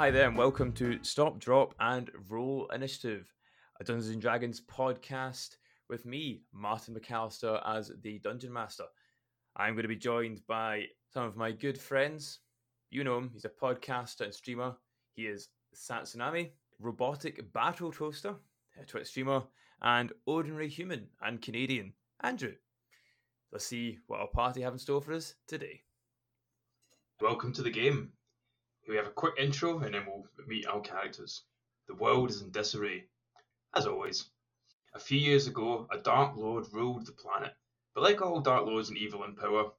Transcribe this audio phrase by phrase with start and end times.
[0.00, 3.30] Hi there, and welcome to Stop, Drop, and Roll Initiative,
[3.80, 5.56] a Dungeons and Dragons podcast
[5.90, 8.84] with me, Martin MacAllistair, as the Dungeon Master.
[9.56, 12.38] I'm going to be joined by some of my good friends.
[12.88, 14.74] You know him, he's a podcaster and streamer.
[15.12, 18.36] He is Satsunami, robotic battle toaster,
[18.80, 19.42] a Twitch streamer,
[19.82, 21.92] and ordinary human and Canadian,
[22.22, 22.54] Andrew.
[23.52, 25.82] Let's see what our party have in store for us today.
[27.20, 28.12] Welcome to the game.
[28.90, 31.44] We have a quick intro and then we'll meet our characters.
[31.86, 33.04] The world is in disarray.
[33.72, 34.28] As always,
[34.92, 37.54] a few years ago, a Dark Lord ruled the planet,
[37.94, 39.70] but like all Dark Lords and evil in power,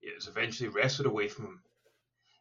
[0.00, 1.62] it was eventually wrestled away from him.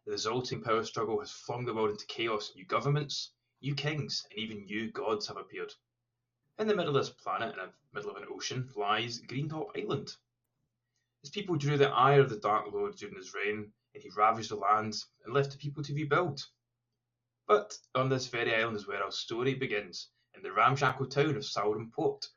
[0.05, 2.53] The resulting power struggle has flung the world into chaos.
[2.55, 5.73] New governments, new kings, and even new gods have appeared.
[6.57, 10.15] In the middle of this planet, in the middle of an ocean, lies Greentop Island.
[11.19, 14.51] His people drew the ire of the Dark Lord during his reign, and he ravaged
[14.51, 16.45] the lands and left the people to rebuild.
[17.47, 21.43] But on this very island is where our story begins, in the ramshackle town of
[21.43, 22.27] Sauron Port.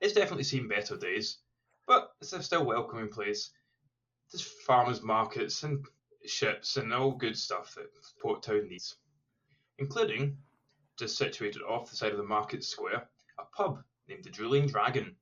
[0.00, 1.38] It's definitely seen better days,
[1.86, 3.50] but it's a still welcoming place.
[4.30, 5.84] There's farmers markets and
[6.24, 7.88] ships and all good stuff that
[8.20, 8.96] Port Town needs,
[9.78, 10.38] including,
[10.96, 13.08] just situated off the side of the market square,
[13.38, 15.16] a pub named the Drooling Dragon.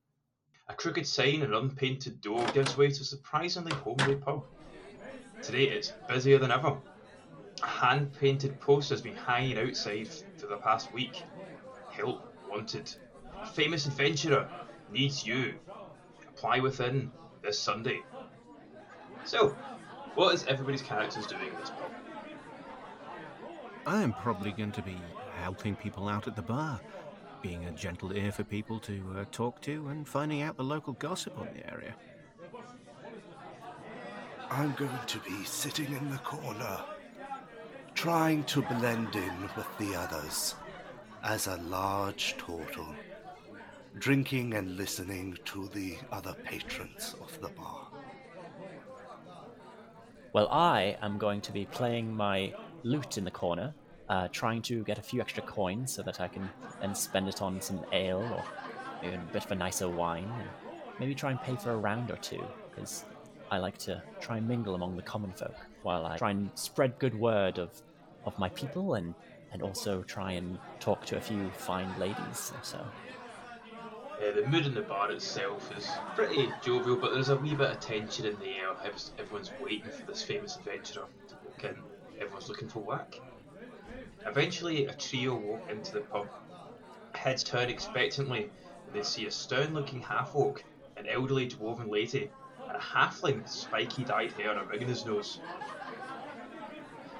[0.68, 4.46] A crooked sign and unpainted door gives way to a surprisingly homely pub.
[5.44, 6.74] Today it's busier than ever.
[7.62, 11.22] A hand painted poster has been hanging outside for the past week.
[11.90, 12.90] Help wanted.
[13.42, 14.48] A famous adventurer
[14.90, 15.56] needs you.
[16.30, 18.00] Apply within this Sunday.
[19.26, 19.54] So,
[20.14, 21.90] what is everybody's characters doing in this pub?
[23.86, 24.96] I am probably going to be
[25.36, 26.80] helping people out at the bar,
[27.42, 30.94] being a gentle ear for people to uh, talk to, and finding out the local
[30.94, 31.94] gossip on the area.
[34.56, 36.78] I'm going to be sitting in the corner,
[37.96, 40.54] trying to blend in with the others
[41.24, 42.86] as a large turtle,
[43.98, 47.88] drinking and listening to the other patrons of the bar.
[50.32, 52.54] Well, I am going to be playing my
[52.84, 53.74] lute in the corner,
[54.08, 56.48] uh, trying to get a few extra coins so that I can
[56.80, 58.44] then spend it on some ale or
[59.02, 60.48] maybe a bit of a nicer wine, and
[61.00, 63.04] maybe try and pay for a round or two, because
[63.50, 66.98] I like to try and mingle among the common folk while I try and spread
[66.98, 67.70] good word of,
[68.24, 69.14] of my people and,
[69.52, 72.78] and also try and talk to a few fine ladies or so.
[72.78, 77.70] Uh, the mood in the bar itself is pretty jovial, but there's a wee bit
[77.70, 78.70] of tension in the air.
[79.18, 81.76] Everyone's waiting for this famous adventurer to walk in.
[82.20, 83.18] Everyone's looking for work.
[84.24, 86.28] Eventually, a trio walk into the pub.
[87.14, 88.50] Heads turn expectantly
[88.86, 90.64] when they see a stern-looking half-orc,
[90.96, 92.30] an elderly dwarven lady,
[92.70, 95.40] a halfling with spiky dyed hair and a ring in his nose.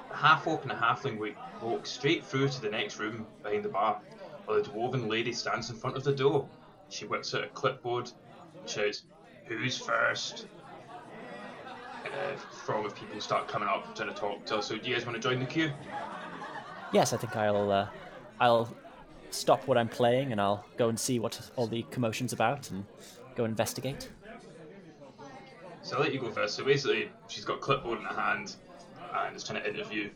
[0.09, 3.69] The half-orc and the halfling wa- walk straight through to the next room behind the
[3.69, 4.01] bar,
[4.45, 6.47] while the dwarven lady stands in front of the door.
[6.89, 8.11] She whips out a clipboard
[8.59, 9.03] and shouts,
[9.45, 10.47] Who's first?
[12.03, 14.67] And a throng of people start coming up trying to talk to us.
[14.67, 15.71] So, do you guys want to join the queue?
[16.93, 17.87] Yes, I think I'll uh,
[18.39, 18.75] I'll
[19.31, 22.85] stop what I'm playing and I'll go and see what all the commotion's about and
[23.35, 24.09] go investigate.
[25.85, 26.55] So, I'll let you go first.
[26.55, 28.55] So, basically, she's got a clipboard in her hand
[29.13, 30.09] and is trying to interview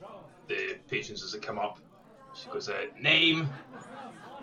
[0.48, 1.78] the patrons as they come up.
[2.34, 3.48] She goes, uh, Name?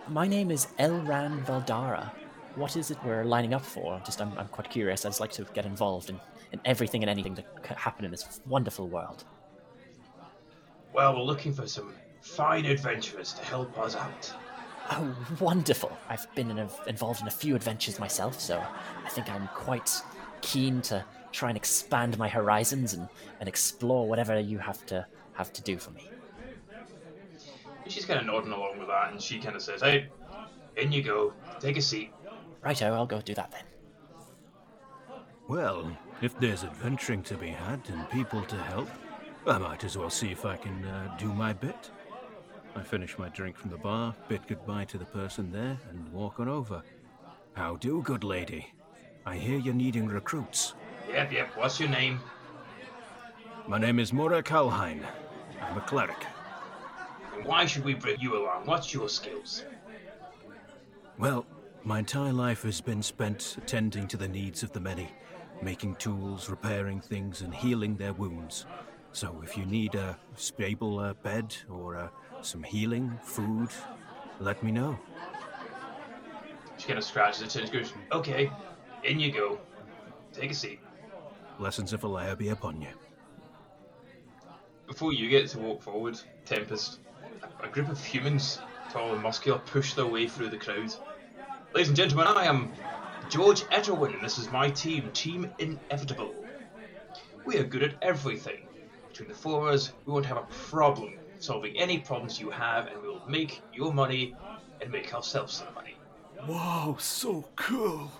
[0.06, 2.12] My name is Elran Valdara.
[2.54, 4.00] What is it we're lining up for?
[4.04, 5.04] Just I'm, I'm quite curious.
[5.04, 6.20] I'd just like to get involved in,
[6.52, 9.24] in everything and anything that could happen in this wonderful world.
[10.92, 14.32] Well, we're looking for some fine adventurers to help us out.
[14.92, 15.90] Oh, wonderful!
[16.08, 18.62] I've been in a, involved in a few adventures myself, so
[19.04, 19.90] I think I'm quite
[20.40, 23.08] keen to try and expand my horizons and,
[23.40, 26.08] and explore whatever you have to have to do for me.
[27.88, 30.08] She's kind of nodding along with that, and she kind of says, Hey,
[30.76, 31.32] in you go.
[31.60, 32.12] Take a seat.
[32.62, 33.62] Righto, I'll go do that then.
[35.48, 38.88] Well, if there's adventuring to be had and people to help,
[39.46, 41.90] I might as well see if I can uh, do my bit.
[42.74, 46.40] I finish my drink from the bar, bid goodbye to the person there, and walk
[46.40, 46.82] on over.
[47.54, 48.72] How do, good lady?
[49.24, 50.74] I hear you're needing recruits.
[51.08, 51.56] Yep, yep.
[51.56, 52.20] What's your name?
[53.66, 55.04] My name is Mora Kalhine.
[55.62, 56.26] I'm a cleric.
[57.34, 58.66] And why should we bring you along?
[58.66, 59.64] What's your skills?
[61.18, 61.46] Well,
[61.84, 65.08] my entire life has been spent attending to the needs of the many,
[65.62, 68.66] making tools, repairing things, and healing their wounds.
[69.12, 72.08] So if you need a stable uh, bed or uh,
[72.42, 73.70] some healing, food,
[74.40, 74.98] let me know.
[76.76, 78.50] She kind of scratches her chin and goes, Okay,
[79.04, 79.58] in you go.
[80.32, 80.80] Take a seat.
[81.58, 82.88] Blessings of Alea be upon you.
[84.86, 87.00] before you get to walk forward, Tempest,
[87.62, 88.60] a, a group of humans,
[88.90, 90.94] tall and muscular, push their way through the crowd.
[91.74, 92.72] Ladies and gentlemen, I am
[93.28, 96.34] George Etterwin, and this is my team, Team Inevitable.
[97.44, 98.66] We are good at everything.
[99.08, 102.86] Between the four of us, we won't have a problem solving any problems you have,
[102.86, 104.34] and we'll make your money
[104.80, 105.96] and make ourselves some money.
[106.46, 108.10] Wow, so cool.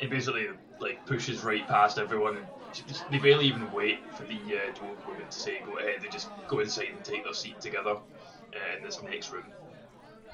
[0.00, 0.48] He basically
[0.80, 2.36] like pushes right past everyone.
[2.38, 2.46] and
[2.88, 6.00] just- They barely even wait for the uh, dwarf women to say go ahead.
[6.02, 9.44] They just go inside and take their seat together uh, in this next room.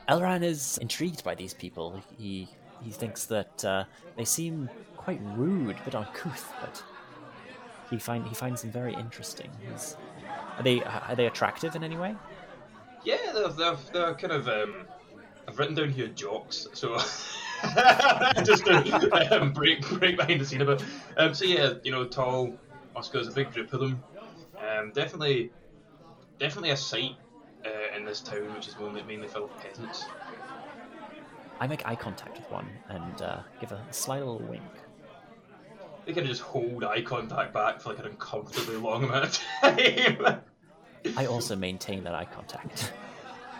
[0.08, 2.02] Elran is intrigued by these people.
[2.18, 2.48] He
[2.82, 3.84] he thinks that uh,
[4.16, 6.82] they seem quite rude, but uncouth, but
[7.90, 9.50] he find he finds them very interesting.
[9.70, 9.96] He's,
[10.56, 12.16] are they are they attractive in any way?
[13.04, 14.48] Yeah, they're, they're, they're kind of.
[14.48, 14.86] Um,
[15.48, 16.94] I've written down here jocks, so
[18.44, 20.82] just to um, break break behind the scene a bit.
[21.16, 22.54] Um, so yeah, you know, tall,
[22.94, 24.02] muscular, there's a big group of them.
[24.58, 25.50] Um, definitely,
[26.38, 27.16] definitely a sight
[27.64, 30.04] uh, in this town, which is mainly, mainly filled with peasants.
[31.60, 34.62] I make eye contact with one and uh, give a slight little wink.
[36.04, 39.38] They kind of just hold eye contact back for like an uncomfortably long amount of
[39.60, 40.42] time.
[41.16, 42.92] I also maintain that eye contact.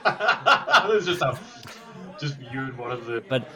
[0.88, 1.38] There's just a,
[2.18, 3.22] just you and one of the.
[3.28, 3.48] But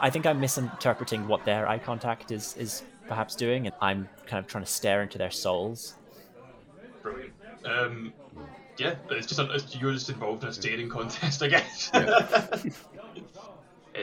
[0.00, 4.44] I think I'm misinterpreting what their eye contact is is perhaps doing, and I'm kind
[4.44, 5.94] of trying to stare into their souls.
[7.02, 7.32] Brilliant.
[7.64, 8.12] Um,
[8.76, 11.90] yeah, but it's just a, it's, you're just involved in a staring contest, I guess.
[11.94, 12.58] uh,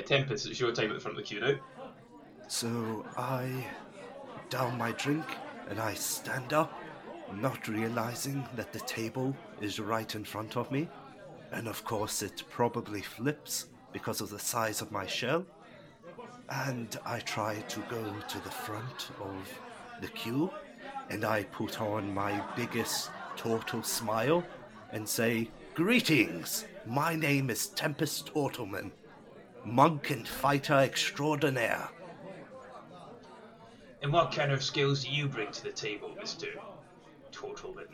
[0.06, 1.56] Tempest, it's your time at the front of the queue now.
[2.48, 3.66] So I
[4.50, 5.26] down my drink
[5.70, 6.74] and I stand up,
[7.34, 10.88] not realizing that the table is right in front of me.
[11.52, 15.46] And of course, it probably flips because of the size of my shell.
[16.50, 19.60] And I try to go to the front of
[20.02, 20.52] the queue
[21.10, 24.44] and I put on my biggest tortle smile
[24.92, 26.66] and say, Greetings!
[26.86, 28.92] My name is Tempest Tortleman,
[29.64, 31.90] monk and fighter extraordinaire.
[34.02, 36.48] And what kind of skills do you bring to the table, Mr.
[37.32, 37.88] Tortleman?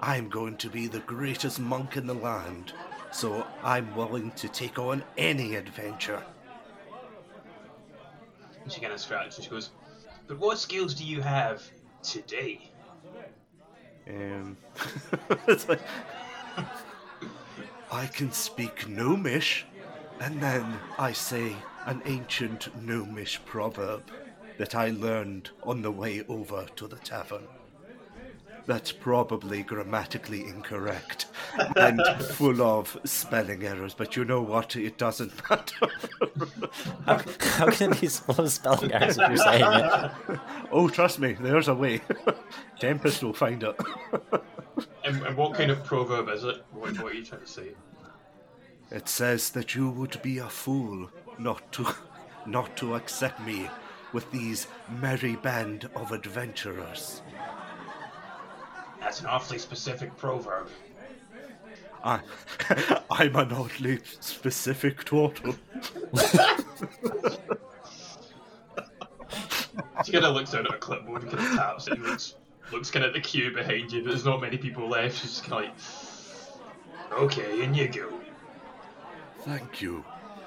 [0.00, 2.72] I'm going to be the greatest monk in the land,
[3.10, 6.22] so I'm willing to take on any adventure.
[8.64, 9.70] And she kind of scratches and she goes,
[10.26, 11.62] But what skills do you have
[12.02, 12.72] today?
[14.08, 14.56] Um,
[15.46, 15.80] it's like,
[17.92, 19.64] I can speak Gnomish,
[20.20, 21.54] and then I say
[21.86, 24.02] an ancient Gnomish proverb
[24.58, 27.46] that I learned on the way over to the tavern.
[28.66, 31.26] That's probably grammatically incorrect
[31.76, 32.00] and
[32.30, 34.74] full of spelling errors, but you know what?
[34.74, 35.86] It doesn't matter.
[37.04, 40.40] How, how can it be full of spelling errors if you're saying it?
[40.72, 42.00] oh, trust me, there's a way.
[42.80, 43.78] Tempest will find it.
[45.04, 46.64] And, and what kind of proverb is it?
[46.72, 47.68] What, what are you trying to say?
[48.90, 51.86] It says that you would be a fool not to
[52.46, 53.68] not to accept me
[54.12, 54.68] with these
[55.00, 57.22] merry band of adventurers.
[59.04, 60.70] That's an awfully specific proverb.
[62.02, 62.20] I,
[63.10, 65.54] I'm an oddly specific turtle.
[70.04, 72.36] She kind of looks down at a clipboard and kind of taps it and looks,
[72.72, 75.20] looks kind of at the queue behind you, but there's not many people left.
[75.20, 78.10] She's just kind of like, okay, in you go.
[79.40, 80.02] Thank you.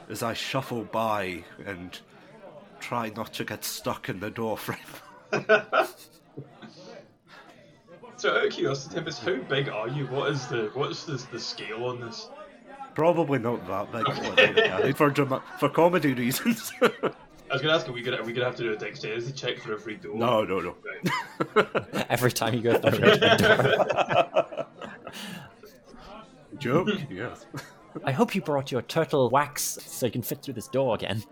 [0.10, 2.00] As I shuffle by and
[2.80, 4.80] try not to get stuck in the doorframe.
[8.18, 10.08] So out of curiosity, Tempest, how big are you?
[10.08, 12.30] What is the what's the, the scale on this?
[12.96, 14.96] Probably not that big.
[14.98, 16.72] for drama- for comedy reasons.
[16.82, 19.32] I was gonna ask, are we gonna are we gonna have to do a dexterity
[19.32, 20.16] check for every door?
[20.16, 20.76] no, no, no.
[20.84, 21.68] Right.
[22.10, 24.66] Every time you go through a door.
[26.58, 26.90] Joke?
[27.12, 27.46] yes.
[28.04, 31.24] I hope you brought your turtle wax so you can fit through this door again.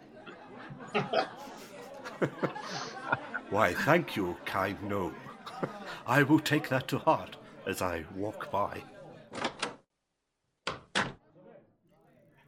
[3.49, 5.15] Why, thank you, kind gnome.
[6.07, 8.83] I will take that to heart as I walk by.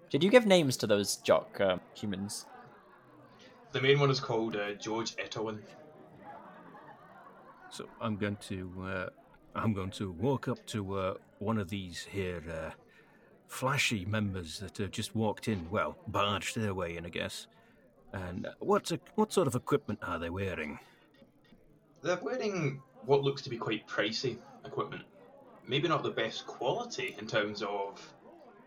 [0.10, 2.46] Did you give names to those jock uh, humans?
[3.74, 5.60] The main one is called uh, George Etowin.
[7.70, 9.10] So I'm going to uh,
[9.54, 12.72] I'm going to walk up to uh, one of these here uh,
[13.48, 15.70] flashy members that have just walked in.
[15.70, 17.48] Well, barged their way in, I guess.
[18.14, 20.80] And uh, what's a, what sort of equipment are they wearing?
[22.02, 25.02] They're wearing what looks to be quite pricey equipment.
[25.66, 28.00] Maybe not the best quality in terms of,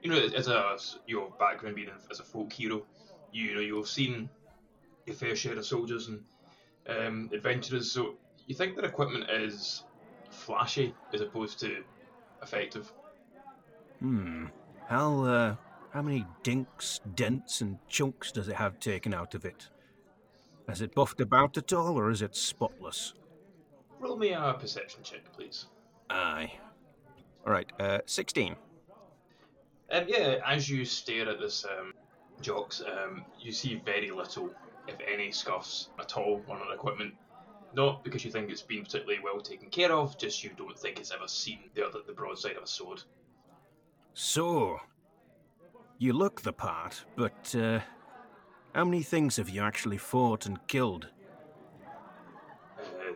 [0.03, 2.83] you know, as a your background being as a folk hero,
[3.33, 4.29] you know you've seen
[5.07, 6.25] your fair share of soldiers and
[6.89, 7.93] um, adventurers.
[7.93, 8.15] So
[8.47, 9.85] you think their equipment is
[10.31, 11.85] flashy as opposed to
[12.43, 12.91] effective.
[14.01, 14.47] Hmm.
[14.89, 15.55] How, uh,
[15.91, 19.69] how many dinks, dents, and chunks does it have taken out of it?
[20.67, 23.13] Has it buffed about at all, or is it spotless?
[24.01, 25.67] Roll me a perception check, please.
[26.09, 26.51] Aye.
[27.47, 28.57] Alright, uh, 16.
[29.93, 31.93] Um, yeah, as you stare at this um,
[32.41, 34.51] jocks, um, you see very little,
[34.89, 37.15] if any, scuffs at all on the equipment.
[37.75, 40.99] Not because you think it's been particularly well taken care of, just you don't think
[40.99, 43.03] it's ever seen the other, the broadside of a sword.
[44.15, 44.81] So,
[45.99, 47.81] you look the part, but, uh,
[48.75, 51.09] how many things have you actually fought and killed?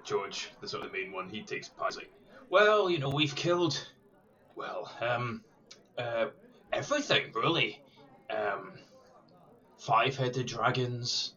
[0.05, 1.93] George, the sort of the main one, he takes part.
[1.93, 2.13] He's like,
[2.51, 3.89] well, you know, we've killed,
[4.55, 5.43] well, um,
[5.99, 6.27] uh,
[6.73, 7.81] everything really.
[8.31, 8.73] Um,
[9.79, 11.35] five-headed dragons,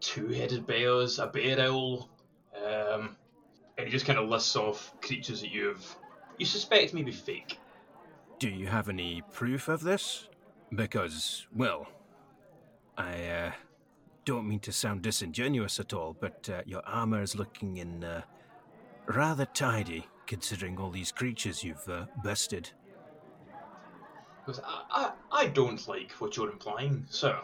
[0.00, 2.08] two-headed bears, a bear owl,
[2.56, 3.16] um,
[3.76, 5.84] and he just kind of lists off creatures that you have,
[6.38, 7.58] you suspect may be fake.
[8.38, 10.28] Do you have any proof of this?
[10.74, 11.86] Because, well,
[12.96, 13.52] I uh,
[14.24, 18.22] don't mean to sound disingenuous at all, but uh, your armor is looking in uh,
[19.06, 22.70] rather tidy, considering all these creatures you've uh, bested.
[24.44, 27.38] Because I, I, I don't like what you're implying, sir.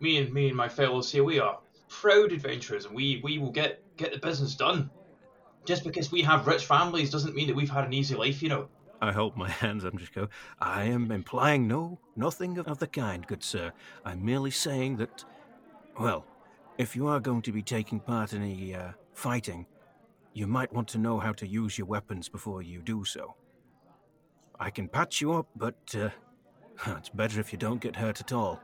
[0.00, 1.58] Me and me and my fellows here, we are
[1.88, 4.90] proud adventurers, and we, we will get get the business done.
[5.64, 8.48] Just because we have rich families doesn't mean that we've had an easy life, you
[8.48, 8.68] know.
[9.00, 10.28] I hold my hands up and just go,
[10.60, 13.72] I am implying no, nothing of the kind, good sir.
[14.04, 15.24] I'm merely saying that,
[15.98, 16.24] well,
[16.78, 19.66] if you are going to be taking part in any uh, fighting,
[20.34, 23.34] you might want to know how to use your weapons before you do so.
[24.60, 26.10] I can patch you up, but uh,
[26.98, 28.60] it's better if you don't get hurt at all.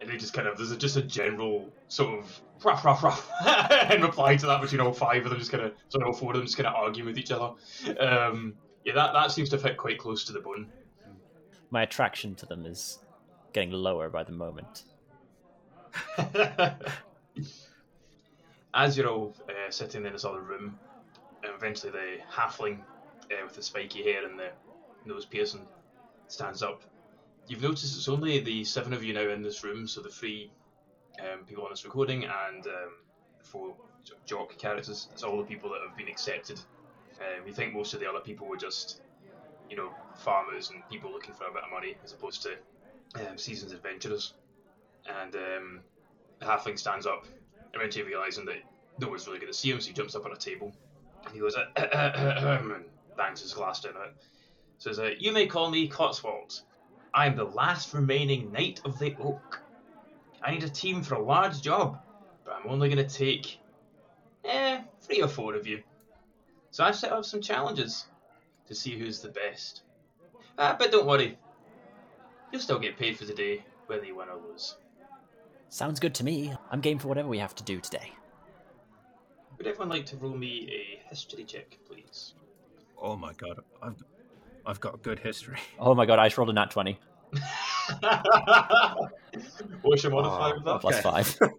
[0.00, 3.30] And they just kind of there's a, just a general sort of ruff ruff ruff
[3.90, 6.14] in reply to that between all five of them, just kind of sort of all
[6.14, 7.52] four of them just kind of arguing with each other.
[7.98, 8.54] Um,
[8.84, 10.68] yeah, that that seems to fit quite close to the bone.
[11.70, 13.00] My attraction to them is
[13.52, 14.84] getting lower by the moment.
[18.74, 20.78] As you're all uh, sitting in this other room,
[21.42, 22.78] and eventually the halfling
[23.30, 24.50] uh, with the spiky hair and the
[25.04, 25.66] nose piercing
[26.28, 26.82] stands up.
[27.48, 30.50] You've noticed it's only the seven of you now in this room, so the three
[31.20, 32.92] um, people on this recording and um,
[33.42, 33.74] four
[34.26, 35.08] jock characters.
[35.12, 36.60] It's all the people that have been accepted.
[37.18, 39.02] Um, you think most of the other people were just,
[39.68, 42.52] you know, farmers and people looking for a bit of money as opposed to
[43.16, 44.34] um, seasoned adventurers.
[45.08, 45.80] And um,
[46.38, 47.26] the halfling stands up,
[47.74, 48.58] eventually realizing that
[48.98, 50.72] no one's really going to see him, so he jumps up on a table
[51.24, 52.84] and he goes, and
[53.16, 54.14] bangs his glass down it.
[54.78, 56.62] Says, uh, You may call me Cotswold.
[57.12, 59.60] I am the last remaining Knight of the Oak.
[60.42, 61.98] I need a team for a large job,
[62.44, 63.58] but I'm only going to take,
[64.44, 65.82] eh, three or four of you.
[66.70, 68.06] So I've set up some challenges
[68.68, 69.82] to see who's the best.
[70.56, 71.36] Uh, but don't worry,
[72.52, 74.76] you'll still get paid for the day, whether you win or lose.
[75.70, 76.52] Sounds good to me.
[76.70, 78.12] I'm game for whatever we have to do today.
[79.56, 82.34] Would everyone like to roll me a history check, please?
[83.00, 84.02] Oh my god, I've,
[84.66, 85.58] I've got a good history.
[85.78, 86.98] Oh my god, I just rolled a nat 20.
[89.82, 90.80] What's your modifier ah, with that?
[90.80, 91.22] Plus Okay.
[91.22, 91.38] 5.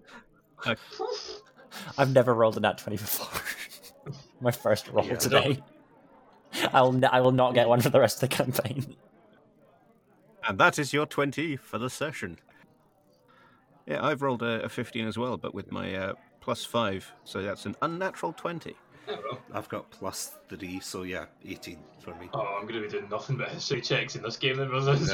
[0.68, 0.76] Okay.
[1.98, 3.42] I've never rolled a nat 20 before.
[4.42, 5.16] My first roll Yeah.
[5.16, 5.64] today.
[6.74, 8.96] I'll n- I will not get one for the rest of the campaign.
[10.48, 12.38] And that is your 20 for the session.
[13.92, 17.42] Yeah, I've rolled a, a 15 as well, but with my uh, plus 5, so
[17.42, 18.74] that's an unnatural 20.
[19.10, 19.38] Oh.
[19.54, 22.30] I've got plus three, so yeah, 18 for me.
[22.34, 25.02] Oh, I'm going to be doing nothing but history checks in this game then, brothers.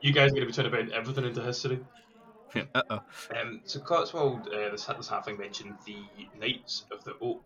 [0.00, 1.80] you guys are going to be trying to bend everything into history.
[2.76, 3.00] uh oh.
[3.36, 5.96] Um, so Cotswold, uh, this, this halfling mentioned the
[6.38, 7.42] Knights of the Oak.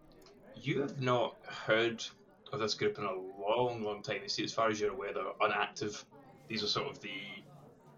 [0.56, 2.04] You have not heard
[2.52, 4.18] of this group in a long, long time.
[4.22, 6.04] You see, as far as you're aware, they're unactive.
[6.48, 7.12] These are sort of the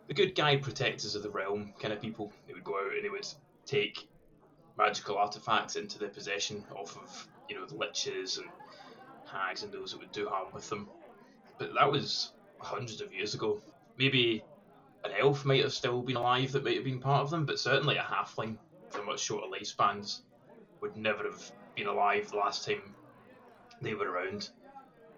[0.09, 2.33] the good guy protectors of the realm kind of people.
[2.47, 3.27] They would go out and they would
[3.65, 4.09] take
[4.79, 8.47] magical artifacts into their possession off of you know the liches and
[9.25, 10.89] hags and those that would do harm with them.
[11.59, 13.61] But that was hundreds of years ago.
[13.99, 14.45] Maybe
[15.05, 17.59] an elf might have still been alive that might have been part of them, but
[17.59, 18.57] certainly a halfling
[18.93, 20.21] with much shorter lifespans
[20.81, 22.95] would never have been alive the last time
[23.81, 24.51] they were around.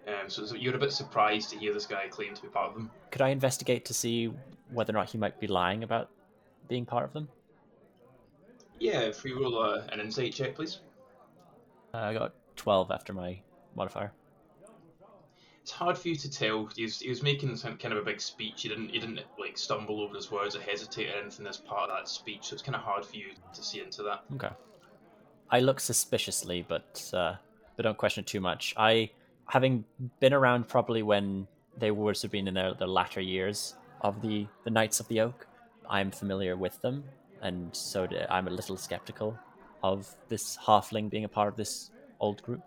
[0.07, 2.73] Um, so you're a bit surprised to hear this guy claim to be part of
[2.73, 2.89] them.
[3.11, 4.31] Could I investigate to see
[4.71, 6.09] whether or not he might be lying about
[6.67, 7.27] being part of them?
[8.79, 10.79] Yeah, if we roll uh, an insight check, please.
[11.93, 13.39] Uh, I got 12 after my
[13.75, 14.11] modifier.
[15.61, 16.69] It's hard for you to tell.
[16.75, 18.63] He was, he was making some kind of a big speech.
[18.63, 21.89] He didn't he didn't like stumble over his words or hesitate or anything as part
[21.89, 22.47] of that speech.
[22.47, 24.23] So it's kind of hard for you to see into that.
[24.35, 24.49] Okay.
[25.51, 27.35] I look suspiciously, but uh,
[27.75, 28.73] but don't question it too much.
[28.77, 29.11] I,
[29.45, 29.85] having
[30.19, 31.47] been around probably when
[31.77, 35.21] they would have been in their, their latter years of the, the Knights of the
[35.21, 35.47] Oak,
[35.89, 37.03] I'm familiar with them,
[37.41, 39.37] and so I'm a little skeptical
[39.83, 42.61] of this halfling being a part of this old group.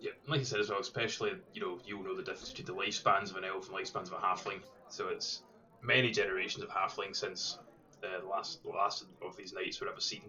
[0.00, 2.82] Yeah, like I said as well, especially you know you'll know the difference between the
[2.82, 4.60] lifespans of an elf and lifespans of a halfling.
[4.88, 5.42] So it's
[5.82, 7.58] many generations of halflings since
[8.02, 10.22] uh, the last the last of these knights were ever seen.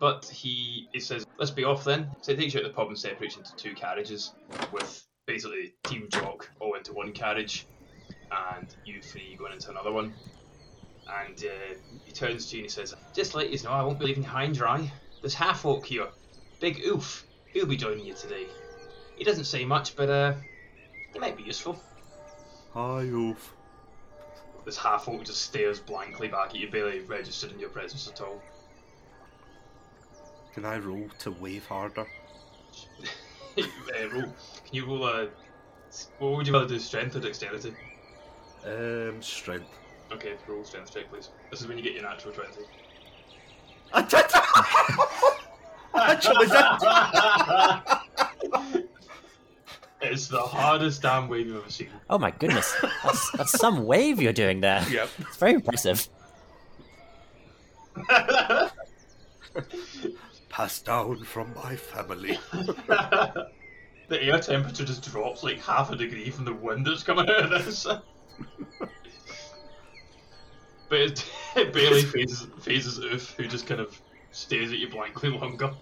[0.00, 2.88] But he he says, "Let's be off then." So he takes you out the pub
[2.88, 4.34] and separates into two carriages
[4.72, 7.66] with basically Team Jock all into one carriage,
[8.30, 10.14] and you three going into another one.
[11.06, 13.98] And uh, he turns to you and he says, "Just let you know, I won't
[13.98, 14.90] be leaving high and dry.
[15.20, 16.08] There's half orc here,
[16.60, 17.26] Big Oof.
[17.52, 18.46] He'll be joining you today."
[19.16, 20.34] He doesn't say much, but uh,
[21.12, 21.78] he might be useful.
[22.72, 23.54] Hi, Oof.
[24.64, 28.20] This half orc just stares blankly back at you, barely registered in your presence at
[28.20, 28.42] all.
[30.54, 32.06] Can I roll to wave harder?
[33.58, 34.22] uh, roll.
[34.22, 35.28] Can you roll a?
[36.18, 36.78] What would you rather do?
[36.78, 37.74] Strength or dexterity?
[38.64, 39.78] Um, strength.
[40.12, 41.30] Okay, roll strength check, please.
[41.50, 42.62] This is when you get your natural twenty.
[43.92, 44.24] I did.
[45.94, 46.54] Actually, did.
[50.04, 51.88] It's the hardest damn wave you've ever seen.
[52.10, 54.84] Oh my goodness, that's, that's some wave you're doing there.
[54.90, 55.08] Yep.
[55.18, 56.06] It's very impressive.
[60.50, 62.38] Passed down from my family.
[62.52, 63.48] the
[64.10, 67.64] air temperature just drops like half a degree from the wind that's coming out of
[67.64, 67.86] this.
[70.88, 71.24] but it,
[71.56, 74.00] it barely phases, phases Oof, who just kind of
[74.32, 75.72] stares at you blankly longer.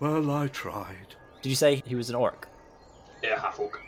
[0.00, 1.14] Well, I tried.
[1.42, 2.48] Did you say he was an orc?
[3.22, 3.80] Yeah, half orc.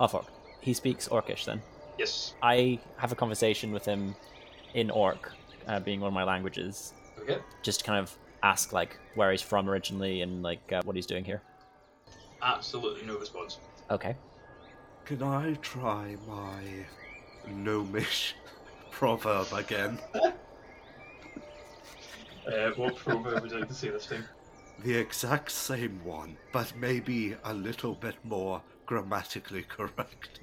[0.00, 0.26] Half orc.
[0.60, 1.60] He speaks orcish then.
[1.98, 2.34] Yes.
[2.42, 4.14] I have a conversation with him
[4.74, 5.32] in orc,
[5.66, 7.38] uh, being one of my languages, Okay.
[7.62, 11.06] just to kind of ask like where he's from originally and like uh, what he's
[11.06, 11.42] doing here.
[12.42, 13.58] Absolutely no response.
[13.90, 14.14] Okay.
[15.08, 16.86] Can I try my
[17.46, 18.34] gnomish
[18.90, 19.98] proverb again?
[22.46, 24.26] Uh, what proverb would you like to say this time?
[24.78, 30.40] The exact same one, but maybe a little bit more grammatically correct.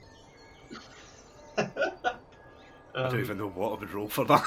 [1.58, 1.67] I
[2.93, 4.43] don't Um, even know what I would roll for that.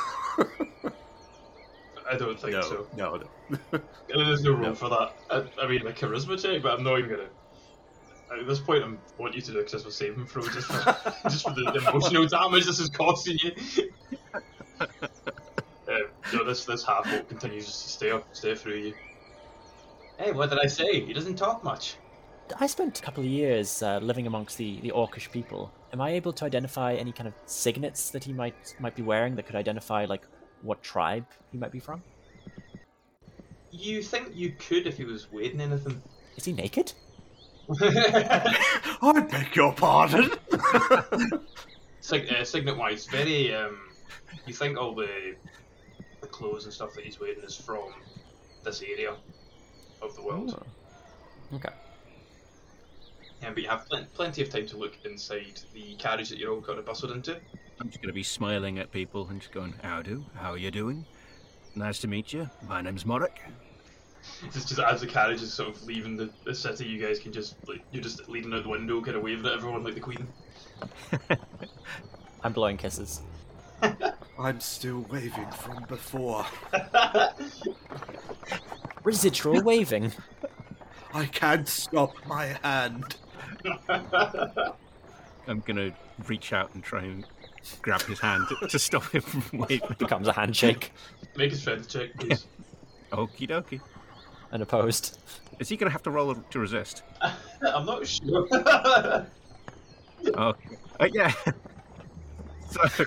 [2.09, 2.87] I don't think no, so.
[2.97, 3.81] no, no.
[4.09, 4.75] There's no room No.
[4.75, 5.13] for that.
[5.31, 7.29] I, I mean, a charisma check, but I'm not even gonna.
[8.31, 10.97] At this point, I'm I want you to do a charisma saving throw just for
[11.29, 13.53] just for the, the emotional damage this is causing you.
[14.81, 14.87] uh,
[16.35, 18.95] no, this this half orc continues just to stare stare through you.
[20.19, 21.05] Hey, what did I say?
[21.05, 21.97] He doesn't talk much.
[22.59, 25.71] I spent a couple of years uh, living amongst the, the orcish people.
[25.93, 29.37] Am I able to identify any kind of signets that he might might be wearing
[29.37, 30.23] that could identify like
[30.63, 32.03] what tribe he might be from?
[33.71, 36.03] You think you could if he was wearing anything?
[36.37, 36.93] Is he naked?
[37.81, 40.31] I beg your pardon.
[42.01, 43.55] Sig- uh, signet wise, very.
[43.55, 43.79] Um,
[44.47, 45.35] you think all the
[46.21, 47.93] the clothes and stuff that he's wearing is from
[48.65, 49.15] this area
[50.01, 50.65] of the world.
[51.55, 51.69] Okay.
[53.43, 56.53] Yeah, but you have plen- plenty of time to look inside the carriage that you're
[56.53, 57.37] all kind of bustled into.
[57.81, 60.25] I'm just going to be smiling at people and just going, How do?
[60.35, 61.05] How are you doing?
[61.77, 62.51] Nice to meet you.
[62.69, 63.39] My name's Morik.
[64.45, 67.33] It's just as the carriage is sort of leaving the, the city, you guys can
[67.33, 70.01] just like you're just leaning out the window, kind of waving at everyone like the
[70.01, 70.27] queen.
[72.43, 73.23] I'm blowing kisses.
[74.39, 76.47] I'm still waving from before.
[79.05, 80.13] Residual waving.
[81.13, 83.17] I can't stop my hand.
[85.49, 85.93] I'm going to
[86.27, 87.25] reach out and try and
[87.83, 89.97] grab his hand to, to stop him from waving.
[89.99, 90.93] Becomes a handshake.
[91.37, 92.47] Make a strength check, please.
[93.13, 93.81] Okie dokie.
[94.53, 95.19] And opposed.
[95.59, 97.03] Is he going to have to roll to resist?
[97.63, 98.47] I'm not sure.
[100.37, 100.53] Oh,
[100.99, 101.33] uh, yeah.
[102.71, 103.05] So,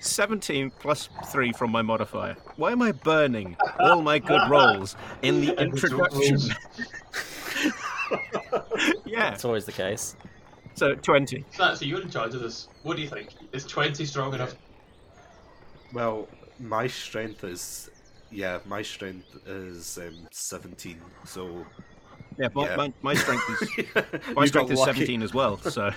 [0.00, 2.36] 17 plus 3 from my modifier.
[2.56, 6.38] Why am I burning all my good rolls in the And introduction?
[9.06, 9.32] yeah.
[9.32, 10.16] It's always the case.
[10.74, 11.44] So, 20.
[11.58, 12.68] Nancy, you're in charge of this.
[12.82, 13.30] What do you think?
[13.52, 14.54] Is 20 strong enough?
[15.94, 17.88] Well, my strength is.
[18.30, 21.66] Yeah, my strength is um, 17, so.
[22.38, 22.76] Yeah, but Yeah.
[22.76, 23.68] My, my strength is
[24.36, 24.92] my strength is lucky.
[24.92, 25.58] 17 as well.
[25.58, 25.90] So,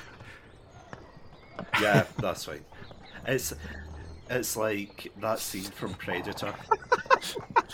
[1.79, 2.65] Yeah, that's fine.
[3.27, 3.53] It's
[4.29, 6.53] it's like that scene from Predator.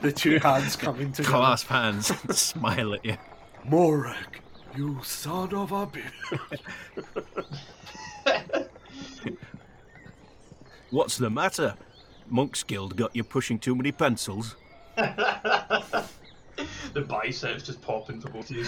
[0.00, 1.30] the two hands coming together.
[1.36, 3.16] clasp hands, and smile at you.
[3.66, 4.40] Morik,
[4.76, 6.10] you son of a bitch.
[10.90, 11.74] What's the matter?
[12.30, 14.56] Monk's Guild got you pushing too many pencils.
[14.96, 16.06] the
[17.06, 18.66] biceps just popping for both of you.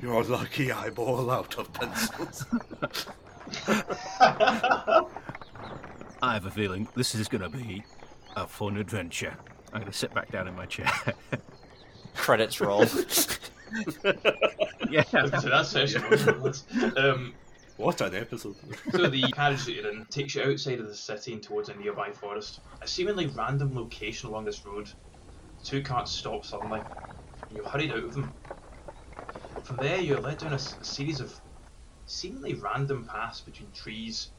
[0.02, 2.44] Your lucky eyeball out of pencils.
[6.22, 7.84] I have a feeling this is going to be
[8.36, 9.36] a fun adventure.
[9.72, 10.90] I'm going to sit back down in my chair.
[12.14, 12.84] Credits roll.
[14.90, 15.04] yeah.
[15.10, 16.54] So that's session one.
[16.96, 17.34] Um,
[17.82, 18.54] what an episode.
[18.92, 21.74] so the carriage that you're in takes you outside of the city and towards a
[21.74, 22.60] nearby forest.
[22.80, 24.88] A seemingly random location along this road.
[25.64, 26.82] Two carts stop suddenly,
[27.48, 28.34] you're hurried out of them.
[29.64, 31.40] From there, you're led down a, s- a series of
[32.06, 34.30] seemingly random paths between trees,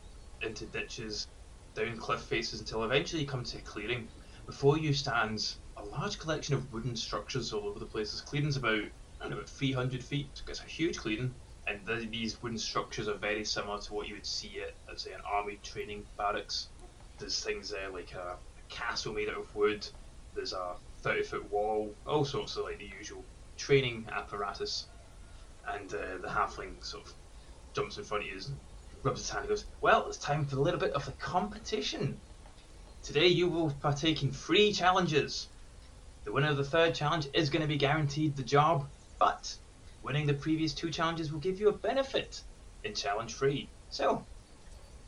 [0.41, 1.27] into ditches,
[1.75, 4.09] down cliff faces until eventually you come to a clearing.
[4.45, 8.11] Before you stands a large collection of wooden structures all over the place.
[8.11, 10.41] This clearing's about, I don't know, about 300 feet.
[10.47, 11.35] It's a huge clearing
[11.67, 14.99] and th- these wooden structures are very similar to what you would see at, at
[14.99, 16.67] say, an army training barracks.
[17.19, 19.87] There's things there like a, a castle made out of wood.
[20.35, 23.23] There's a 30 foot wall, all sorts of like the usual
[23.57, 24.87] training apparatus.
[25.67, 27.13] And uh, the halfling sort of
[27.73, 28.57] jumps in front of you and
[29.03, 32.19] rubs his hand and goes, "Well, it's time for a little bit of the competition.
[33.03, 35.47] Today you will partake in three challenges.
[36.25, 39.55] The winner of the third challenge is going to be guaranteed the job, but
[40.03, 42.43] Winning the previous two challenges will give you a benefit
[42.83, 43.69] in challenge three.
[43.89, 44.25] So,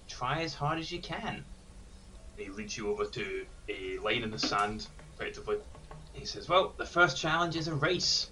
[0.07, 1.43] try as hard as you can.
[2.37, 5.57] He leads you over to a line in the sand, effectively.
[6.13, 8.31] He says, Well, the first challenge is a race.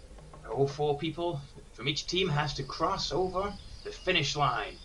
[0.50, 1.42] All four people
[1.74, 4.78] from each team has to cross over the finish line.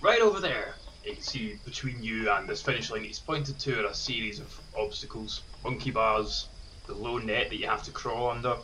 [0.00, 0.76] Right over there.
[1.04, 4.40] You can see between you and this finish line he's pointed to are a series
[4.40, 6.48] of obstacles, monkey bars,
[6.86, 8.56] the low net that you have to crawl under,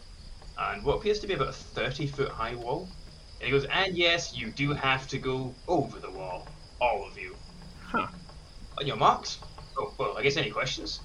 [0.59, 2.89] and what appears to be about a 30 foot high wall.
[3.41, 6.47] And he goes, and yes, you do have to go over the wall.
[6.81, 7.35] All of you.
[7.83, 8.07] Huh.
[8.79, 9.39] On your marks?
[9.77, 11.01] Oh, well, I guess any questions?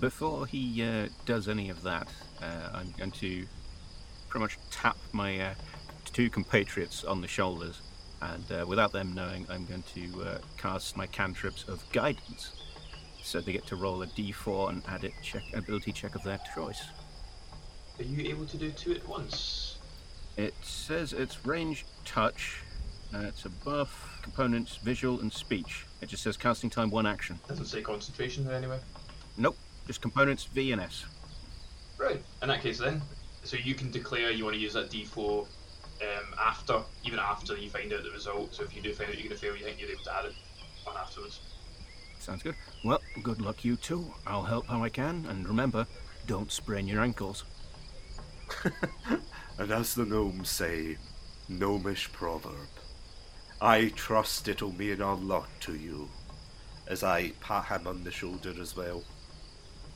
[0.00, 2.08] Before he uh, does any of that,
[2.42, 3.46] uh, I'm going to
[4.28, 5.54] pretty much tap my uh,
[6.12, 7.80] two compatriots on the shoulders,
[8.20, 12.52] and uh, without them knowing, I'm going to uh, cast my cantrips of guidance.
[13.22, 16.40] So they get to roll a d4 and add it check ability check of their
[16.54, 16.82] choice.
[17.98, 19.78] Are you able to do two at once?
[20.36, 22.62] It says it's range touch.
[23.12, 25.84] Uh, it's a buff, components, visual, and speech.
[26.00, 27.40] It just says casting time one action.
[27.48, 28.78] Doesn't say concentration there anyway.
[29.36, 29.56] Nope,
[29.86, 31.06] just components V and S.
[31.96, 32.22] Right.
[32.42, 33.02] In that case, then,
[33.42, 35.46] so you can declare you want to use that D4 um,
[36.38, 38.54] after, even after you find out the result.
[38.54, 40.14] So if you do find out you're going to fail, you think you're able to
[40.14, 40.34] add it
[40.86, 41.40] on afterwards.
[42.20, 42.54] Sounds good.
[42.84, 44.12] Well, good luck, you two.
[44.24, 45.86] I'll help how I can, and remember,
[46.28, 47.44] don't sprain your ankles.
[49.58, 50.96] and as the gnomes say,
[51.48, 52.68] gnomish proverb,
[53.60, 56.08] I trust it'll mean a lot to you.
[56.86, 59.04] As I pat him on the shoulder as well.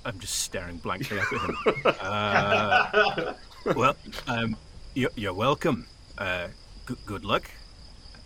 [0.05, 1.57] I'm just staring blankly up at him.
[2.01, 3.35] uh,
[3.75, 4.57] well, um,
[4.95, 5.87] you're, you're welcome.
[6.19, 6.49] Uh,
[6.88, 7.51] g- good luck,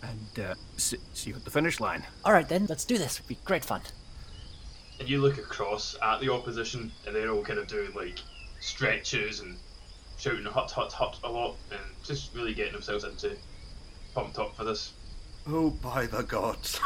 [0.01, 2.03] and uh, see, see you at the finish line.
[2.25, 3.19] All right, then, let's do this.
[3.19, 3.81] It'll be great fun.
[4.99, 8.19] And you look across at the opposition, and they're all kind of doing like
[8.59, 9.57] stretches and
[10.17, 13.35] shouting hut hut hut a lot, and just really getting themselves into
[14.13, 14.93] pumped up for this.
[15.47, 16.79] Oh, by the gods.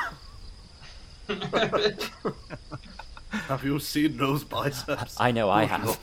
[3.32, 5.20] have you seen those biceps?
[5.20, 5.98] I know I have.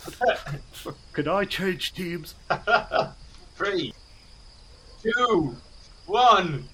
[1.13, 2.35] Can I change teams?
[3.57, 3.93] Three,
[5.03, 5.57] two,
[6.07, 6.65] one,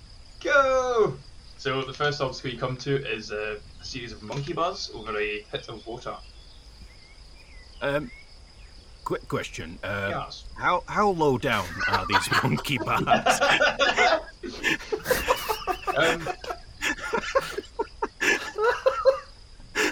[0.43, 1.17] go!
[1.59, 5.19] So the first obstacle you come to is uh, a series of monkey bars over
[5.19, 6.15] a pit of water.
[7.81, 8.11] Um,
[9.05, 9.79] quick question.
[9.83, 10.45] Uh, Yes.
[10.57, 13.07] How how low down are these monkey bars?
[15.97, 16.29] Um,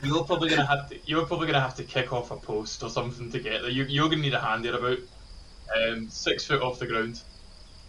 [0.04, 0.98] you're probably gonna have to.
[1.06, 3.70] You're probably gonna have to kick off a post or something to get there.
[3.70, 4.98] You, you're gonna need a hand there about
[5.76, 7.20] um, six foot off the ground.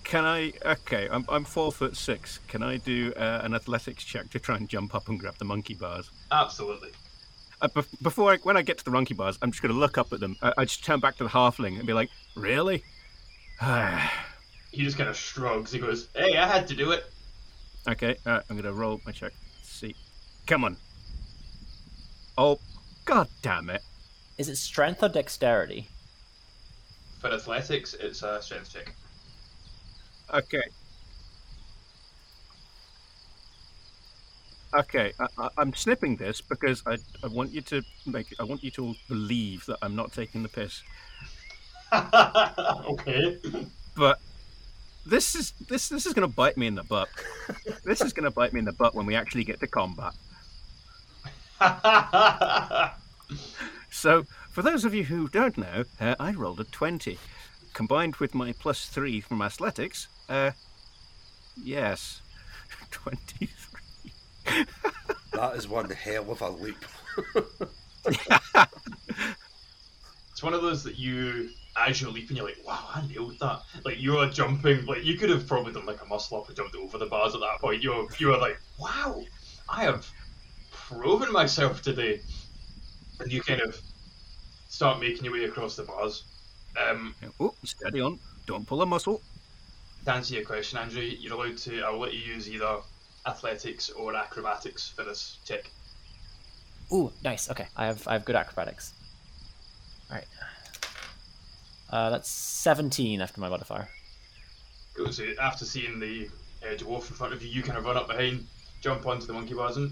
[0.03, 0.53] Can I?
[0.65, 2.39] Okay, I'm I'm four foot six.
[2.47, 5.45] Can I do uh, an athletics check to try and jump up and grab the
[5.45, 6.09] monkey bars?
[6.31, 6.89] Absolutely.
[7.63, 9.97] Uh, before I, when I get to the Runky bars, I'm just going to look
[9.97, 10.35] up at them.
[10.41, 12.83] I, I just turn back to the halfling and be like, "Really?"
[14.71, 15.71] He just kind of shrugs.
[15.71, 17.05] He goes, "Hey, I had to do it."
[17.87, 19.31] okay, uh, I'm going to roll my check.
[19.61, 19.95] see,
[20.47, 20.77] come on.
[22.37, 22.59] Oh,
[23.05, 23.81] god damn it!
[24.37, 25.87] Is it strength or dexterity?
[27.21, 28.93] For athletics, it's a strength check.
[30.33, 30.63] Okay.
[34.73, 38.71] Okay, I, I'm snipping this because I, I want you to make I want you
[38.71, 40.81] to all believe that I'm not taking the piss.
[41.93, 43.37] okay.
[43.95, 44.19] But
[45.05, 47.09] this is this this is going to bite me in the butt.
[47.83, 50.13] this is going to bite me in the butt when we actually get to combat.
[53.93, 57.19] So, for those of you who don't know, uh, I rolled a 20.
[57.73, 60.51] Combined with my plus 3 from athletics, uh,
[61.55, 62.21] yes,
[62.91, 63.72] 23.
[65.33, 66.77] That is one hell of a leap.
[70.31, 73.61] It's one of those that you, as you're leaping, you're like, wow, I nailed that.
[73.85, 76.57] Like you are jumping, like you could have probably done like a muscle up and
[76.57, 77.83] jumped over the bars at that point.
[77.83, 79.23] You're you are like, wow,
[79.69, 80.09] I have
[80.71, 82.19] proven myself today.
[83.19, 83.79] And you kind of
[84.69, 86.23] start making your way across the bars.
[86.81, 88.19] Um, Oh, steady on.
[88.47, 89.21] Don't pull a muscle.
[90.05, 91.81] to answer your question, Andrew, you're allowed to.
[91.83, 92.79] I'll let you use either
[93.25, 95.69] athletics or acrobatics for this check.
[96.91, 97.49] Ooh, nice.
[97.49, 98.93] Okay, I have I have good acrobatics.
[100.09, 100.27] All right.
[101.89, 103.87] Uh, that's seventeen after my modifier.
[104.95, 105.11] Cool.
[105.11, 106.29] So after seeing the
[106.63, 108.45] uh, dwarf in front of you, you kind of run up behind,
[108.81, 109.91] jump onto the monkey bars, and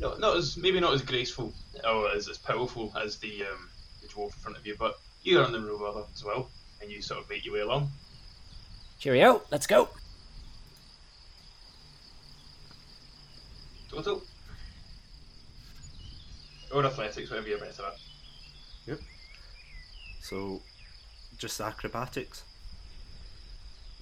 [0.00, 1.52] not, not as maybe not as graceful
[1.84, 3.68] or as, as powerful as the um,
[4.02, 6.50] the dwarf in front of you, but you earn the well as well,
[6.82, 7.90] and you sort of make your way along.
[8.98, 9.42] Cheerio.
[9.50, 9.88] Let's go.
[13.96, 14.22] Total.
[16.74, 17.94] Or athletics, whatever you're better at.
[18.86, 18.98] Yep.
[20.20, 20.60] So,
[21.38, 22.44] just acrobatics?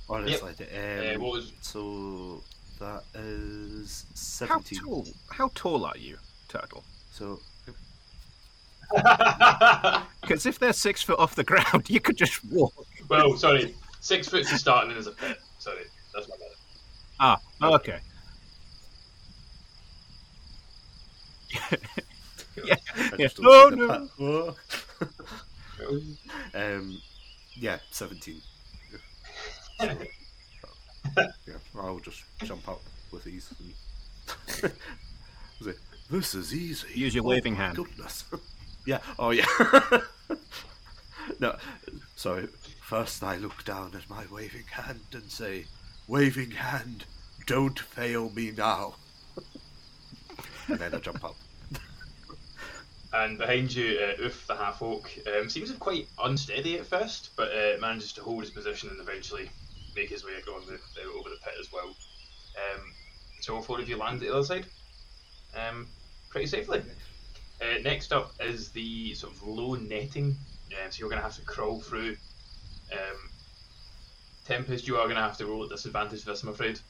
[0.08, 0.34] Or Yep.
[0.42, 0.72] athletic?
[0.72, 2.42] Uh, Um, what was So,
[2.80, 4.48] that is 17.
[4.48, 4.78] How 17.
[4.80, 5.06] tall?
[5.30, 6.82] How tall are you, Turtle?
[7.12, 7.40] So,
[10.20, 12.74] Because if they're six foot off the ground, you could just walk.
[13.08, 15.38] well, sorry, six foot to start, and then there's a pit.
[15.58, 16.48] Sorry, that's my bad.
[17.20, 17.40] Ah,
[17.76, 18.00] okay.
[22.64, 22.76] yeah.
[22.94, 23.28] I yeah.
[23.42, 23.88] Oh no!
[23.88, 24.54] pa-
[26.54, 26.98] um,
[27.54, 28.40] yeah, 17.
[29.80, 29.94] Yeah.
[31.46, 32.80] yeah, I'll just jump up
[33.12, 33.52] with ease.
[33.58, 34.72] And...
[35.62, 35.72] Say,
[36.10, 36.88] this is easy.
[36.94, 37.76] Use your Oh waving hand.
[37.76, 38.24] Goodness.
[38.86, 38.98] yeah.
[39.18, 39.46] Oh yeah.
[41.40, 41.56] no.
[42.16, 42.48] So
[42.82, 45.66] first I look down at my waving hand and say,
[46.06, 47.04] "Waving hand,
[47.46, 48.94] don't fail me now."
[50.68, 51.36] and then I jump up.
[53.14, 57.48] And behind you, uh, Oof, the half orc, um, seems quite unsteady at first, but
[57.48, 59.48] uh, manages to hold his position and eventually
[59.94, 61.86] make his way along the, uh, over the pit as well.
[61.86, 62.92] Um,
[63.40, 64.66] so all four of you land at the other side,
[65.56, 65.86] um,
[66.30, 66.82] pretty safely.
[67.60, 70.36] Uh, next up is the sort of low netting,
[70.72, 72.16] um, so you're going to have to crawl through.
[72.92, 73.30] Um,
[74.44, 76.80] Tempest, you are going to have to roll at disadvantage for this, I'm afraid.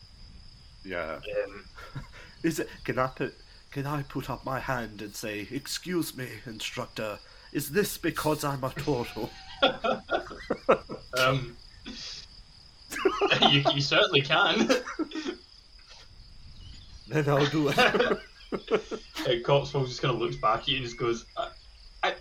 [0.84, 1.20] Yeah.
[1.44, 1.64] Um,
[2.42, 2.68] Is it?
[2.84, 3.34] Can I put?
[3.74, 7.18] Can I put up my hand and say, "Excuse me, instructor.
[7.52, 9.30] Is this because I'm a turtle?"
[11.18, 11.56] um,
[13.50, 14.68] you, you certainly can.
[17.08, 17.76] then I'll do it.
[17.80, 18.18] uh,
[19.44, 21.48] Cotswold just kind of looks back at you and just goes, I,
[22.04, 22.14] I,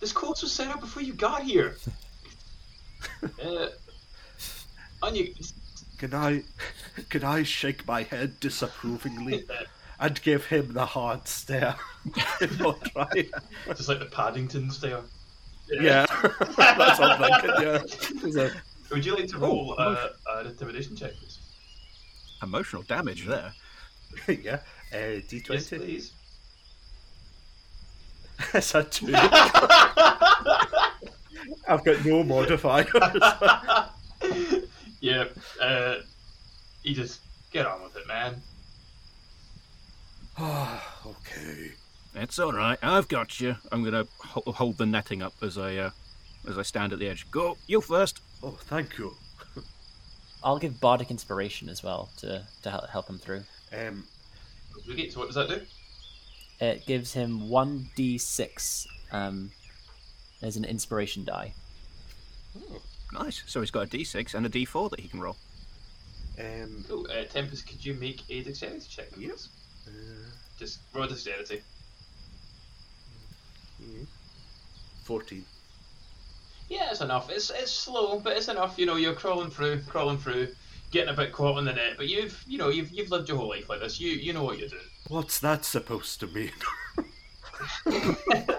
[0.00, 1.76] "This course was set up before you got here."
[3.22, 3.66] uh,
[5.04, 5.32] and you,
[5.98, 6.42] Can I?
[7.08, 9.46] Can I shake my head disapprovingly
[10.02, 11.76] and give him the hard stare?
[12.40, 13.06] if not try.
[13.68, 15.00] just like the Paddington stare.
[15.70, 16.06] Yeah,
[16.56, 17.62] that's what I'm thinking.
[17.62, 17.82] Yeah.
[18.44, 18.52] Is
[18.90, 21.38] Would you like to roll uh, an intimidation check, please?
[22.42, 23.52] Emotional damage there.
[24.28, 24.58] yeah.
[24.92, 25.78] Uh, D20.
[25.78, 26.12] please.
[28.52, 29.14] It's a two.
[31.68, 32.88] I've got no modifiers.
[35.00, 35.24] yeah.
[35.60, 35.94] Uh,
[36.82, 37.20] you just
[37.52, 38.42] get on with it, man.
[40.40, 41.72] okay.
[42.14, 42.78] It's all right.
[42.82, 43.56] I've got you.
[43.70, 45.90] I'm gonna ho- hold the netting up as I uh,
[46.48, 47.30] as I stand at the edge.
[47.30, 48.20] Go, you first.
[48.42, 49.14] Oh, thank you.
[50.44, 53.44] I'll give bardic inspiration as well to to help him through.
[53.76, 54.04] Um,
[54.90, 55.60] Okay, so what does that do?
[56.60, 59.50] It gives him one d6 um,
[60.42, 61.52] as an inspiration die.
[63.12, 63.42] Nice.
[63.46, 65.36] So he's got a D6 and a D4 that he can roll.
[66.40, 67.06] um, Cool.
[67.10, 69.08] Uh, Tempest, could you make a dexterity check?
[69.18, 69.36] Yep.
[69.84, 69.94] Please?
[69.94, 71.62] uh, Just roll dexterity.
[75.04, 75.44] fourteen.
[76.68, 77.28] Yeah, it's enough.
[77.30, 78.78] It's it's slow, but it's enough.
[78.78, 80.48] You know, you're crawling through, crawling through,
[80.90, 81.94] getting a bit caught in the net.
[81.96, 84.00] But you've, you know, you've you've lived your whole life like this.
[84.00, 84.82] You you know what you're doing.
[85.08, 86.52] What's that supposed to mean?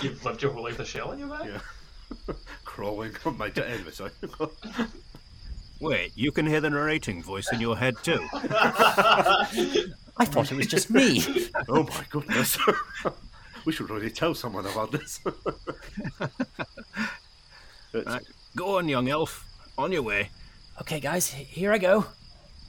[0.00, 1.44] You've lived your whole life with a shell in your back.
[1.46, 2.34] Yeah.
[2.64, 4.12] Crawling on my de- anyway, sorry.
[5.80, 8.20] Wait, you can hear the narrating voice in your head too.
[8.34, 11.24] I thought it was just me.
[11.68, 12.58] oh my goodness.
[13.64, 15.20] we should really tell someone about this.
[17.92, 18.22] Right.
[18.56, 19.44] Go on, young elf.
[19.76, 20.30] On your way.
[20.80, 22.04] okay, guys, here I go.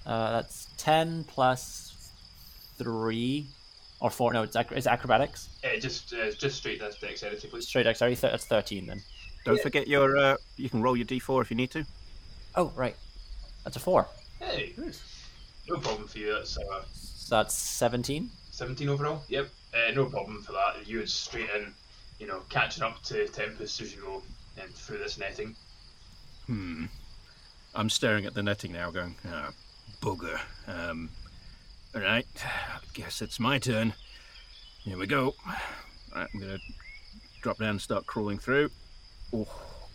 [0.06, 2.12] Uh, that's 10 plus
[2.78, 3.48] 3.
[4.02, 4.32] Or four?
[4.32, 5.50] No, it's, ac- it's acrobatics.
[5.62, 7.68] Uh, just uh, just straight that's dexterity, please.
[7.68, 8.16] Straight dexterity.
[8.16, 9.02] Th- that's thirteen then.
[9.44, 10.16] Don't forget your.
[10.18, 11.84] Uh, you can roll your d4 if you need to.
[12.56, 12.96] Oh right,
[13.64, 14.08] that's a four.
[14.40, 14.74] Hey,
[15.68, 16.34] no problem for you.
[16.34, 18.30] That's uh, So that's seventeen.
[18.52, 19.24] 17 overall.
[19.30, 20.86] Yep, uh, no problem for that.
[20.86, 21.74] You would straight in,
[22.20, 24.22] you know, catching up to Tempest as you go
[24.62, 25.56] and through this netting.
[26.46, 26.86] Hmm.
[27.74, 29.52] I'm staring at the netting now, going, ah,
[30.02, 30.38] bugger.
[30.68, 31.10] Um,
[31.96, 33.94] all right, I guess it's my turn.
[34.80, 35.36] Here we go.
[36.14, 36.60] Right, I'm gonna
[37.42, 38.72] drop down and start crawling through.
[39.34, 39.48] Oh,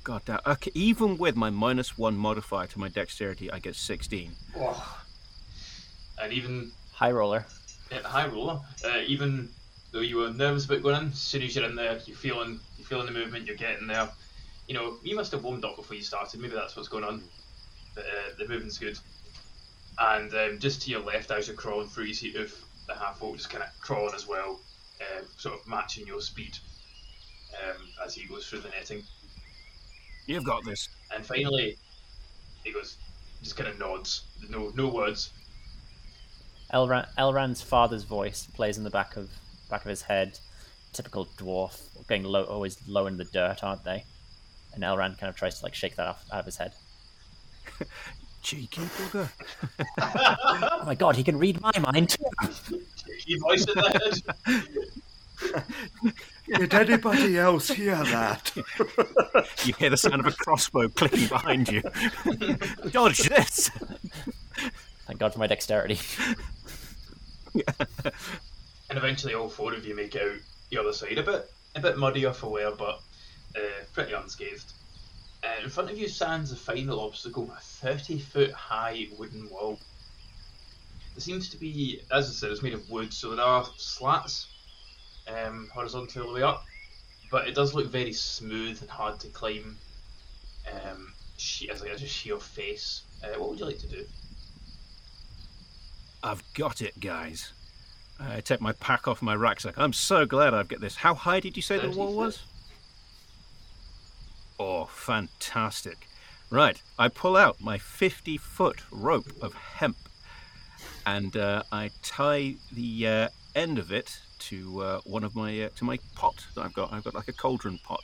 [0.04, 0.40] god damn.
[0.46, 4.30] Okay, even with my minus one modifier to my dexterity, I get 16.
[4.56, 5.04] Oh.
[6.22, 7.44] And even High roller.
[7.90, 9.48] at high roller, uh, even
[9.90, 12.60] though you were nervous about going in, as soon as you're in there, you're feeling
[12.78, 14.08] you're feeling the movement, you're getting there.
[14.68, 16.40] You know, you must have warmed up before you started.
[16.40, 17.22] Maybe that's what's going on.
[17.94, 18.98] But uh, the movement's good.
[19.98, 23.22] And um, just to your left, as you're crawling through, you see Oof, the half
[23.22, 24.60] orc just kind of crawling as well,
[25.00, 26.56] uh, sort of matching your speed
[27.62, 29.02] um, as he goes through the netting.
[30.26, 30.88] You've got this.
[31.14, 31.76] And finally,
[32.64, 32.96] he goes,
[33.42, 35.30] just kind of nods, no no words.
[36.72, 39.30] Elran, Elran's father's voice plays in the back of
[39.70, 40.38] back of his head.
[40.92, 44.04] Typical dwarf, getting low, always low in the dirt, aren't they?
[44.72, 46.72] And Elran kind of tries to like shake that off out of his head.
[48.42, 49.28] Cheeky bugger.
[50.76, 52.10] Oh my god, he can read my mind
[52.68, 52.80] too.
[53.24, 54.22] He voice in the
[55.42, 56.12] head.
[56.46, 58.52] Did anybody else hear that?
[59.64, 61.82] You hear the sound of a crossbow clicking behind you.
[62.90, 63.70] Dodge this!
[65.06, 65.98] Thank God for my dexterity.
[68.90, 70.36] And eventually, all four of you make out
[70.70, 71.18] the other side.
[71.18, 73.00] A bit, a bit muddy off aware, but
[73.56, 74.72] uh, pretty unscathed.
[75.42, 79.78] Uh, in front of you stands the final obstacle, a 30 foot high wooden wall.
[81.16, 84.53] It seems to be, as I said, it's made of wood, so there are slats
[85.28, 86.64] um, horizontally all the way up,
[87.30, 89.76] but it does look very smooth and hard to climb.
[90.72, 93.02] Um, she, as like as a sheer face.
[93.22, 94.04] Uh, what would you like to do?
[96.22, 97.52] I've got it, guys.
[98.18, 99.74] I take my pack off my rucksack.
[99.76, 100.96] I'm so glad I've got this.
[100.96, 102.42] How high did you say the wall was?
[104.58, 106.06] Oh, fantastic.
[106.50, 109.96] Right, I pull out my 50 foot rope of hemp
[111.04, 115.68] and uh, I tie the uh, end of it to uh, one of my uh,
[115.76, 116.92] to my pot that I've got.
[116.92, 118.02] I've got like a cauldron pot.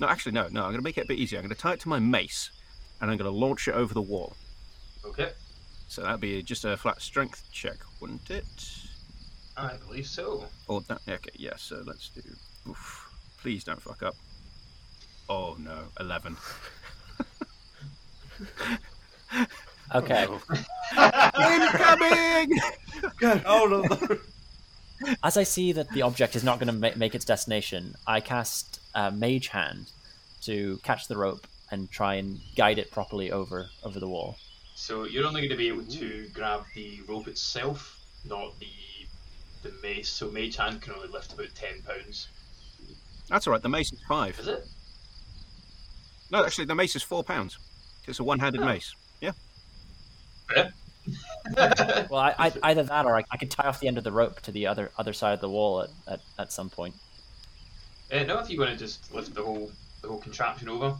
[0.00, 0.62] No, actually, no, no.
[0.62, 1.38] I'm going to make it a bit easier.
[1.38, 2.50] I'm going to tie it to my mace
[3.00, 4.34] and I'm going to launch it over the wall.
[5.04, 5.32] Okay,
[5.88, 8.44] So that'd be just a flat strength check, wouldn't it?
[9.56, 10.46] I believe so.
[10.68, 12.22] Oh, that, okay, yeah, so let's do.
[12.70, 13.10] Oof.
[13.40, 14.14] Please don't fuck up.
[15.28, 16.36] Oh no, 11.
[19.94, 20.26] Okay.
[20.96, 22.60] Incoming!
[23.20, 24.18] Get out of there.
[25.22, 28.20] As I see that the object is not going to ma- make its destination, I
[28.20, 29.90] cast uh, Mage Hand
[30.42, 34.36] to catch the rope and try and guide it properly over over the wall.
[34.74, 38.66] So you're only going to be able to grab the rope itself, not the
[39.62, 40.08] the mace.
[40.08, 42.28] So mage hand can only lift about ten pounds.
[43.28, 44.38] That's alright, the mace is five.
[44.40, 44.66] Is it?
[46.30, 47.58] No, actually, the mace is four pounds.
[48.08, 48.66] It's a one handed Oh.
[48.66, 48.94] mace.
[49.20, 49.32] Yeah.
[50.56, 50.70] Yeah.
[51.56, 54.12] Well, I, I, either that or I, I could tie off the end of the
[54.12, 56.94] rope to the other other side of the wall at, at, at some point.
[58.12, 60.94] Uh, no, if you want to just lift the whole the whole contraption over,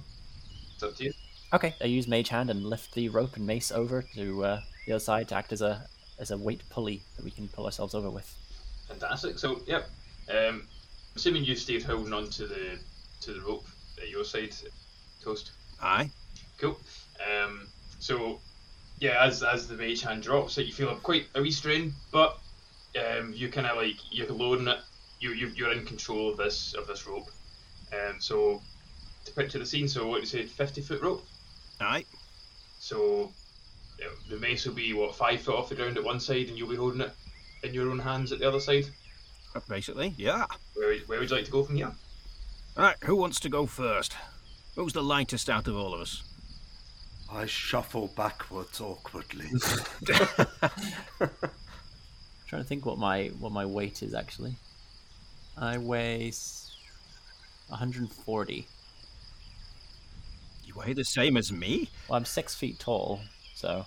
[0.75, 1.13] it's up to you.
[1.53, 4.93] Okay, I use Mage Hand and lift the rope and mace over to uh, the
[4.93, 5.87] other side to act as a
[6.19, 8.35] as a weight pulley that we can pull ourselves over with.
[8.89, 9.39] Fantastic.
[9.39, 9.89] So yep.
[10.31, 10.67] Um,
[11.17, 12.79] assuming you stayed holding on to the
[13.23, 13.67] to the rope
[14.01, 14.55] at your side,
[15.23, 15.53] toast.
[15.81, 16.11] Aye.
[16.59, 16.79] Cool.
[17.21, 17.67] Um,
[17.99, 18.41] so,
[19.03, 21.93] yeah, as as the mage hand drops, it you feel a quite a wee strain,
[22.13, 22.39] but
[22.97, 24.79] um, you kind of like you're loading it.
[25.19, 27.29] You you you're in control of this of this rope.
[27.93, 28.63] Um, so
[29.25, 31.27] to picture the scene, so what you say, fifty foot rope.
[31.81, 32.05] Aye.
[32.79, 33.33] So
[33.99, 36.57] yeah, the mace will be what five foot off the ground at one side, and
[36.57, 37.11] you'll be holding it
[37.65, 38.87] in your own hands at the other side.
[39.69, 40.47] Basically, yeah.
[40.75, 41.91] Where where would you like to go from here?
[42.77, 44.15] Alright, who wants to go first?
[44.77, 46.23] Who's the lightest out of all of us?
[47.33, 49.47] I shuffle backwards awkwardly.
[52.47, 54.57] trying to think what my what my weight is actually.
[55.57, 56.33] I weigh
[57.69, 58.67] 140.
[60.65, 61.91] You weigh the same as me?
[62.09, 63.21] Well, I'm six feet tall,
[63.55, 63.87] so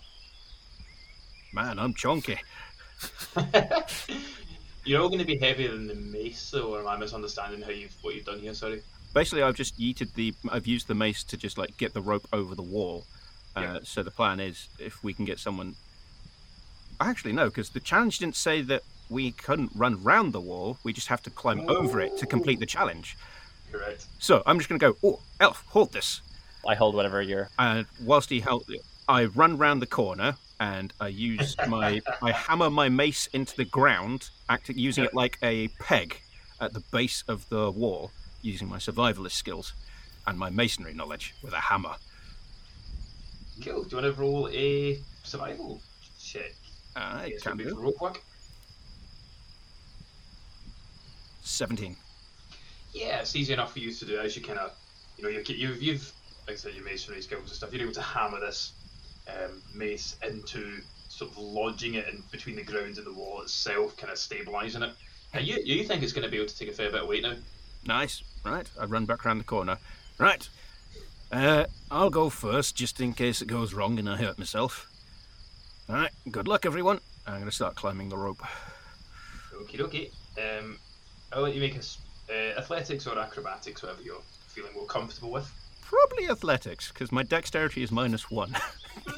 [1.55, 2.37] Man, I'm chunky.
[4.83, 7.69] You're all going to be heavier than the mace, though, or am I misunderstanding how
[7.69, 8.53] you've what you've done here?
[8.53, 8.81] Sorry.
[9.13, 10.33] Basically, I've just yeeted the.
[10.51, 13.05] I've used the mace to just like get the rope over the wall.
[13.55, 13.79] Uh, Yeah.
[13.83, 15.75] So the plan is, if we can get someone.
[16.99, 20.77] Actually, no, because the challenge didn't say that we couldn't run round the wall.
[20.83, 23.17] We just have to climb over it to complete the challenge.
[23.71, 24.05] Correct.
[24.19, 24.97] So I'm just going to go.
[25.03, 26.21] Oh, elf, hold this.
[26.67, 27.49] I hold whatever you're.
[27.59, 28.69] And whilst he held,
[29.07, 33.65] I run round the corner and I use my I hammer my mace into the
[33.65, 36.21] ground, acting using it like a peg
[36.61, 39.73] at the base of the wall, using my survivalist skills
[40.25, 41.95] and my masonry knowledge with a hammer.
[43.63, 43.83] Cool.
[43.83, 45.81] Do you want to roll a survival
[46.19, 46.53] check?
[46.95, 47.75] I Yes, can do.
[47.79, 48.21] rope work.
[51.43, 51.95] Seventeen.
[52.93, 54.71] Yeah, it's easy enough for you to do as you kind of,
[55.17, 56.11] you know, you, you've, you've,
[56.47, 57.73] like I said, your masonry skills and stuff.
[57.73, 58.71] You're able to hammer this
[59.27, 60.79] um, mace into
[61.09, 64.81] sort of lodging it in between the ground and the wall itself, kind of stabilizing
[64.81, 64.93] it.
[65.33, 67.07] And you, you think it's going to be able to take a fair bit of
[67.09, 67.35] weight now?
[67.85, 68.23] Nice.
[68.45, 68.69] Right.
[68.79, 69.77] I run back around the corner.
[70.17, 70.47] Right.
[71.35, 74.89] Uh, I'll go first, just in case it goes wrong and I hurt myself.
[75.89, 76.11] All right.
[76.31, 77.01] Good luck, everyone.
[77.27, 78.41] I'm going to start climbing the rope.
[79.53, 80.11] Okay, okay.
[80.37, 80.79] Um,
[81.33, 81.97] I'll let you make a s-
[82.29, 85.51] uh, athletics or acrobatics, whatever you're feeling more comfortable with.
[85.81, 88.55] Probably athletics, because my dexterity is minus one.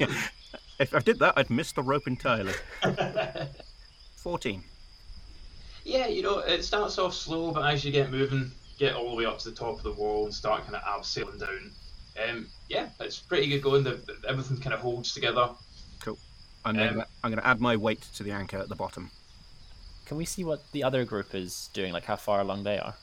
[0.80, 2.54] if I did that, I'd miss the rope entirely.
[4.16, 4.64] 14.
[5.84, 9.16] Yeah, you know, it starts off slow, but as you get moving, get all the
[9.16, 11.70] way up to the top of the wall and start kind of abseiling down.
[12.26, 13.84] Um, yeah, it's pretty good going.
[13.84, 15.50] The, the- everything kind of holds together.
[16.00, 16.18] Cool.
[16.64, 19.10] And then Um, I'm going to add my weight to the anchor at the bottom.
[20.06, 21.92] Can we see what the other group is doing?
[21.92, 22.94] Like how far along they are?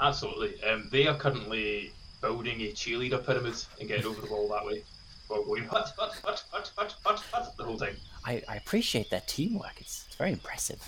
[0.00, 0.62] Absolutely.
[0.64, 4.82] Um, they are currently building a cheerleader pyramid and getting over the wall that way.
[5.28, 7.96] While going hut, hut, hut, hut, hut, hut, hut, the whole time.
[8.24, 9.80] I, I appreciate their teamwork.
[9.80, 10.80] It's, it's very impressive.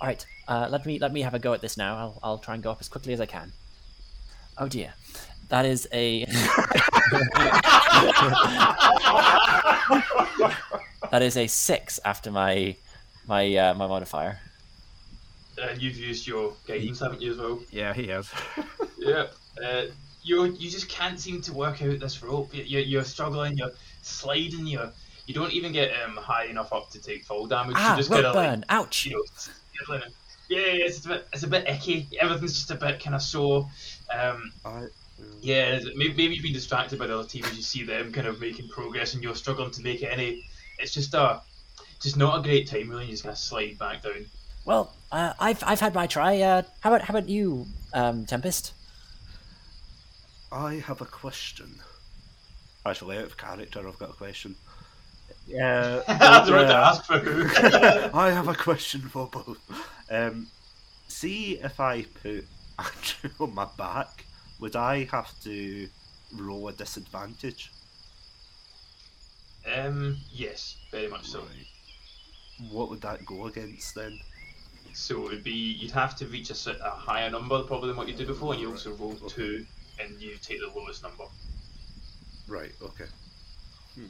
[0.00, 1.96] All right, uh, let me let me have a go at this now.
[1.96, 3.52] I'll I'll try and go up as quickly as I can.
[4.56, 4.94] Oh dear,
[5.48, 6.24] that is a
[11.10, 12.76] that is a six after my
[13.26, 14.38] my uh, my modifier.
[15.60, 17.58] And you've used your guidance, haven't you, as well?
[17.70, 18.30] Yeah, he has.
[19.00, 19.32] Yep.
[19.64, 19.82] Uh,
[20.22, 22.52] you you just can't seem to work out this rope.
[22.54, 23.56] You- You're, you're struggling.
[23.56, 23.72] You're
[24.02, 24.66] sliding.
[24.66, 24.90] You
[25.26, 27.76] you don't even get um, high enough up to take fall damage.
[27.78, 28.64] Ah, you just rope kind of like burn!
[28.68, 29.06] Ouch!
[29.06, 29.12] you
[29.88, 29.94] know,
[30.50, 32.06] yeah, yeah, it's a bit it's a bit icky.
[32.20, 33.66] Everything's just a bit kind of sore.
[34.14, 34.86] Um, I,
[35.40, 38.26] yeah, maybe, maybe you've been distracted by the other team as you see them kind
[38.26, 40.44] of making progress and you're struggling to make it any.
[40.78, 41.40] It's just a
[42.00, 43.06] just not a great time really.
[43.06, 44.26] You just kind of slide back down.
[44.64, 46.40] Well, uh, I've I've had my try.
[46.40, 48.72] Uh, how about how about you, um, Tempest?
[50.50, 51.80] I have a question.
[52.86, 54.54] Actually, out of character, I've got a question.
[55.46, 56.02] Yeah.
[56.08, 57.48] I was about to ask for who.
[58.18, 59.58] I have a question for both.
[60.10, 60.48] Um,
[61.08, 62.46] see if I put
[62.78, 64.24] Andrew on my back,
[64.58, 65.88] would I have to
[66.36, 67.70] roll a disadvantage?
[69.76, 71.44] um, yes, very much so.
[72.70, 74.18] What would that go against then?
[74.94, 78.08] So it would be you'd have to reach a, a higher number probably than what
[78.08, 79.28] you did before, and you also roll Okay.
[79.28, 79.66] two,
[80.00, 81.24] and you take the lowest number.
[82.48, 83.04] Right, okay.
[83.94, 84.06] Hmm.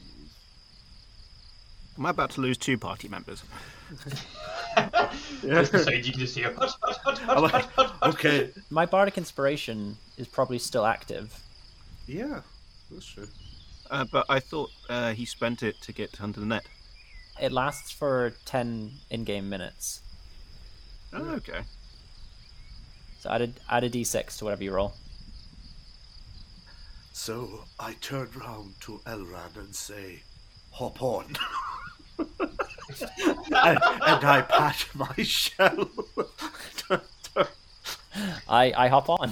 [1.97, 3.43] I'm about to lose two party members.
[5.41, 6.55] Just beside you can just hear.
[8.03, 11.41] Okay, My bardic inspiration is probably still active.
[12.07, 12.41] yeah,
[12.91, 13.27] that's true.
[13.89, 16.65] Uh, but I thought uh, he spent it to get under the net.
[17.41, 20.01] It lasts for ten in-game minutes.
[21.13, 21.61] Oh, okay.
[23.19, 24.93] So add a, add a d6 to whatever you roll.
[27.13, 30.21] So I turn round to Elran and say,
[30.71, 31.35] hop on.
[32.19, 32.29] and,
[33.51, 35.89] and I pat my shell.
[38.47, 39.31] I I hop on.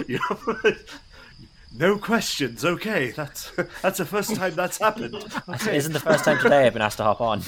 [0.08, 0.72] You know,
[1.78, 3.10] no questions, okay.
[3.10, 3.50] That's
[3.82, 5.16] that's the first time that's happened.
[5.48, 5.76] Okay.
[5.76, 7.42] isn't the first time today I've been asked to hop on.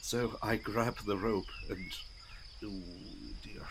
[0.00, 1.78] so I grab the rope and
[2.64, 2.68] oh
[3.42, 3.62] dear.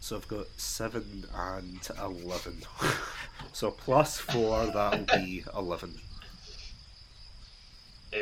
[0.00, 2.62] So I've got seven and eleven.
[3.52, 5.94] so plus four, that'll be eleven.
[8.12, 8.18] Uh,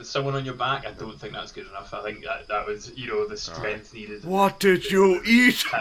[0.00, 1.92] with someone on your back, I don't think that's good enough.
[1.92, 4.24] I think that that was you know the strength needed.
[4.24, 5.62] What did you eat?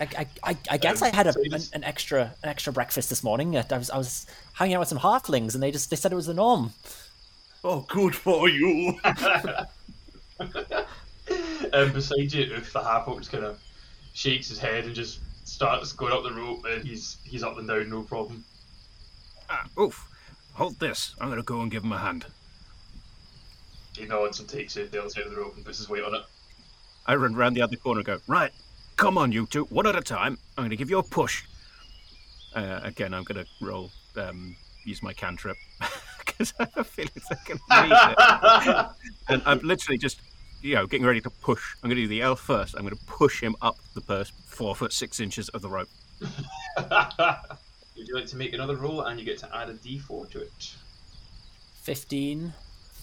[0.00, 3.10] I, I, I guess I had a, so you an, an extra an extra breakfast
[3.10, 3.54] this morning.
[3.54, 6.16] I was I was hanging out with some halflings and they just they said it
[6.16, 6.72] was the norm.
[7.64, 8.98] oh, good for you.
[9.04, 9.66] um,
[11.92, 13.60] beside you, Oof, the half orc just kind of
[14.14, 17.68] shakes his head and just starts going up the rope, and he's he's up and
[17.68, 18.42] down, no problem.
[19.50, 20.08] Ah, oof.
[20.58, 21.14] Hold this.
[21.20, 22.26] I'm going to go and give him a hand.
[23.96, 26.02] He nods and takes it the other side of the rope and puts his weight
[26.02, 26.22] on it.
[27.06, 28.50] I run round the other corner and go, right,
[28.96, 30.36] come on, you two, one at a time.
[30.56, 31.44] I'm going to give you a push.
[32.56, 35.56] Uh, again, I'm going to roll, um, use my cantrip.
[36.18, 37.92] because I have a feeling they can read
[38.66, 38.86] it.
[39.28, 40.20] And I'm literally just,
[40.60, 41.76] you know, getting ready to push.
[41.84, 42.74] I'm going to do the elf first.
[42.74, 45.88] I'm going to push him up the first four foot six inches of the rope.
[47.98, 50.40] Would you like to make another roll and you get to add a d4 to
[50.40, 50.74] it?
[51.82, 52.52] 15,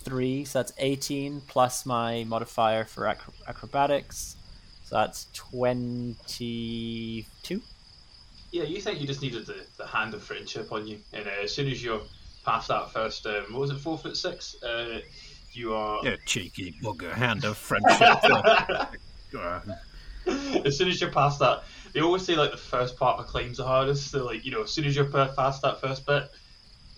[0.03, 4.37] 3, so that's 18, plus my modifier for acro- acrobatics.
[4.85, 7.25] So that's 22.
[8.51, 11.31] Yeah, you think you just needed the, the hand of friendship on you, and uh,
[11.43, 12.01] as soon as you're
[12.45, 14.55] past that first, um, what was it, four foot six?
[14.63, 15.01] Uh,
[15.51, 15.99] you are.
[16.05, 18.17] Yeah, cheeky bugger, hand of friendship.
[20.65, 21.63] As soon as you're past that,
[21.95, 24.11] they always say like the first part of a climb's the hardest.
[24.11, 26.29] So like you know, as soon as you're past that first bit,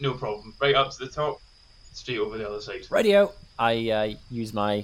[0.01, 0.55] no problem.
[0.59, 1.39] Right up to the top,
[1.93, 2.87] straight over the other side.
[2.89, 3.31] Radio.
[3.59, 4.83] I uh, use my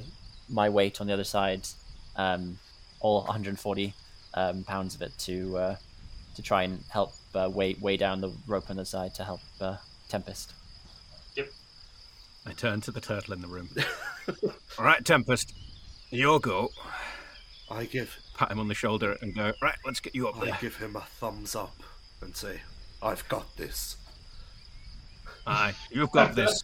[0.49, 1.67] my weight on the other side,
[2.15, 2.59] um,
[2.99, 3.93] all 140
[4.35, 5.75] um, pounds of it to uh,
[6.35, 9.41] to try and help uh, weigh weigh down the rope on the side to help
[9.61, 9.77] uh,
[10.09, 10.53] Tempest.
[11.35, 11.49] Yep.
[12.45, 13.69] I turn to the turtle in the room.
[14.77, 15.53] All right, Tempest,
[16.11, 16.69] your go.
[17.71, 20.45] I give Pat him on the shoulder and go, right, let's get you up I
[20.45, 20.57] there.
[20.61, 21.75] give him a thumbs up
[22.21, 22.61] and say,
[23.01, 23.97] I've got this.
[25.45, 26.63] Aye, you've got this.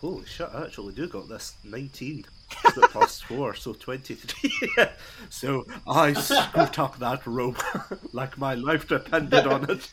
[0.00, 1.56] Holy shit, I actually do got this.
[1.64, 2.24] 19.
[2.68, 4.50] Split past 4, so 23.
[5.28, 7.62] so I scoot up that rope
[8.12, 9.92] like my life depended on it.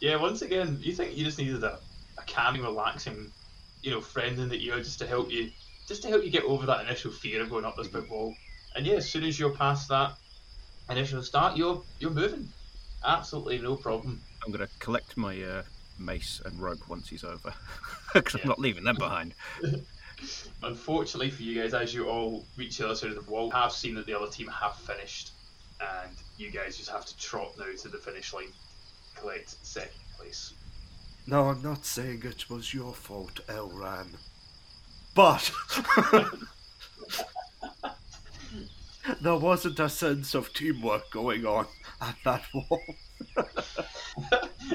[0.00, 1.78] Yeah, once again, you think you just needed a,
[2.18, 3.30] a calming, relaxing,
[3.82, 5.50] you know, friend in the ear just to help you,
[5.92, 8.34] just to help you get over that initial fear of going up this big wall.
[8.74, 10.14] And yeah, as soon as you're past that
[10.88, 12.48] initial start, you're you're moving.
[13.04, 14.18] Absolutely no problem.
[14.42, 15.62] I'm going to collect my uh,
[15.98, 17.52] mace and rope once he's over.
[18.14, 18.40] Because Yeah.
[18.42, 19.34] I'm not leaving them behind.
[20.62, 23.72] Unfortunately for you guys, as you all reach the other side of the wall, have
[23.72, 25.32] seen that the other team have finished,
[25.80, 28.52] and you guys just have to trot now to the finish line,
[29.14, 30.54] collect second place.
[31.26, 34.08] No, I'm not saying it was your fault, Elran.
[35.14, 35.50] But
[39.20, 41.66] there wasn't a sense of teamwork going on
[42.00, 42.80] at that wall.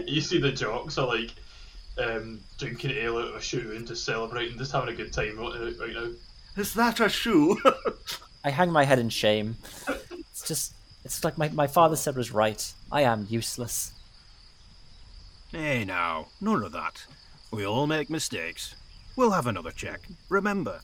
[0.06, 1.32] you see the jocks are like
[1.98, 5.38] um, drinking ale out of a shoe and just celebrating, just having a good time
[5.38, 6.10] right right now.
[6.56, 7.60] Is that a shoe?
[8.44, 9.58] I hang my head in shame.
[10.20, 10.74] It's just,
[11.04, 12.74] it's like my, my father said was right.
[12.92, 13.94] I am useless.
[15.52, 17.06] Hey now, none of that.
[17.52, 18.76] We all make mistakes.
[19.18, 20.02] We'll have another check.
[20.30, 20.80] Remember,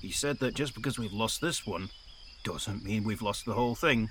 [0.00, 1.88] he said that just because we've lost this one,
[2.44, 4.10] doesn't mean we've lost the whole thing.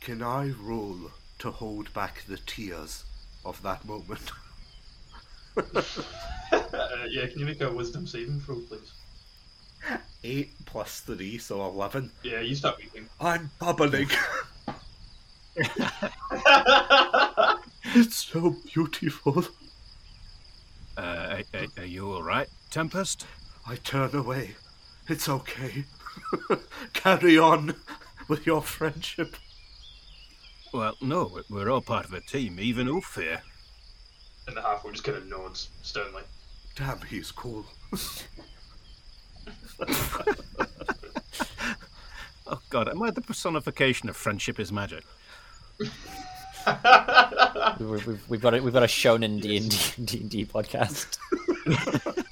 [0.00, 3.04] Can I roll to hold back the tears
[3.46, 4.30] of that moment?
[5.56, 5.82] uh,
[7.08, 8.92] yeah, can you make a wisdom saving throw, please?
[10.22, 12.10] 8 plus 3, so 11.
[12.22, 13.08] Yeah, you start weeping.
[13.20, 14.08] I'm bubbling.
[17.94, 19.44] It's so beautiful.
[20.96, 23.26] Uh, are, are- are you alright, Tempest?
[23.68, 24.52] I turn away.
[25.06, 25.84] It's okay.
[26.94, 27.74] Carry on
[28.28, 29.36] with your friendship.
[30.72, 33.42] Well, no, we- we're all part of a team, even Ophir.
[34.46, 36.22] And the half just kind of nods sternly.
[36.74, 37.66] Damn, he's cool.
[42.46, 45.04] Oh god, am I the personification of friendship is magic?
[45.78, 45.90] We-
[47.86, 49.70] we- We've, we've got a, we've got a shonen D and
[50.08, 51.18] D and D podcast.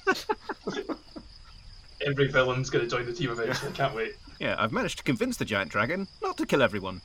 [2.05, 3.71] Every villain's going to join the team eventually.
[3.73, 4.15] Can't wait.
[4.39, 7.01] Yeah, I've managed to convince the giant dragon not to kill everyone.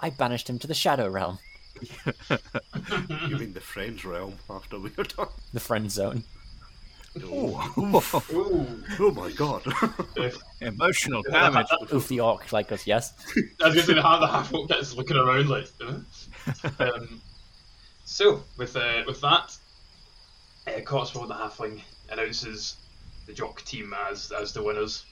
[0.00, 1.38] I banished him to the Shadow Realm,
[2.30, 5.28] You mean the friends realm after we are done?
[5.52, 6.24] the friend zone.
[7.18, 7.54] Ooh.
[7.56, 9.62] Oh my god.
[10.16, 11.66] If, Emotional damage.
[11.92, 13.12] Oof the orc like us, yes.
[13.62, 15.68] I was going to say the half orc gets looking around like.
[15.80, 16.00] "Huh?"
[16.80, 17.20] um,
[18.04, 19.56] so with uh, with that,
[20.66, 22.76] uh, Cotswold the halfling announces
[23.26, 25.04] the jock team as as the winners.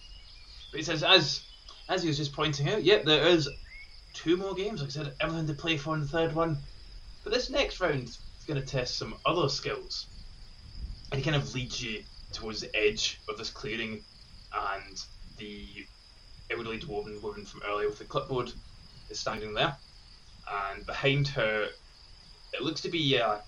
[0.71, 1.43] But he says as
[1.89, 3.49] as he was just pointing out, yep, there is
[4.13, 4.81] two more games.
[4.81, 6.59] Like I said, everything to play for in the third one.
[7.25, 10.07] But this next round is going to test some other skills,
[11.11, 12.03] and he kind of leads you
[12.33, 14.03] towards the edge of this clearing,
[14.53, 15.05] and
[15.39, 15.87] the
[16.51, 18.53] elderly dwarven woman from earlier with the clipboard
[19.09, 19.77] is standing there,
[20.73, 21.69] and behind her,
[22.53, 23.43] it looks to be a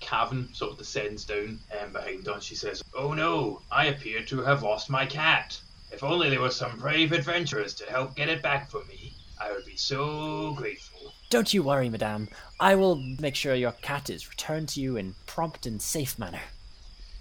[0.00, 2.32] cavern sort of descends down um, behind her.
[2.32, 5.60] And she says, "Oh no, I appear to have lost my cat.
[5.92, 9.52] If only there were some brave adventurers to help get it back for me, I
[9.52, 12.28] would be so grateful." Don't you worry, madame.
[12.60, 16.40] I will make sure your cat is returned to you in prompt and safe manner.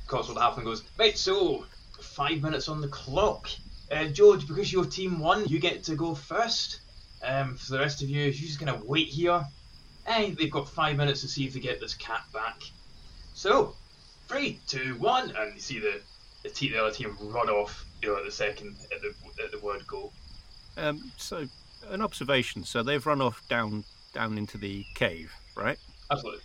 [0.08, 1.66] Cotswold Halfling goes, Right, so
[2.00, 3.50] five minutes on the clock.
[3.92, 6.82] Uh, George, because your team won, you get to go first.
[7.24, 9.44] Um, for the rest of you, you're just gonna wait here.
[10.06, 12.62] And they've got five minutes to see if they get this cat back.
[13.34, 13.76] So,
[14.28, 16.02] three, two, one, and you see the
[16.44, 17.86] the, te- the other team run off.
[18.02, 20.12] You know, at the second at the at the word go.
[20.78, 21.48] Um, so,
[21.90, 22.64] an observation.
[22.66, 25.78] So they've run off down down into the cave, right?
[26.12, 26.42] Absolutely.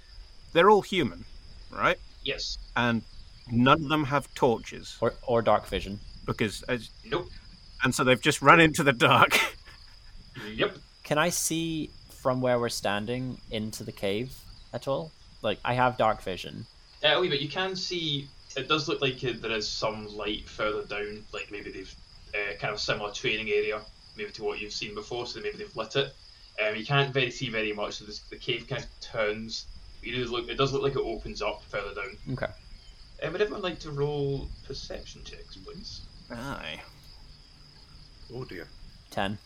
[0.52, 1.24] They're all human,
[1.70, 1.98] right?
[2.22, 2.58] Yes.
[2.76, 3.02] And
[3.50, 5.98] none of them have torches Or, or dark vision.
[6.24, 7.28] because, as, Nope.
[7.84, 9.38] and so they've just run into the dark.
[10.54, 10.76] Yep.
[11.02, 11.90] Can I see
[12.28, 14.38] from where we're standing into the cave
[14.74, 15.10] at all?
[15.40, 16.66] Like, I have dark vision.
[17.02, 17.40] Uh, a wee bit.
[17.40, 18.28] You can see.
[18.54, 21.24] It does look like uh, there is some light further down.
[21.32, 21.94] Like maybe they've
[22.34, 23.80] uh, kind of similar training area,
[24.18, 25.26] maybe to what you've seen before.
[25.26, 26.14] So maybe they've lit it.
[26.62, 27.94] Um, you can't very see very much.
[27.94, 29.64] So this, the cave kind of turns.
[30.02, 30.50] You do look.
[30.50, 32.34] It does look like it opens up further down.
[32.34, 32.52] Okay.
[33.24, 36.02] Uh, would everyone like to roll perception checks, please?
[36.30, 36.78] Aye.
[38.34, 38.68] Oh dear.
[39.12, 39.38] 10.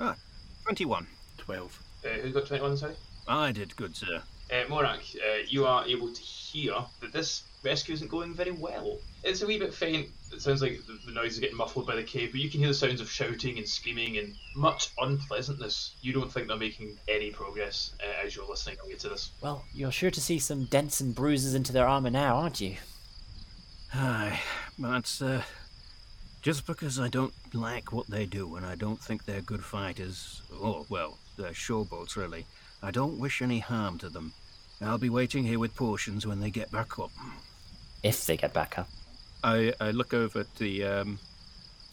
[0.00, 0.16] Ah,
[0.64, 1.06] 21.
[1.38, 1.85] 12.
[2.04, 2.76] Uh, who got twenty one?
[2.76, 2.94] Sorry.
[3.28, 4.22] I did good, sir.
[4.50, 8.98] Uh, Morak, uh, you are able to hear that this rescue isn't going very well.
[9.24, 10.08] It's a wee bit faint.
[10.32, 12.60] It sounds like the, the noise is getting muffled by the cave, but you can
[12.60, 15.96] hear the sounds of shouting and screaming and much unpleasantness.
[16.00, 19.30] You don't think they're making any progress uh, as you're listening to this.
[19.40, 22.76] Well, you're sure to see some dents and bruises into their armor now, aren't you?
[23.92, 24.38] Aye,
[24.78, 25.40] but uh,
[26.42, 30.42] just because I don't like what they do and I don't think they're good fighters,
[30.60, 32.46] or, well, they're showboats really,
[32.82, 34.32] I don't wish any harm to them.
[34.80, 37.10] I'll be waiting here with portions when they get back up.
[38.02, 38.88] If they get back up.
[39.42, 41.18] I, I look over at the, um,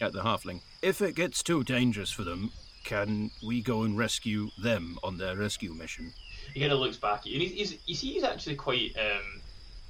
[0.01, 0.61] at the halfling.
[0.81, 2.51] If it gets too dangerous for them,
[2.83, 6.13] can we go and rescue them on their rescue mission?
[6.53, 8.95] He kind of looks back at you, and he's, he's, you see he's actually quite
[8.97, 9.41] um,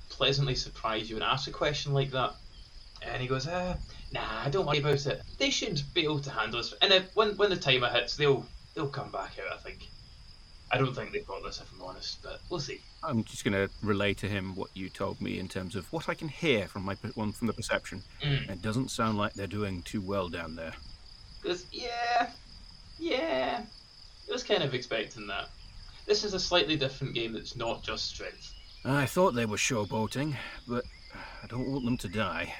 [0.09, 2.35] pleasantly surprised you and asks a question like that.
[3.01, 3.75] And he goes, uh,
[4.13, 5.21] "Nah, don't worry about it.
[5.37, 6.73] They should be able to handle us.
[6.81, 9.53] And if, when when the timer hits, they'll they'll come back out.
[9.53, 9.87] I think.
[10.71, 13.53] I don't think they've got this, if I'm honest, but we'll see." I'm just going
[13.53, 16.67] to relay to him what you told me in terms of what I can hear
[16.67, 18.01] from my one from the perception.
[18.21, 18.49] Mm.
[18.49, 20.73] It doesn't sound like they're doing too well down there.
[21.41, 22.29] He goes, "Yeah,
[22.97, 23.61] yeah.
[24.27, 25.49] I was kind of expecting that.
[26.05, 28.53] This is a slightly different game that's not just strength.
[28.85, 30.35] I thought they were showboating,
[30.67, 30.83] but
[31.43, 32.53] I don't want them to die.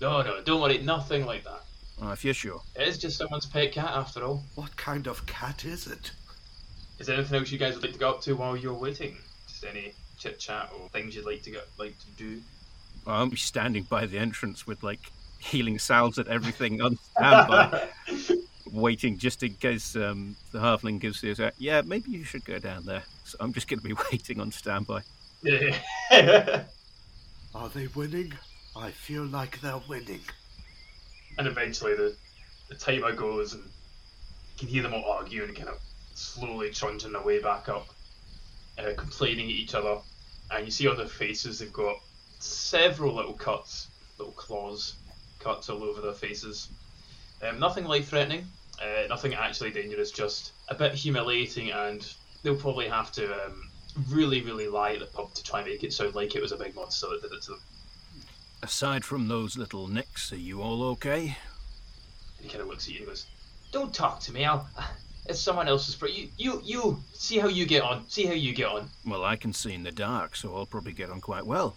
[0.00, 1.62] No, no, don't worry, nothing like that.
[2.02, 2.60] Oh, if you're sure.
[2.74, 4.42] It is just someone's pet cat, after all.
[4.56, 6.10] What kind of cat is it?
[6.98, 9.16] Is there anything else you guys would like to go up to while you're waiting?
[9.48, 12.40] Just any chit chat or things you'd like to get like to do?
[13.06, 15.00] I'll be standing by the entrance with like
[15.38, 17.88] healing salves and everything on standby,
[18.72, 22.58] waiting just in case um, the halfling gives us a yeah, maybe you should go
[22.58, 23.02] down there.
[23.24, 25.02] So I'm just going to be waiting on standby.
[25.42, 25.76] Yeah.
[27.54, 28.32] Are they winning?
[28.74, 30.20] I feel like they're winning.
[31.38, 32.14] And eventually the
[32.68, 35.78] the timer goes and you can hear them all argue and kind of
[36.14, 37.86] slowly trudging their way back up,
[38.78, 39.98] uh, complaining at each other.
[40.50, 41.96] And you see on their faces they've got
[42.38, 44.96] several little cuts, little claws,
[45.38, 46.68] cuts all over their faces.
[47.46, 48.46] Um, nothing life threatening,
[48.80, 52.06] uh, nothing actually dangerous, just a bit humiliating, and
[52.42, 53.70] they'll probably have to um,
[54.08, 56.52] really, really lie at the pub to try and make it sound like it was
[56.52, 57.60] a big monster that did it to them.
[58.62, 61.36] Aside from those little nicks, are you all okay?
[62.38, 63.26] And he kind of looks at you and goes,
[63.72, 64.44] "Don't talk to me.
[64.44, 64.68] I'll.
[65.26, 65.94] It's someone else's.
[65.94, 67.00] But you, you, you.
[67.12, 68.08] See how you get on.
[68.08, 70.92] See how you get on." Well, I can see in the dark, so I'll probably
[70.92, 71.76] get on quite well.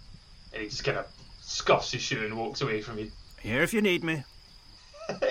[0.52, 1.06] And he just kind of
[1.42, 3.12] scuffs his shoe and walks away from you.
[3.42, 4.24] Here if you need me.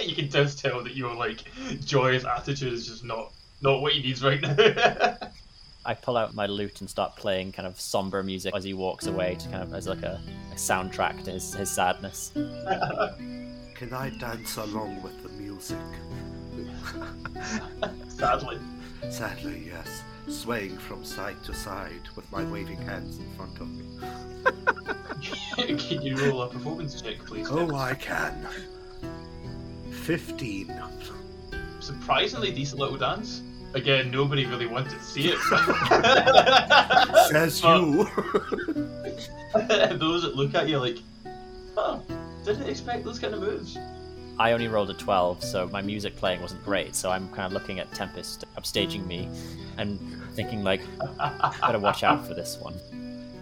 [0.01, 1.43] you can just tell that your like
[1.85, 3.33] joyous attitude is just not
[3.63, 4.55] not what he needs right now.
[5.87, 9.07] I pull out my lute and start playing kind of somber music as he walks
[9.07, 10.21] away to kind of as like a,
[10.51, 12.33] a soundtrack to his, his sadness.
[12.35, 15.79] Can I dance along with the music?
[18.09, 18.59] Sadly.
[19.11, 20.03] Sadly, yes.
[20.29, 23.85] Swaying from side to side with my waving hands in front of me.
[25.77, 27.49] can you roll a performance check, please?
[27.51, 28.47] Oh, I can.
[29.91, 30.73] 15.
[31.81, 33.43] Surprisingly decent little dance.
[33.75, 35.39] Again, nobody really wanted to see it.
[37.31, 38.05] Says But- you.
[39.99, 40.99] Those that look at you like,
[41.77, 42.03] oh,
[42.45, 43.77] didn't expect those kind of moves.
[44.39, 46.97] I only rolled a 12, so my music playing wasn't great.
[46.97, 49.29] So I'm kind of looking at Tempest upstaging me
[49.79, 49.99] and
[50.35, 50.81] thinking, like,
[51.61, 52.75] better watch out for this one.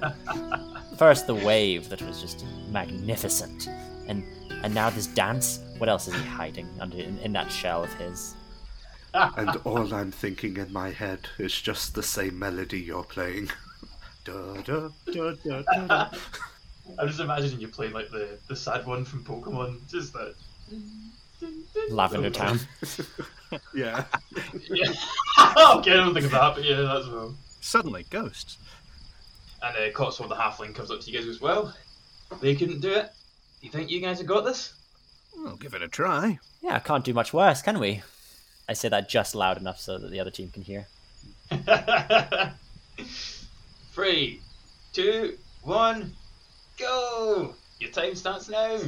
[0.98, 3.68] First, the wave that was just magnificent,
[4.06, 4.22] and
[4.62, 5.60] and now this dance.
[5.78, 8.34] What else is he hiding under in, in that shell of his?
[9.14, 13.50] And all I'm thinking in my head is just the same melody you're playing.
[14.24, 16.08] Da, da, da, da, da, da.
[16.96, 20.36] I'm just imagining you playing like the, the sad one from Pokemon, just that.
[21.90, 22.60] Lavender Town.
[23.74, 24.04] Yeah.
[24.70, 24.92] Yeah.
[25.74, 27.34] okay, I don't think of that, but yeah, that's well.
[27.60, 28.56] Suddenly, ghosts.
[29.62, 31.74] And uh, Cotswold the halfling comes up to you guys as Well,
[32.40, 33.10] they couldn't do it.
[33.60, 34.72] You think you guys have got this?
[35.46, 36.38] I'll give it a try.
[36.62, 38.02] Yeah, can't do much worse, can we?
[38.68, 40.86] I say that just loud enough so that the other team can hear.
[43.92, 44.40] Three,
[44.92, 46.14] two, one,
[46.78, 47.54] go!
[47.78, 48.78] Your time starts now.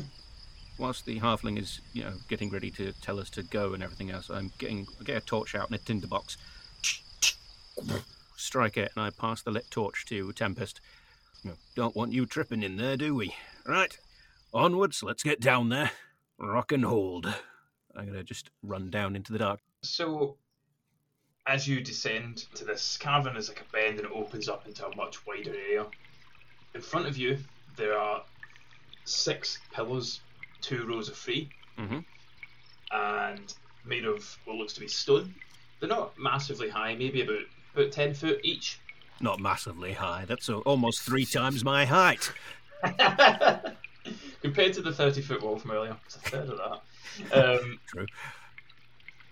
[0.79, 4.11] Whilst the halfling is, you know, getting ready to tell us to go and everything
[4.11, 6.37] else, I'm getting I get a torch out and a tinderbox.
[8.37, 10.81] Strike it, and I pass the lit torch to Tempest.
[11.43, 13.35] You know, don't want you tripping in there, do we?
[13.67, 13.97] Right,
[14.53, 15.03] onwards.
[15.03, 15.93] Let's get down there.
[16.39, 17.33] Rock and hold.
[17.97, 19.61] I'm gonna just run down into the dark.
[19.83, 20.37] So,
[21.47, 24.87] as you descend to this cavern, there's like a bend and it opens up into
[24.87, 25.87] a much wider area.
[26.75, 27.39] In front of you,
[27.77, 28.23] there are
[29.05, 30.21] six pillars,
[30.61, 31.99] two rows of three, Mm-hmm.
[32.93, 35.35] and made of what looks to be stone.
[35.81, 37.41] They're not massively high, maybe about
[37.75, 38.79] about ten foot each.
[39.21, 40.25] Not massively high.
[40.27, 42.33] That's almost three times my height.
[44.43, 46.83] Compared to the thirty foot wall from earlier, it's a third of that.
[47.33, 48.09] Um, True.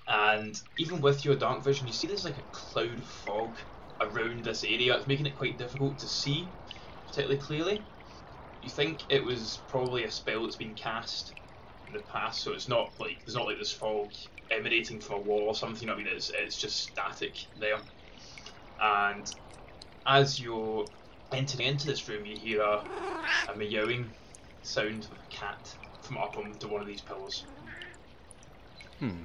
[0.06, 3.56] and even with your dark vision, you see there's like a cloud of fog
[4.00, 4.96] around this area.
[4.96, 6.52] It's making it quite difficult to see
[7.06, 7.86] particularly clearly.
[8.62, 11.34] You think it was probably a spell that's been cast
[11.86, 14.12] in the past, so it's not like there's not like this fog
[14.50, 15.88] emanating from a wall or something.
[15.88, 17.80] I mean, it's it's just static there.
[18.80, 19.26] And
[20.06, 20.86] as you're
[21.32, 22.84] entering into this room, you hear a,
[23.48, 24.14] a meowing
[24.62, 27.44] sound of a cat from up onto one of these pillars.
[29.02, 29.24] Hmm.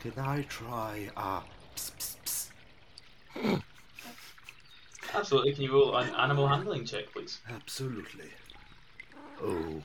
[0.00, 1.42] Can I try uh
[1.76, 2.50] pss, pss,
[3.36, 3.62] pss?
[5.14, 5.54] Absolutely.
[5.54, 7.38] Can you roll an animal handling check, please?
[7.48, 8.28] Absolutely.
[9.40, 9.84] Oh.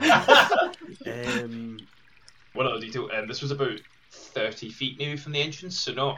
[1.06, 1.76] um
[2.54, 3.78] One other detail, um, this was about
[4.10, 6.16] 30 feet maybe from the entrance, so not,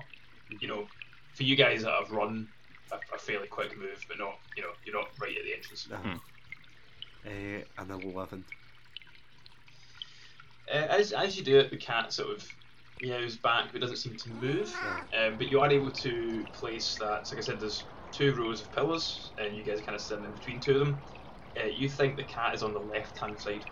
[0.60, 0.86] you know,
[1.34, 2.46] for you guys that have run
[2.92, 5.88] a, a fairly quick move, but not, you know, you're not right at the entrance.
[5.92, 5.96] uh,
[7.28, 8.44] uh, an eleven.
[10.68, 12.48] Uh, as, as you do it, the cat sort of
[13.02, 14.74] meows back but doesn't seem to move.
[15.18, 18.62] Um, but you are able to place that, so like I said, there's two rows
[18.62, 20.98] of pillars, and you guys are kind of sitting in between two of them.
[21.56, 23.64] Uh, you think the cat is on the left hand side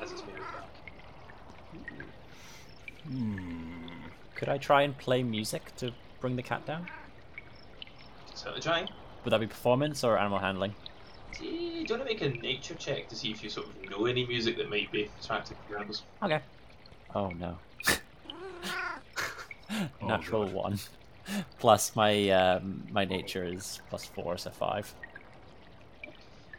[0.00, 0.70] as it's meowing back.
[3.06, 3.88] Hmm.
[4.34, 6.88] Could I try and play music to bring the cat down?
[8.34, 8.88] Certainly trying.
[9.24, 10.74] Would that be performance or animal handling?
[11.38, 14.06] Do you want to make a nature check to see if you sort of know
[14.06, 16.02] any music that might be attractive to your animals?
[16.22, 16.40] Okay.
[17.14, 17.58] Oh no.
[20.02, 20.54] Natural God.
[20.54, 20.78] one.
[21.58, 24.92] Plus my um, my nature is plus four, so five.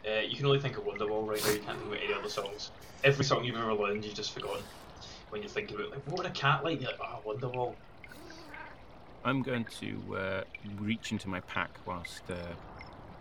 [0.06, 1.52] Uh, you can only think of Wonderwall right now.
[1.52, 2.70] You can't think of any other songs.
[3.04, 4.62] Every song you've ever learned, you've just forgotten.
[5.30, 6.80] When you think about like, what would a cat like?
[6.80, 7.74] You're like, oh, Wonderwall.
[9.24, 10.42] I'm going to uh,
[10.80, 12.34] reach into my pack whilst uh,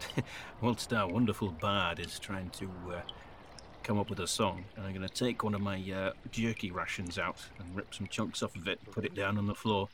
[0.62, 3.02] whilst our wonderful bard is trying to uh,
[3.84, 6.72] come up with a song, and I'm going to take one of my uh, jerky
[6.72, 9.90] rations out and rip some chunks off of it, put it down on the floor,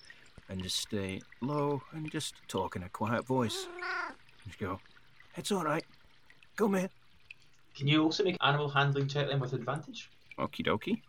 [0.49, 3.67] and just stay low and just talk in a quiet voice.
[4.45, 4.79] Just go,
[5.35, 5.83] it's all right.
[6.55, 6.89] Come here.
[7.75, 10.09] Can you also make animal handling check then with advantage?
[10.39, 11.01] Okie dokie.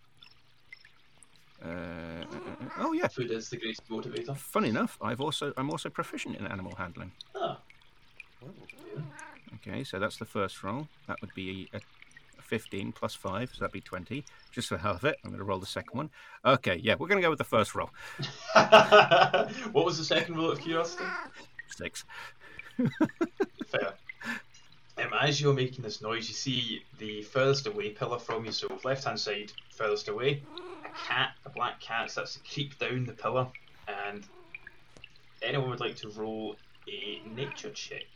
[1.65, 3.09] Uh, uh, uh, oh yeah.
[3.09, 4.37] Food is the greatest motivator.
[4.37, 7.13] Fun enough, I've also I'm also proficient in animal handling.
[7.35, 7.59] Ah.
[9.57, 10.89] Okay, so that's the first roll.
[11.07, 14.25] That would be a, a 15 plus 5, so that'd be 20.
[14.51, 16.11] Just for the hell of it, I'm going to roll the second one.
[16.45, 17.91] Okay, yeah, we're going to go with the first roll.
[18.53, 21.05] what was the second roll of curiosity?
[21.77, 22.05] 6.
[23.67, 23.95] Fair.
[24.99, 28.67] Um, as you're making this noise, you see the furthest away pillar from you, so
[28.85, 30.43] left hand side, furthest away,
[30.85, 33.47] a cat, a black cat, starts to creep down the pillar,
[34.07, 34.25] and
[35.43, 36.57] anyone would like to roll
[36.89, 38.07] a nature check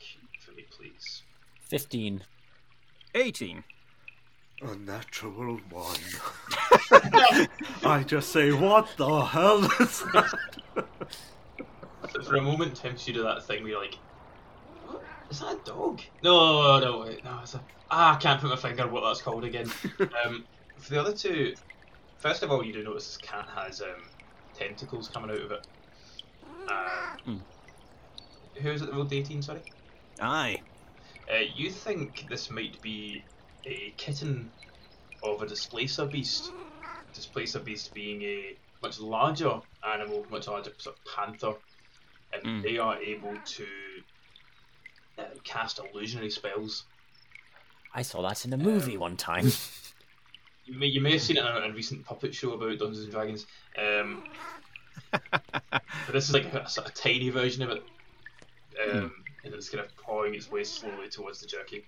[0.53, 1.23] for me, please.
[1.69, 2.23] Fifteen.
[3.15, 3.63] 18.
[4.63, 5.97] A natural one.
[7.85, 10.33] I just say, what the hell is that?
[12.25, 13.99] For a moment, tempts you to that thing where you're like,
[15.31, 16.01] is that a dog?
[16.23, 17.61] No, no, wait, no, it's a.
[17.91, 19.71] Ah, I can't put my finger on what that's called again.
[20.25, 20.45] um,
[20.79, 21.55] for the other two,
[22.19, 24.03] first of all, you do notice this cat has um,
[24.55, 25.67] tentacles coming out of it.
[26.69, 27.37] Uh, Hmm.
[28.63, 29.63] Who is it that rolled 18, sorry?
[30.23, 30.63] Aye.
[31.31, 33.25] Uh, you think this might be
[33.67, 34.51] a kitten
[35.23, 36.53] of a displacer beast.
[37.13, 41.55] Displacer beast being a much larger animal, much larger sort of panther,
[42.33, 42.63] and Mm.
[42.63, 43.67] they are able to
[45.19, 46.85] uh, cast illusionary spells.
[47.95, 49.53] I saw that in a movie one time.
[50.65, 52.79] You may, you may have seen it in a, in a recent puppet show about
[52.79, 53.47] Dungeons and Dragons.
[53.77, 54.23] Um,
[55.11, 57.83] but this is like a, sort of tiny version of it.
[58.81, 59.13] Um,
[59.45, 61.85] and it's kind of pawing its way slowly towards the jerky.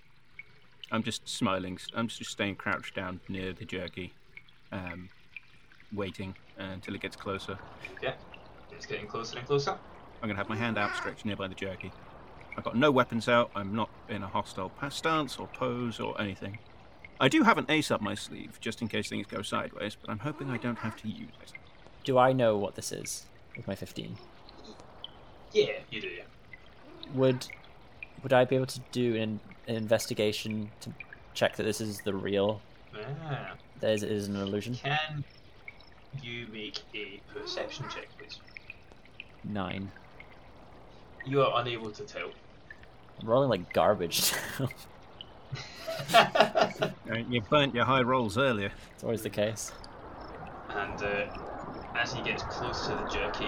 [0.91, 1.79] I'm just smiling.
[1.95, 4.13] I'm just staying crouched down near the jerky,
[4.71, 5.09] um,
[5.93, 7.57] waiting until it gets closer.
[8.01, 8.13] Yeah,
[8.71, 9.77] it's getting closer and closer.
[10.21, 11.91] I'm gonna have my hand outstretched nearby the jerky.
[12.57, 13.51] I've got no weapons out.
[13.55, 16.59] I'm not in a hostile pa- stance or pose or anything.
[17.19, 20.09] I do have an ace up my sleeve just in case things go sideways, but
[20.09, 21.53] I'm hoping I don't have to use it.
[22.03, 23.25] Do I know what this is
[23.57, 24.17] with my 15?
[25.51, 26.07] Yeah, you do.
[26.07, 26.23] Yeah.
[27.13, 27.47] Would
[28.23, 30.91] would I be able to do an, an investigation to
[31.33, 32.61] check that this is the real?
[33.25, 33.53] Ah.
[33.81, 34.75] That is, is an illusion.
[34.75, 35.23] Can
[36.23, 38.39] you make a perception check, please?
[39.43, 39.91] Nine.
[41.25, 42.31] You are unable to tell.
[43.19, 44.33] I'm rolling like garbage.
[47.29, 48.71] You burnt your high rolls earlier.
[48.93, 49.71] it's always the case.
[50.69, 51.25] and uh,
[51.95, 53.47] as he gets close to the jerky,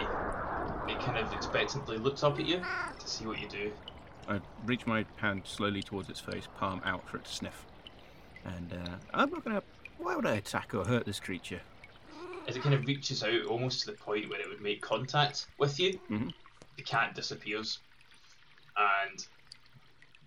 [0.87, 2.57] it kind of expectantly looks up at you
[2.99, 3.71] to see what you do.
[4.27, 7.65] I reach my hand slowly towards its face, palm out for it to sniff.
[8.45, 9.63] And uh, I'm not gonna.
[9.97, 11.61] Why would I attack or hurt this creature?
[12.47, 15.47] As it kind of reaches out almost to the point where it would make contact
[15.59, 16.31] with you, Mhm.
[16.77, 17.79] the cat disappears,
[18.77, 19.25] and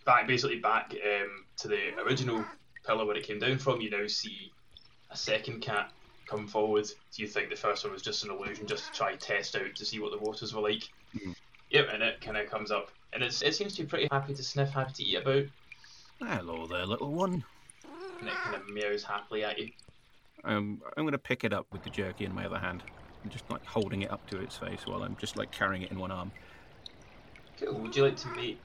[0.04, 2.44] back basically back um, to the original
[2.86, 3.80] pillar where it came down from.
[3.80, 4.52] You now see
[5.11, 5.92] a second cat
[6.31, 6.87] come forward.
[7.14, 9.74] Do you think the first one was just an illusion, just to try test out
[9.74, 10.89] to see what the waters were like?
[11.14, 11.35] Mhm.
[11.70, 14.35] Yep, and it kind of comes up, and it's, it seems to be pretty happy
[14.35, 15.45] to sniff, happy to eat about,
[16.20, 17.45] Hello there, little one.
[18.20, 19.70] and it kind of meows happily at you.
[20.45, 22.83] Um, I'm gonna pick it up with the jerky in my other hand.
[23.24, 25.91] I'm just like holding it up to its face while I'm just like carrying it
[25.91, 26.33] in one arm.
[27.59, 27.74] Cool.
[27.74, 28.61] Would you like to make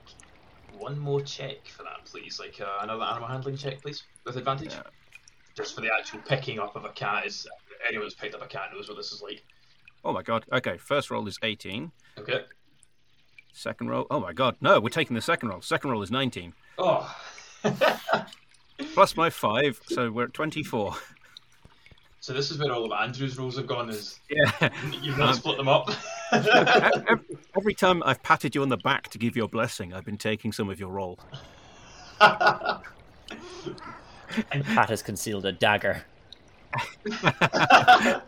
[0.77, 2.39] one more check for that, please?
[2.39, 4.71] Like uh, another animal handling check, please, with advantage.
[4.71, 4.83] Yeah.
[5.55, 7.47] Just for the actual picking up of a cat is
[7.87, 9.43] anyone who's picked up a cat knows what this is like.
[10.03, 10.45] Oh my god.
[10.51, 11.91] Okay, first roll is 18.
[12.19, 12.41] Okay.
[13.53, 14.05] Second roll.
[14.11, 14.57] Oh my god.
[14.61, 15.61] No, we're taking the second roll.
[15.61, 16.53] Second roll is 19.
[16.77, 17.15] Oh.
[18.93, 20.93] Plus my 5, so we're at 24.
[22.19, 23.89] so this is where all of Andrew's rolls have gone.
[23.89, 24.69] Is Yeah.
[25.01, 25.89] you've not Um, split them up.
[26.33, 30.17] every, every time I've patted you on the back to give your blessing, I've been
[30.17, 31.17] taking some of your roll.
[34.65, 36.03] Pat has concealed a dagger.
[37.23, 38.21] and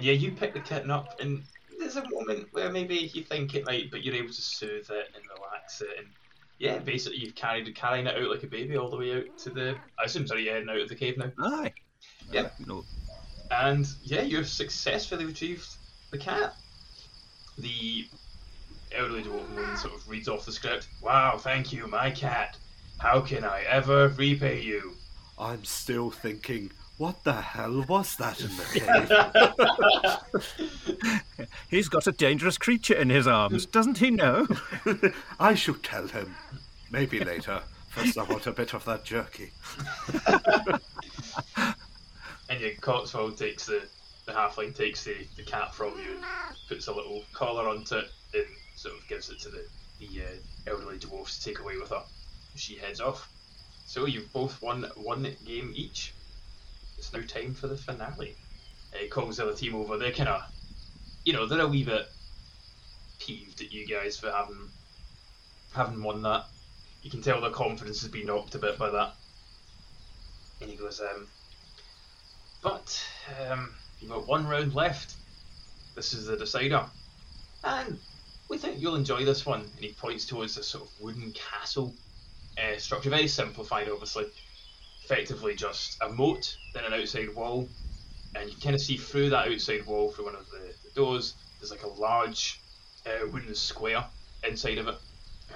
[0.00, 1.42] yeah, you pick the kitten up, and
[1.78, 5.10] there's a moment where maybe you think it might, but you're able to soothe it
[5.14, 6.06] and relax it, and
[6.58, 9.50] yeah, basically you've carried carrying it out like a baby all the way out to
[9.50, 9.74] the.
[9.98, 11.72] I assume sorry, you're heading out of the cave now, Aye.
[12.30, 12.42] Yeah.
[12.42, 12.84] Uh, no,
[13.50, 15.66] and yeah, you've successfully retrieved
[16.10, 16.54] the cat.
[17.58, 18.06] The
[18.94, 20.88] elderly dwarf woman sort of reads off the script.
[21.02, 22.56] Wow, thank you, my cat.
[23.02, 24.94] How can I ever repay you?
[25.36, 28.62] I'm still thinking, what the hell was that in the
[31.34, 31.48] cave?
[31.68, 34.46] he's got a dangerous creature in his arms, doesn't he know?
[35.40, 36.36] I should tell him.
[36.92, 37.62] Maybe later.
[37.88, 39.50] First, I want a bit of that jerky.
[42.48, 43.82] And your Cotswold takes the
[44.26, 46.24] the halfling takes the, the cat from you and
[46.68, 48.44] puts a little collar onto it and
[48.76, 49.64] sort of gives it to the
[49.98, 52.02] the uh, elderly dwarf to take away with her.
[52.54, 53.28] She heads off.
[53.86, 56.12] So you've both won one game each.
[56.98, 58.36] It's now time for the finale.
[58.92, 59.96] The other team over.
[59.96, 60.42] They're kind of,
[61.24, 62.06] you know, they're a wee bit
[63.18, 64.68] peeved at you guys for having
[65.72, 66.44] having won that.
[67.02, 69.14] You can tell their confidence has been knocked a bit by that.
[70.60, 71.26] And he goes, um,
[72.62, 73.04] but
[73.50, 75.14] um, you've got one round left.
[75.96, 76.84] This is the decider.
[77.64, 77.98] And
[78.48, 79.60] we think you'll enjoy this one.
[79.60, 81.92] And he points towards this sort of wooden castle
[82.58, 84.26] uh, structure, very simplified, obviously.
[85.04, 87.68] Effectively just a moat, then an outside wall.
[88.34, 91.34] And you kind of see through that outside wall, through one of the, the doors,
[91.58, 92.60] there's like a large
[93.06, 94.04] uh, wooden square
[94.46, 94.96] inside of it.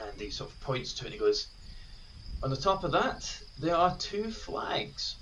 [0.03, 1.47] And he sort of points to it and he goes,
[2.43, 5.17] On the top of that, there are two flags.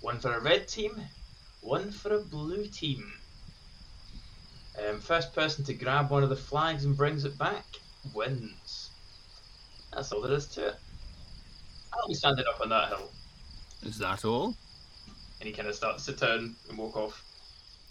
[0.00, 1.00] One for a red team,
[1.60, 3.12] one for a blue team.
[4.76, 7.64] Um, first person to grab one of the flags and brings it back
[8.12, 8.90] wins.
[9.92, 10.76] That's all there is to it.
[11.96, 13.10] I'll be standing up on that hill.
[13.82, 14.54] Is that all?
[15.40, 17.22] And he kind of starts to turn and walk off.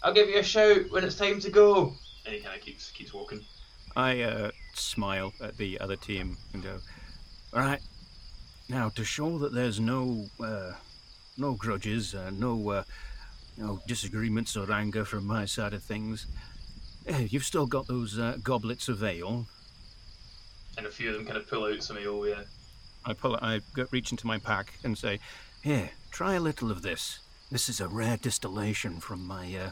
[0.02, 1.94] I'll give you a shout when it's time to go.
[2.26, 3.40] And he kind of keeps keeps walking.
[3.96, 6.78] I uh, smile at the other team and go,
[7.52, 7.80] "All right,
[8.68, 10.72] now to show that there's no uh,
[11.36, 12.84] no grudges, uh, no uh,
[13.56, 16.26] no disagreements or anger from my side of things.
[17.06, 19.46] eh, you've still got those uh, goblets of ale.
[20.76, 22.42] And a few of them kind of pull out some ale, yeah.
[23.06, 25.20] I pull, I go, reach into my pack and say,
[25.62, 27.20] "Here, try a little of this.
[27.50, 29.70] This is a rare distillation from my uh,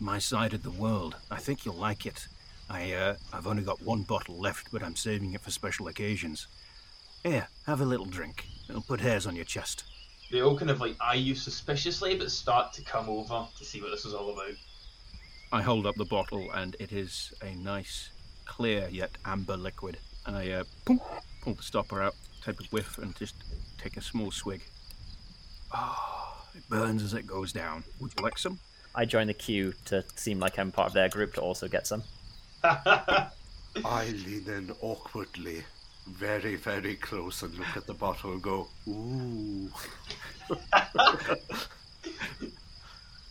[0.00, 1.16] my side of the world.
[1.30, 2.28] I think you'll like it."
[2.68, 6.46] I, uh, I've only got one bottle left, but I'm saving it for special occasions.
[7.22, 8.46] Here, have a little drink.
[8.68, 9.84] It'll put hairs on your chest.
[10.30, 13.80] They all kind of like eye you suspiciously, but start to come over to see
[13.80, 14.54] what this is all about.
[15.52, 18.10] I hold up the bottle, and it is a nice,
[18.46, 19.98] clear yet amber liquid.
[20.26, 21.00] I uh, boom,
[21.42, 22.14] pull the stopper out,
[22.44, 23.34] take a whiff, and just
[23.78, 24.60] take a small swig.
[25.72, 27.84] Ah, it burns as it goes down.
[28.00, 28.58] Would you like some?
[28.94, 31.86] I join the queue to seem like I'm part of their group to also get
[31.86, 32.04] some.
[32.64, 35.64] I lean in awkwardly,
[36.06, 39.68] very, very close, and look at the bottle and go, ooh.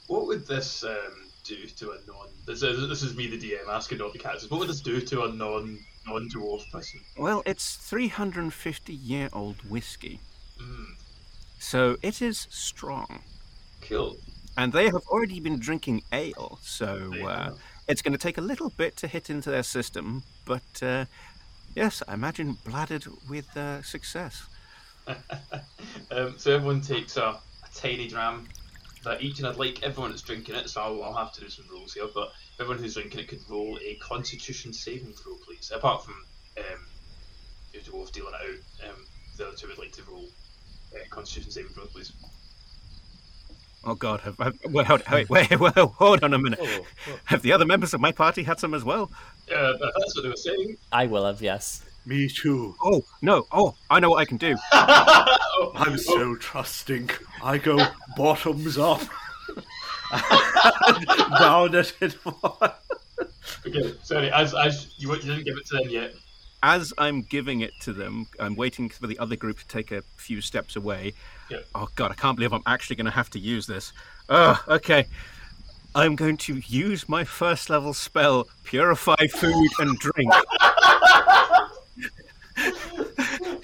[0.08, 2.28] what would this um, do to a non?
[2.46, 4.52] This is, this is me, the DM, asking all the characters.
[4.52, 7.00] What would this do to a non non dwarf person?
[7.18, 10.20] Well, it's 350 year old whiskey,
[10.60, 10.96] Mm,
[11.60, 13.24] so it is strong.
[13.82, 14.18] cool.
[14.56, 17.52] And they have already been drinking ale, so uh,
[17.88, 20.24] it's going to take a little bit to hit into their system.
[20.46, 21.06] But uh,
[21.76, 24.44] yes, I imagine bladdered with uh, success.
[26.12, 27.42] um, so everyone takes a, a
[27.74, 28.48] tiny dram
[29.04, 30.70] that each, and I'd like everyone that's drinking it.
[30.70, 33.42] So I'll, I'll have to do some rules here, but everyone who's drinking it could
[33.50, 35.72] roll a Constitution saving throw, please.
[35.74, 36.16] Apart from
[36.58, 36.80] um,
[37.74, 38.50] your dwarf dealing it
[38.86, 39.06] out, um,
[39.38, 40.26] the other two would like to roll
[40.96, 42.14] uh, Constitution saving throw, please.
[43.86, 44.22] Oh God!
[44.22, 46.60] Have, have, well, hold, wait, wait, well, hold on a minute.
[46.62, 46.86] Oh,
[47.26, 49.12] Have the other members of my party had some as well?
[49.54, 50.78] uh, that's what they were saying.
[50.94, 51.84] I will have, yes.
[52.06, 52.76] Me too.
[52.84, 53.48] Oh no!
[53.52, 54.56] Oh, I know what I can do.
[54.74, 57.10] I'm so trusting.
[57.42, 57.80] I go
[58.18, 59.02] bottoms up.
[61.40, 62.18] Down at it.
[63.66, 64.32] okay, sorry.
[64.32, 66.14] As as you, you didn't give it to them yet.
[66.62, 70.02] As I'm giving it to them, I'm waiting for the other group to take a
[70.18, 71.14] few steps away.
[71.50, 71.60] Yeah.
[71.74, 72.12] Oh God!
[72.12, 73.94] I can't believe I'm actually going to have to use this.
[74.30, 75.06] Oh, okay.
[75.96, 80.34] I'm going to use my first level spell, Purify Food and Drink.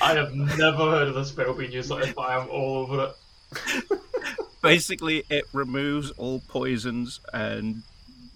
[0.02, 2.78] I have never heard of the spell being used like this, but I am all
[2.78, 4.00] over it.
[4.62, 7.84] Basically, it removes all poisons and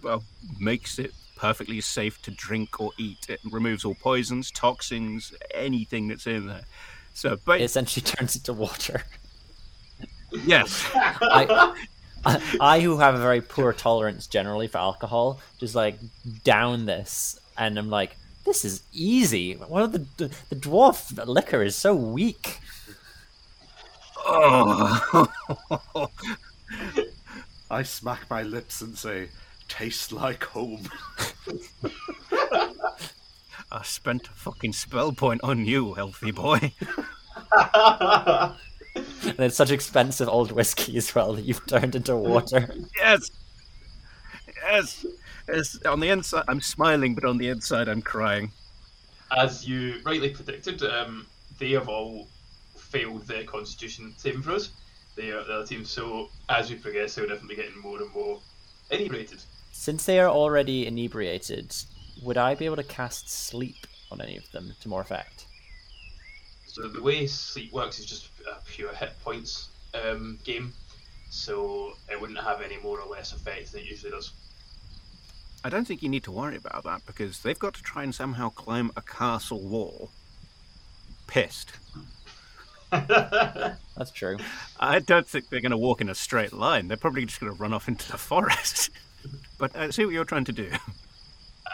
[0.01, 0.23] well,
[0.59, 3.25] makes it perfectly safe to drink or eat.
[3.29, 6.63] It removes all poisons, toxins, anything that's in there.
[7.13, 9.03] So, It but essentially turns into water.
[10.45, 11.75] yes, I,
[12.25, 15.99] I, I, who have a very poor tolerance generally for alcohol, just like
[16.43, 19.53] down this, and I'm like, this is easy.
[19.53, 22.59] What are the the, the dwarf liquor is so weak.
[24.25, 25.27] oh,
[27.71, 29.29] I smack my lips and say,
[29.67, 30.89] "Tastes like home."
[33.71, 36.73] I spent a fucking spell point on you, healthy boy.
[39.25, 42.75] And it's such expensive old whiskey as well that you've turned into water.
[42.95, 43.31] Yes,
[44.61, 45.05] yes,
[45.47, 45.77] yes.
[45.85, 48.51] On the inside, I'm smiling, but on the inside, I'm crying.
[49.35, 51.25] As you rightly predicted, um,
[51.59, 52.27] they have all
[52.77, 54.71] failed their Constitution saving throws.
[55.15, 55.85] They are the other team.
[55.85, 58.39] So as we progress, they'll definitely be getting more and more
[58.91, 59.41] inebriated.
[59.71, 61.75] Since they are already inebriated,
[62.21, 65.47] would I be able to cast sleep on any of them to more effect?
[66.67, 70.73] So the way sleep works is just a pure hit points um, game.
[71.29, 74.31] So it wouldn't have any more or less effect than it usually does.
[75.63, 78.13] I don't think you need to worry about that because they've got to try and
[78.13, 80.11] somehow climb a castle wall.
[81.27, 81.71] Pissed.
[82.91, 84.37] That's true.
[84.79, 86.87] I don't think they're going to walk in a straight line.
[86.87, 88.89] They're probably just going to run off into the forest.
[89.57, 90.69] but I see what you're trying to do.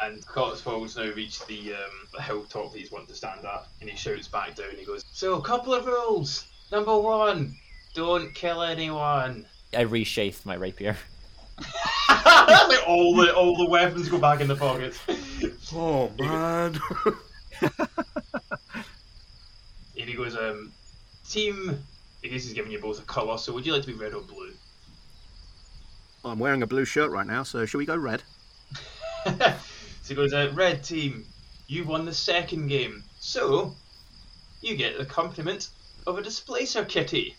[0.02, 3.90] And Cotswold's now reached the um, the hilltop that he's wanting to stand at, and
[3.90, 4.70] he shouts back down.
[4.78, 6.46] He goes, "So, a couple of rules.
[6.72, 7.56] Number one,
[7.94, 10.96] don't kill anyone." I resheath my rapier.
[12.10, 15.00] like all the all the weapons go back in the pockets.
[15.74, 16.80] Oh man.
[20.00, 20.72] And he goes, um,
[21.30, 21.84] "Team."
[22.24, 23.38] I guess he's giving you both a colour.
[23.38, 24.52] So, would you like to be red or blue?
[26.26, 28.24] I'm wearing a blue shirt right now, so should we go red?
[29.26, 29.56] so
[30.08, 31.26] he goes, uh, "Red team,
[31.68, 33.76] you won the second game, so
[34.62, 35.70] you get the compliment
[36.08, 37.36] of a displacer kitty."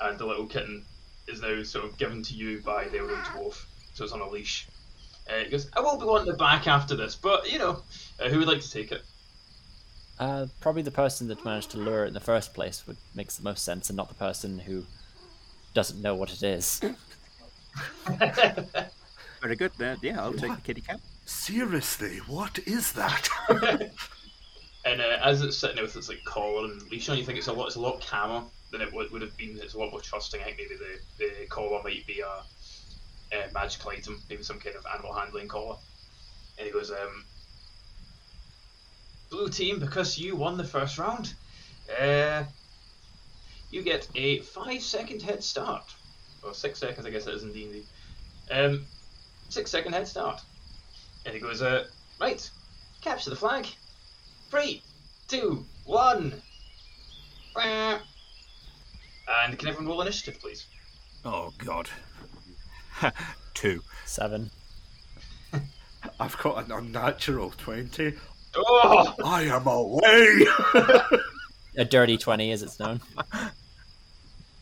[0.00, 0.84] And the little kitten
[1.28, 3.64] is now sort of given to you by the elder dwarf,
[3.94, 4.66] so it's on a leash.
[5.28, 7.82] Uh, he goes, "I will be wanting it back after this, but you know,
[8.20, 9.02] uh, who would like to take it?"
[10.18, 13.36] Uh, probably the person that managed to lure it in the first place would makes
[13.36, 14.84] the most sense, and not the person who
[15.74, 16.80] doesn't know what it is.
[19.40, 19.72] Very good.
[19.80, 21.00] Uh, yeah, I'll take the kitty cat.
[21.24, 23.28] Seriously, what is that?
[24.84, 27.38] and uh, as it's sitting there with its like collar and leash on, you think
[27.38, 29.58] it's a lot, it's a lot calmer than it would, would have been.
[29.62, 30.40] It's a lot more trusting.
[30.40, 34.74] I think maybe the, the collar might be a, a magical item, maybe some kind
[34.74, 35.76] of animal handling collar.
[36.58, 37.24] And he goes, um,
[39.30, 41.34] blue team, because you won the first round,
[42.00, 42.44] uh,
[43.70, 45.94] you get a five second head start.
[46.42, 47.84] Or six seconds, I guess it is in D&D.
[48.50, 48.84] Um,
[49.48, 50.40] six second head start.
[51.24, 51.84] And he goes, uh,
[52.20, 52.50] right,
[53.00, 53.66] capture the flag.
[54.50, 54.82] Three,
[55.28, 56.42] two, one.
[59.32, 60.66] And can everyone roll initiative, please?
[61.24, 61.88] Oh, God.
[63.54, 63.80] Two.
[64.04, 64.50] Seven.
[66.20, 68.14] I've got an unnatural 20.
[68.54, 69.14] Oh!
[69.24, 70.46] I am away!
[71.76, 73.00] A dirty 20, as it's known.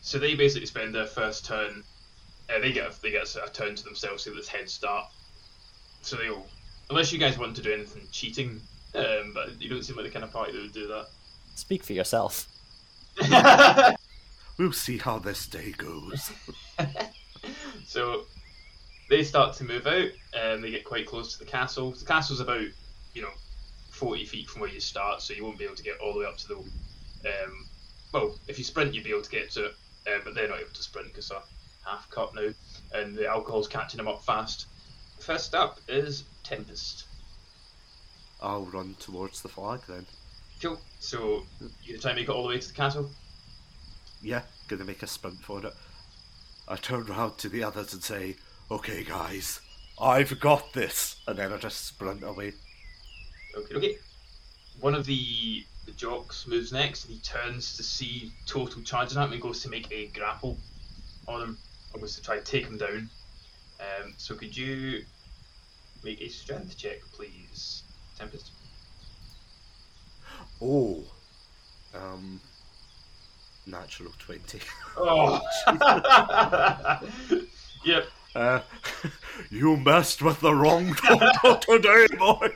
[0.01, 1.83] So they basically spend their first turn.
[2.49, 5.07] Uh, they get a, they get a turn to themselves, so this head start.
[6.01, 6.47] So they all,
[6.89, 8.61] unless you guys want to do anything cheating,
[8.95, 11.07] um, but you don't seem like the kind of party that would do that.
[11.55, 12.47] Speak for yourself.
[14.61, 16.31] We'll see how this day goes.
[17.87, 18.25] so
[19.09, 21.91] they start to move out, and they get quite close to the castle.
[21.91, 22.67] The castle's about,
[23.15, 23.31] you know,
[23.89, 26.19] forty feet from where you start, so you won't be able to get all the
[26.19, 26.55] way up to the.
[26.55, 27.65] Um,
[28.13, 29.73] well, if you sprint, you'd be able to get to it,
[30.07, 31.39] uh, but they're not able to sprint because they're
[31.83, 32.49] half cut now,
[32.93, 34.67] and the alcohol's catching them up fast.
[35.19, 37.05] First up is Tempest.
[38.43, 40.05] I'll run towards the flag then.
[40.61, 40.79] Cool.
[40.99, 41.43] So
[41.83, 43.09] you try and make it all the way to the castle.
[44.21, 45.73] Yeah, gonna make a sprint for it.
[46.67, 48.35] I turn round to the others and say,
[48.69, 49.59] Okay, guys,
[49.99, 51.17] I've got this.
[51.27, 52.53] And then I just sprint away.
[53.55, 53.97] Okay, okay.
[54.79, 59.25] One of the the jocks moves next, and he turns to see Tortle charging at
[59.25, 60.57] him and goes to make a grapple
[61.27, 61.57] on him,
[61.93, 63.09] or goes to try to take him down.
[63.79, 65.03] Um, so could you
[66.03, 67.83] make a strength check, please,
[68.17, 68.51] Tempest?
[70.61, 71.03] Oh,
[71.95, 72.39] um,
[73.65, 74.59] natural 20.
[74.97, 75.39] Oh,
[77.85, 78.05] yep.
[78.35, 78.59] Uh,
[79.49, 82.49] you messed with the wrong tortle today, boy.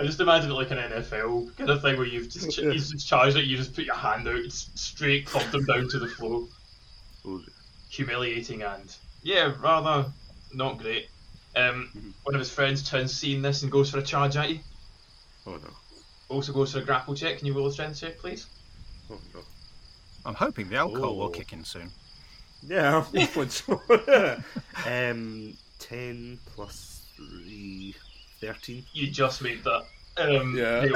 [0.00, 2.90] I just imagine it like an NFL kind of thing where you've just ch- he's
[2.92, 5.98] just charged it, you just put your hand out, it's straight clumped him down to
[5.98, 6.46] the floor.
[7.26, 7.42] Oh,
[7.90, 10.10] humiliating and yeah, rather
[10.54, 11.08] not great.
[11.56, 12.12] Um, Mhm.
[12.24, 14.60] one of his friends turns seeing this and goes for a charge at you.
[15.46, 15.70] oh no.
[16.28, 17.38] Also goes for a grapple check.
[17.38, 18.46] Can you roll a strength check, please?
[19.10, 19.40] Oh no.
[20.26, 21.30] I'm hoping the alcohol will Oh.
[21.30, 21.90] kick in soon.
[22.62, 23.80] Yeah, I'm hoping so.
[24.86, 27.94] um, 10 plus 3,
[28.40, 28.84] 13.
[28.92, 29.84] You just made that.
[30.18, 30.80] Um, Yeah.
[30.80, 30.90] they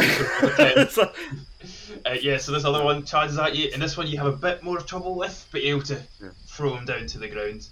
[0.75, 1.12] also a 10.
[2.05, 4.33] Uh, yeah, so this other one charges at you, and this one you have a
[4.37, 6.31] bit more trouble with, but you're able to Yeah.
[6.47, 7.68] throw him down to the ground.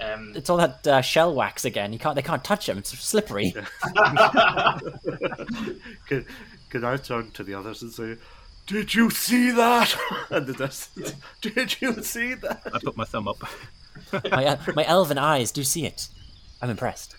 [0.00, 1.92] Um, It's all that uh, shell wax again.
[1.92, 2.14] You can't.
[2.16, 2.78] They can't touch him.
[2.78, 3.50] It's slippery.
[3.52, 3.66] can,
[6.70, 8.16] can I turn to the others and say,
[8.66, 9.96] Did you see that?
[10.30, 11.14] and the distance.
[11.40, 12.62] Did you see that?
[12.72, 13.42] I put my thumb up.
[14.30, 16.08] my uh, my elven eyes do see it.
[16.60, 17.16] I'm impressed.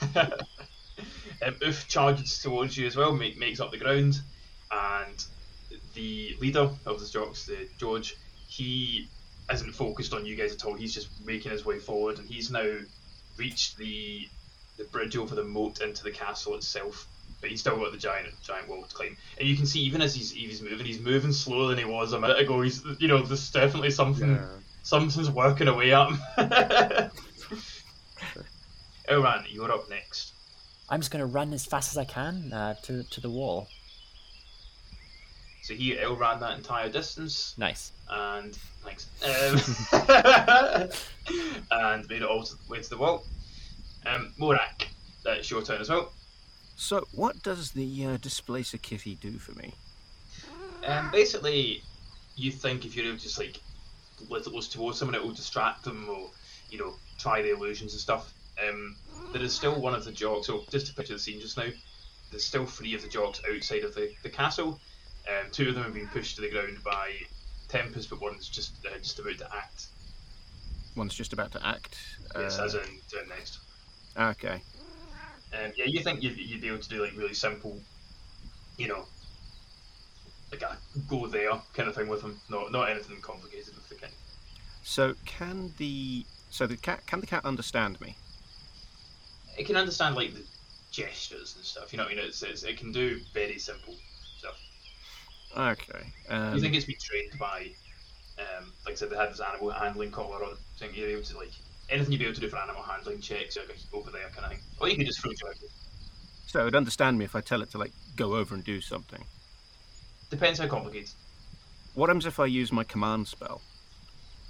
[0.16, 4.20] um, Oof charges towards you as well, make, makes up the ground,
[4.70, 5.24] and
[5.94, 8.16] the leader of the jocks, the George,
[8.48, 9.08] he
[9.52, 10.74] isn't focused on you guys at all.
[10.74, 12.78] He's just making his way forward, and he's now
[13.36, 14.28] reached the
[14.78, 17.06] the bridge over the moat into the castle itself.
[17.42, 20.00] But he's still got the giant giant wall to climb, and you can see even
[20.00, 22.62] as he's he's moving, he's moving slower than he was a minute ago.
[22.62, 24.46] He's you know there's definitely something Yeah.
[24.84, 26.18] something's working away at him.
[29.08, 30.32] Elran, you're up next.
[30.88, 33.66] I'm just going to run as fast as I can uh, to to the wall.
[35.62, 37.92] So he L ran that entire distance Nice.
[38.10, 39.06] and thanks.
[39.24, 39.58] Um,
[41.70, 43.24] and made it all the way to the wall.
[44.06, 44.86] Um, Morak,
[45.24, 46.12] that's your turn as well.
[46.76, 49.74] So, what does the uh, displacer kitty do for me?
[50.86, 51.82] Um, basically,
[52.36, 53.60] you think if you're able to just like
[54.28, 56.30] let it loose towards someone, it will distract them or
[56.70, 58.32] you know try the illusions and stuff.
[58.66, 58.96] Um,
[59.32, 60.46] there is still one of the jocks.
[60.46, 61.68] So just to picture the scene just now,
[62.30, 64.80] there's still three of the jocks outside of the, the castle.
[65.28, 67.12] Um, two of them have been pushed to the ground by
[67.68, 69.86] Tempest, but one's just uh, just about to act.
[70.96, 71.98] One's just about to act.
[72.36, 72.80] Yes, uh, as in
[73.10, 73.58] turn next.
[74.16, 74.62] Okay.
[75.52, 77.78] Um, yeah, you think you'd, you'd be able to do like really simple,
[78.78, 79.04] you know,
[80.50, 80.76] like a
[81.08, 82.40] go there kind of thing with them.
[82.48, 84.10] Not not anything complicated with the king.
[84.82, 88.16] So, can the so the cat can the cat understand me?
[89.58, 90.42] It can understand like the
[90.90, 91.92] gestures and stuff.
[91.92, 93.94] You know, what I mean, it's, it's, it can do very simple
[94.38, 94.58] stuff.
[95.56, 96.12] Okay.
[96.28, 97.70] Um, you think it's been trained by,
[98.38, 100.56] um, like I said, they had this animal handling collar on.
[100.76, 101.52] So you're able to like
[101.92, 103.56] anything you'd be able to do for animal handling checks,
[103.92, 104.60] over there kind of thing.
[104.80, 105.38] Or you could just throw it
[106.52, 108.82] so it would understand me if I tell it to like go over and do
[108.82, 109.24] something.
[110.28, 111.08] Depends how complicated.
[111.94, 113.62] What happens if I use my command spell?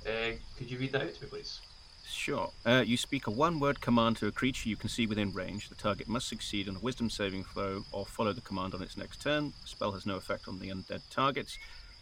[0.04, 1.60] Uh, could you read that out to me, please?
[2.04, 2.50] Sure.
[2.66, 5.68] Uh, you speak a one word command to a creature you can see within range.
[5.68, 8.96] The target must succeed on a wisdom saving throw or follow the command on its
[8.96, 9.52] next turn.
[9.62, 11.56] The spell has no effect on the undead targets.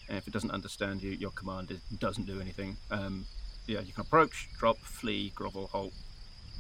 [0.09, 2.79] And if it doesn't understand you, your command is, doesn't do anything.
[2.91, 3.27] Um,
[3.71, 5.93] yeah, you can approach, drop, flee, grovel, halt.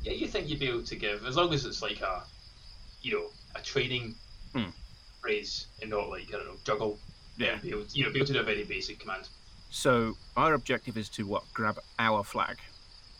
[0.04, 2.22] Yeah, you think you'd be able to give as long as it's like a,
[3.02, 3.26] you know,
[3.56, 4.14] a training
[4.54, 4.70] Hmm.
[5.20, 6.98] phrase and not like I don't know juggle.
[7.36, 7.56] Yeah.
[7.56, 9.28] Be able, you know, be able to do a very basic command.
[9.70, 11.42] So our objective is to what?
[11.52, 12.58] Grab our flag.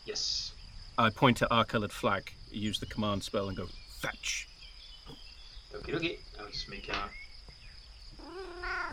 [0.05, 0.53] Yes.
[0.97, 3.67] I point at our coloured flag, use the command spell, and go
[4.01, 4.47] fetch.
[5.73, 6.17] Okay, okay.
[6.39, 7.09] I'll just make a.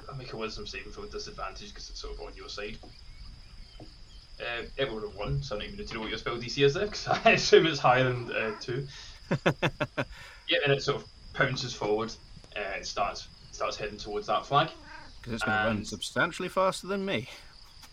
[0.08, 2.78] I'll make a wisdom saving throw with disadvantage because it's sort of on your side.
[4.40, 6.36] Uh, it would have won, so I don't even need to know what your spell
[6.36, 8.86] DC is there because I assume it's higher than uh, two.
[10.48, 12.10] Yeah, and it sort of pounces forward.
[12.56, 14.70] Uh, it starts starts heading towards that flag.
[15.20, 17.28] Because it's going to run And- substantially faster than me.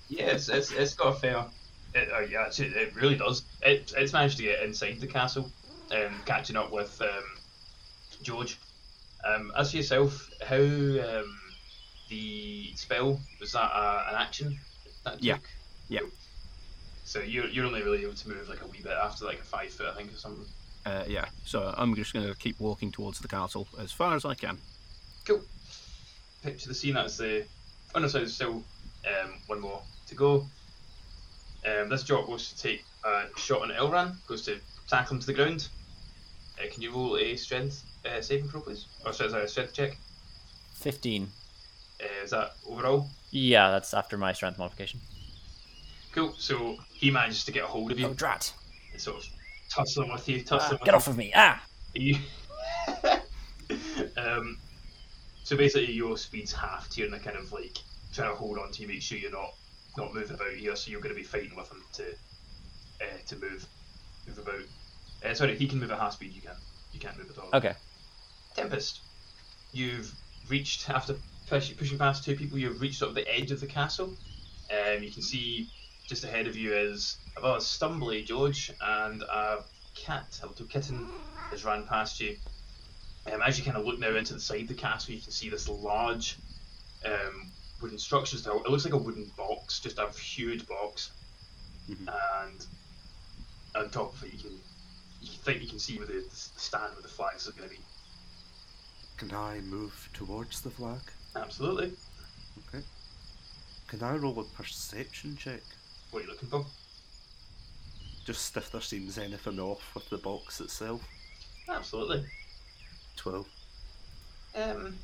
[0.08, 1.46] Yeah, it's it's, it's got a fair.
[1.94, 3.44] It, uh, yeah, it's, it really does.
[3.62, 5.52] It, it's managed to get inside the castle,
[5.92, 7.24] um, catching up with um,
[8.22, 8.58] George.
[9.26, 11.40] Um, as for yourself, how um,
[12.10, 14.58] the spell was that uh, an action?
[15.04, 15.50] That Yeah, took?
[15.90, 16.00] yeah.
[17.06, 17.22] Cool.
[17.22, 19.44] So you're you're only really able to move like a wee bit after like a
[19.44, 20.46] five foot, I think, or something.
[20.86, 24.24] Uh, yeah, so I'm just going to keep walking towards the castle as far as
[24.24, 24.60] I can.
[25.26, 25.42] Cool.
[26.44, 26.96] Picture the scene.
[26.96, 27.44] as the.
[27.96, 28.64] Oh no, sorry, there's still
[29.08, 30.46] um, one more to go.
[31.66, 34.16] Um, this jock goes to take a shot on Elran.
[34.28, 35.70] Goes to tackle him to the ground.
[36.60, 38.86] Uh, can you roll a strength uh, saving throw, please?
[39.06, 39.98] Or sorry, sorry, a strength check.
[40.76, 41.28] 15.
[42.02, 43.08] Uh, is that overall?
[43.32, 45.00] Yeah, that's after my strength modification.
[46.16, 46.34] Cool.
[46.38, 48.54] So he manages to get a hold of you Oh, drat.
[48.94, 49.26] and sort of
[49.70, 50.96] tussling with you, tussling Ah, with get you.
[50.96, 51.32] off of me.
[51.36, 51.62] Ah!
[51.98, 52.18] You...
[54.18, 54.58] um,
[55.44, 56.98] so basically, your speed's halved.
[56.98, 57.78] You're in a kind of like
[58.14, 59.54] trying to hold on to you, make sure you're not
[59.98, 60.76] not moving about here.
[60.76, 62.04] So you're going to be fighting with him to
[63.02, 63.66] uh, to move
[64.28, 64.62] move about.
[65.24, 66.34] Uh, sorry, he can move at half speed.
[66.34, 66.56] You can.
[66.94, 67.50] You can't move at all.
[67.54, 67.74] Okay.
[68.56, 69.00] Tempest,
[69.74, 70.14] you've
[70.50, 71.16] reached after
[71.48, 72.58] push, pushing past two people.
[72.58, 74.14] You've reached sort of the edge of the castle.
[74.72, 75.70] Um, you can see
[76.08, 79.64] just ahead of you is about a stumbly George and a
[79.96, 81.08] cat, a little kitten,
[81.50, 82.36] has ran past you.
[83.32, 85.32] Um, as you kind of look now into the side of the castle, you can
[85.32, 86.38] see this large
[87.06, 87.52] um,
[87.82, 88.38] wooden structure.
[88.38, 91.12] Still, it looks like a wooden box, just a huge box,
[91.90, 92.08] Mhm.
[92.44, 92.66] and
[93.76, 94.62] on top of it, you can
[95.22, 97.68] you can think you can see where the, the stand with the flags is going
[97.70, 97.82] to be.
[99.18, 101.00] Can I move towards the flag?
[101.36, 101.94] Absolutely.
[102.68, 102.84] Okay.
[103.88, 105.62] Can I roll a perception check?
[106.16, 106.66] What are you looking for?
[108.24, 111.06] Just if there seems anything off with the box itself.
[111.68, 112.24] Absolutely.
[113.18, 113.46] 12.
[114.56, 114.96] Um,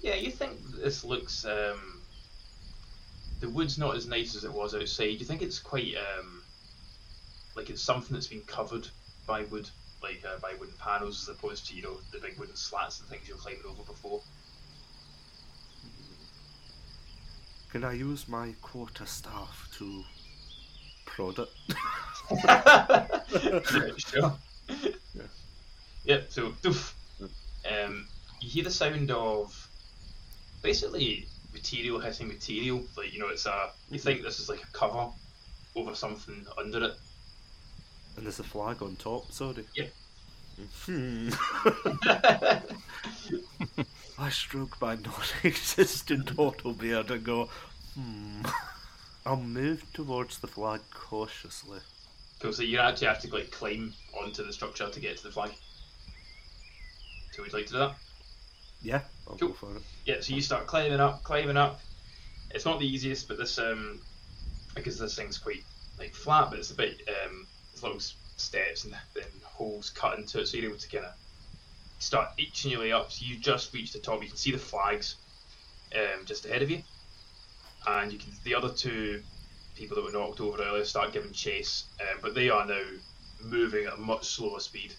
[0.00, 1.44] yeah, you think this looks.
[1.44, 2.02] Um,
[3.40, 5.18] the wood's not as nice as it was outside.
[5.18, 5.96] You think it's quite.
[5.96, 6.40] Um,
[7.56, 8.86] like it's something that's been covered
[9.26, 9.68] by wood,
[10.04, 13.08] like uh, by wooden panels, as opposed to, you know, the big wooden slats and
[13.08, 14.22] things you're climbing over before.
[17.76, 20.02] Can I use my quarter staff to
[21.04, 21.48] prod it?
[22.42, 24.32] yeah, sure.
[26.04, 26.94] Yep, so doof.
[27.70, 28.08] Um,
[28.40, 29.68] you hear the sound of
[30.62, 32.82] basically material hitting material.
[32.96, 33.68] Like you know, it's a.
[33.90, 35.10] You think this is like a cover
[35.74, 36.94] over something under it.
[38.16, 39.66] And there's a flag on top, sorry.
[39.74, 39.88] Yeah.
[40.86, 41.28] Hmm.
[44.18, 47.50] I stroke my non-existent tortle beard and go,
[47.96, 48.42] hmm.
[49.26, 51.80] I'll move towards the flag cautiously.
[52.38, 52.52] Cool.
[52.52, 53.92] So you actually have to like climb
[54.22, 55.50] onto the structure to get to the flag.
[57.32, 57.96] So we'd you like to do that?
[58.82, 59.48] Yeah, I'll Cool.
[59.48, 59.82] go for it.
[60.04, 60.20] Yeah.
[60.20, 61.80] So you start climbing up, climbing up.
[62.50, 64.00] It's not the easiest, but this um,
[64.74, 65.64] because this thing's quite
[65.98, 70.40] like flat, but it's a bit um, there's little steps and, then holes cut into
[70.40, 71.12] it, so you're able to kind of
[71.98, 73.10] start itching your way up.
[73.10, 74.22] So you just reach the top.
[74.22, 75.16] You can see the flags
[75.94, 76.82] um, just ahead of you,
[77.86, 79.22] and you can the other two
[79.74, 82.82] people that were knocked over earlier start giving chase, um, but they are now
[83.44, 84.94] moving at a much slower speed.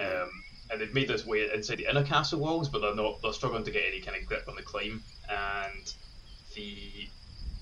[0.00, 0.30] Um,
[0.70, 3.22] and they've made this way inside the inner castle walls, but they're not.
[3.22, 5.02] They're struggling to get any kind of grip on the climb.
[5.28, 5.94] And
[6.54, 7.08] the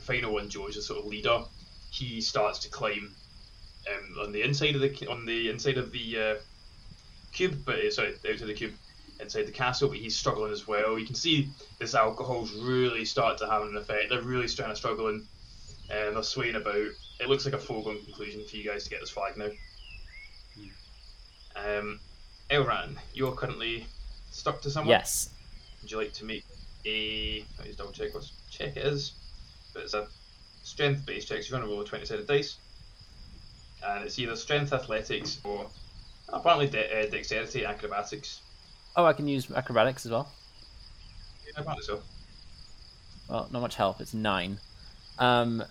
[0.00, 1.42] final one, George, the sort of leader,
[1.90, 3.14] he starts to climb
[3.88, 6.34] um, on the inside of the on the inside of the uh,
[7.32, 8.72] cube, but uh, sorry, outside the cube,
[9.20, 9.88] inside the castle.
[9.88, 10.98] But he's struggling as well.
[10.98, 11.48] You can see
[11.78, 14.10] this alcohol's really start to have an effect.
[14.10, 15.26] They're really trying to struggling,
[15.90, 16.88] and they're swaying about.
[17.18, 19.48] It looks like a foregone conclusion for you guys to get this flag now.
[21.56, 22.00] Um,
[22.50, 23.86] Elran, you're currently
[24.30, 24.90] stuck to someone.
[24.90, 25.30] Yes.
[25.82, 26.44] Would you like to make
[26.84, 27.44] a?
[27.56, 29.12] Let me just double check what check it is.
[29.72, 30.06] But it's a
[30.62, 31.42] strength based check.
[31.42, 32.56] So you're going to roll a 20 sided dice.
[33.84, 35.66] and it's either strength, athletics, or
[36.28, 38.40] apparently de- uh, dexterity, acrobatics.
[38.96, 40.30] Oh, I can use acrobatics as well.
[41.46, 42.00] Yeah, apparently so.
[43.28, 44.00] Well, not much help.
[44.00, 44.58] It's nine.
[45.18, 45.62] Um,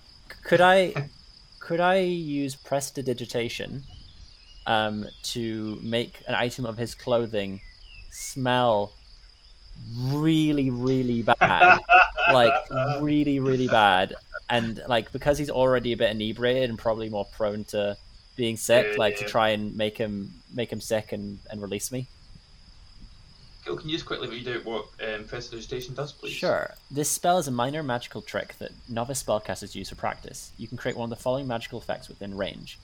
[0.44, 1.10] could I,
[1.60, 3.84] could I use prestidigitation,
[4.68, 7.62] um, to make an item of his clothing
[8.12, 8.94] smell
[9.98, 11.80] really, really bad,
[12.34, 12.54] like
[13.00, 14.16] really, really bad,
[14.50, 17.98] and like because he's already a bit inebriated and probably more prone to
[18.36, 21.92] being sick, Yeah, like to try and make him make him sick and and release
[21.92, 22.08] me.
[23.66, 26.34] Cool, can you just quickly read out what um, prestidigitation does, please?
[26.34, 26.72] Sure.
[26.92, 30.52] This spell is a minor magical trick that novice spellcasters use for practice.
[30.58, 32.78] You can create one of the following magical effects within range.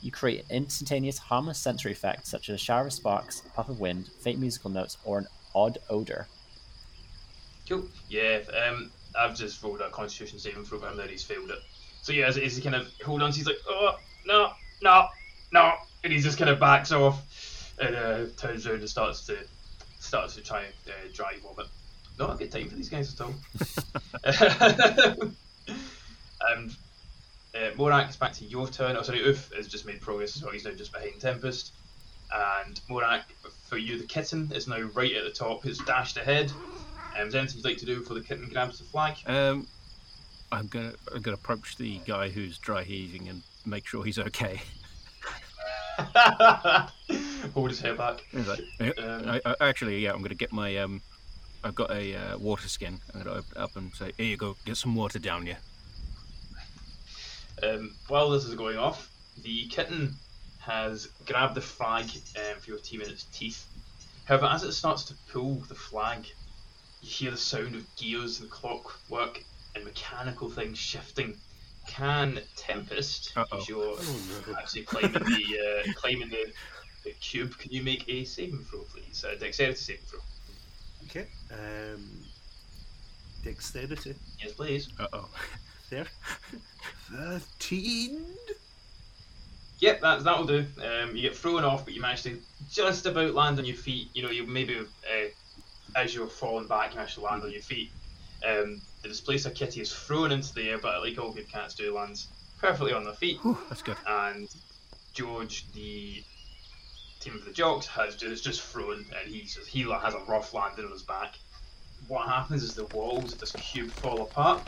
[0.00, 3.80] You create instantaneous harmless sensory effects such as a shower of sparks, a puff of
[3.80, 6.28] wind, faint musical notes, or an odd odor.
[7.68, 7.86] Cool.
[8.08, 8.38] Yeah,
[8.68, 11.58] um, I've just rolled a constitution saving throw, but I'm there he's failed it.
[12.02, 15.08] So yeah, as, as he kind of hold on, he's like, oh, no, no,
[15.52, 15.74] no,
[16.04, 19.36] and he just kind of backs off and uh, turns around and starts to
[20.00, 21.68] starts to try and uh, dry vomit.
[22.18, 23.34] Not a good time for these guys at all.
[26.50, 26.76] and
[27.54, 28.96] uh, Morak, it's back to your turn.
[28.96, 30.52] Oh, sorry, Oof has just made progress as well.
[30.52, 31.72] He's now just behind Tempest.
[32.32, 33.22] And Morak,
[33.66, 35.64] for you, the kitten is now right at the top.
[35.66, 36.52] It's dashed ahead.
[37.18, 39.16] Um, is there anything you'd like to do before the kitten grabs the flag?
[39.26, 39.66] Um,
[40.52, 44.60] I'm gonna I'm gonna approach the guy who's dry heaving and make sure he's okay.
[47.54, 48.22] Hold his hair back.
[48.32, 48.60] Like,
[48.98, 51.02] Um, I, I, actually, yeah, I'm gonna get my um,
[51.62, 53.00] I've got a uh, water skin.
[53.12, 55.56] I'm gonna open it up and say, here you go, get some water down you.
[57.62, 59.10] Um, while this is going off,
[59.42, 60.14] the kitten
[60.60, 62.06] has grabbed the flag
[62.36, 63.66] um, for your team in its teeth.
[64.24, 66.26] However, as it starts to pull the flag,
[67.02, 69.42] you hear the sound of gears and clockwork
[69.74, 71.36] and mechanical things shifting.
[71.90, 73.64] Can Tempest, Uh-oh.
[73.68, 74.54] you're Oh no.
[74.56, 76.52] actually climbing the uh, climbing the,
[77.04, 79.24] the cube, can you make a saving throw, please?
[79.24, 80.20] Uh, dexterity saving throw.
[81.06, 81.26] Okay.
[81.52, 82.08] Um,
[83.42, 84.14] dexterity.
[84.40, 84.88] Yes, please.
[85.00, 85.28] Uh oh.
[85.90, 86.06] There.
[87.10, 88.24] Thirteen.
[89.80, 90.64] Yep, that that'll do.
[90.84, 92.38] Um, you get thrown off, but you manage to
[92.70, 94.10] just about land on your feet.
[94.14, 95.26] You know, you maybe uh,
[95.96, 97.90] as you're falling back, you manage to land on your feet.
[98.46, 101.94] Um, the displacer kitty is thrown into the air, but like all good cats do,
[101.94, 103.38] lands perfectly on their feet.
[103.42, 103.96] Whew, that's good.
[104.06, 104.48] And
[105.12, 106.22] George, the
[107.20, 110.54] team of the jocks, has just, just thrown, and he's just, he has a rough
[110.54, 111.34] landing on his back.
[112.08, 114.62] What happens is the walls of this cube fall apart,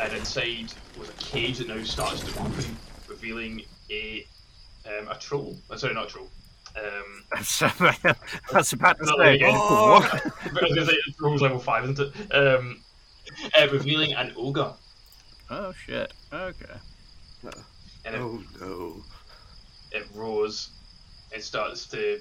[0.00, 2.76] and inside was a cage that now starts to open,
[3.08, 4.26] revealing a
[4.86, 5.56] um, a troll.
[5.70, 6.28] Uh, sorry, not a troll.
[6.76, 7.60] Um, That's,
[8.72, 9.40] about to say.
[9.44, 10.08] Oh,
[10.42, 12.34] I was gonna say troll's level five, isn't it?
[12.34, 12.82] Um,
[13.58, 14.72] uh, revealing an ogre,
[15.50, 16.12] oh shit.
[16.32, 16.64] Okay.
[18.04, 19.04] and it, Oh no.
[19.92, 20.70] it roars
[21.32, 22.20] and starts to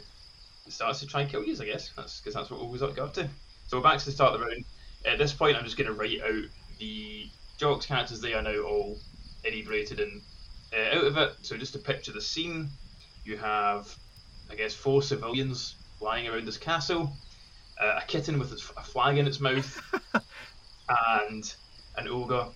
[0.65, 1.55] it starts to try and kill you.
[1.61, 3.27] I guess that's because that's what ogres got up to.
[3.67, 4.65] So we're back to the start of the round.
[5.05, 6.43] At this point, I'm just going to write out
[6.79, 7.27] the
[7.57, 8.19] jocks characters.
[8.21, 8.97] They are now all
[9.43, 10.21] inebriated and
[10.73, 11.33] uh, out of it.
[11.41, 12.69] So just to picture the scene,
[13.23, 13.95] you have,
[14.51, 17.13] I guess, four civilians lying around this castle,
[17.81, 19.81] uh, a kitten with a flag in its mouth,
[20.89, 21.53] and
[21.97, 22.47] an ogre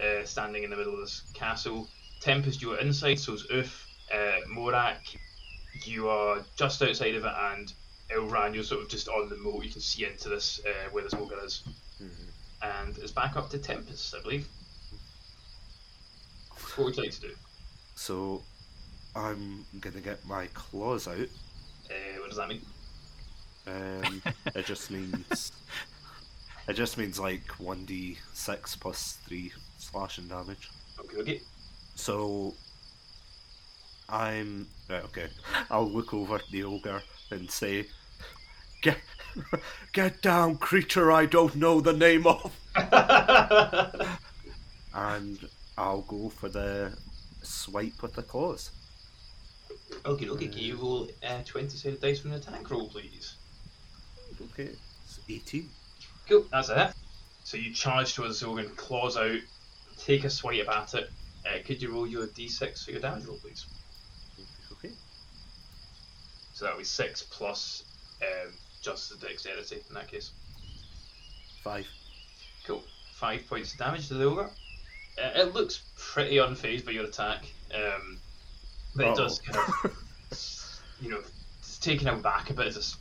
[0.00, 1.88] uh, standing in the middle of this castle.
[2.20, 3.86] Tempest, you are inside, so is Oof.
[4.12, 5.16] Uh, Morak,
[5.84, 7.72] you are just outside of it, and
[8.10, 9.64] Elran, you're sort of just on the moat.
[9.64, 11.62] You can see into this uh, where this ogre is,
[12.62, 14.48] and it's back up to Tempest, I believe.
[16.76, 17.30] What would you like to do?
[17.94, 18.42] So,
[19.14, 21.18] I'm gonna get my claws out.
[21.18, 22.62] Uh, what does that mean?
[23.66, 24.22] Um,
[24.54, 25.52] it just means.
[26.68, 30.68] It just means like one d six plus three slashing damage.
[31.00, 31.40] Okay, okay.
[31.94, 32.54] So
[34.08, 35.02] I'm right.
[35.04, 35.28] Okay,
[35.70, 37.86] I'll look over at the ogre and say,
[38.82, 38.98] "Get,
[39.92, 41.10] get down, creature!
[41.10, 42.52] I don't know the name of."
[44.94, 46.92] And I'll go for the
[47.42, 48.70] swipe with the claws.
[50.04, 50.48] okay, okay.
[50.48, 53.36] Can you roll uh, 20 sided dice for an attack roll, please?
[54.42, 54.70] Okay,
[55.04, 55.68] it's eighteen.
[56.28, 56.92] Cool, that's it.
[57.44, 59.38] So you charge towards the organ, claws out,
[59.98, 61.10] take a swipe at it.
[61.46, 63.64] Uh, could you roll your d6 for your damage roll, please?
[64.72, 64.90] Okay.
[66.52, 67.84] So that would be 6 plus
[68.22, 68.52] um,
[68.82, 70.32] just the dexterity in that case.
[71.64, 71.86] Five.
[72.66, 72.82] Cool.
[73.14, 74.50] 5 points of damage to the ogre.
[75.22, 77.44] Uh, it looks pretty unfazed by your attack,
[77.74, 78.18] um,
[78.94, 79.52] but it does Oh.
[79.52, 81.20] kind of, you know,
[81.60, 82.96] it's taken him back a bit as, this,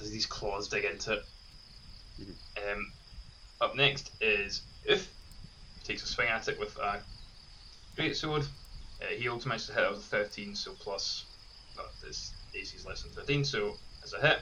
[0.00, 1.24] as these claws dig into it.
[2.56, 2.92] Um,
[3.60, 5.08] up next is Oof.
[5.84, 7.00] Takes a swing at it with a
[7.96, 8.42] great sword.
[9.00, 11.24] Uh, he also managed to hit with 13, so plus,
[11.76, 14.38] well, this AC is less than 13, so as a hit.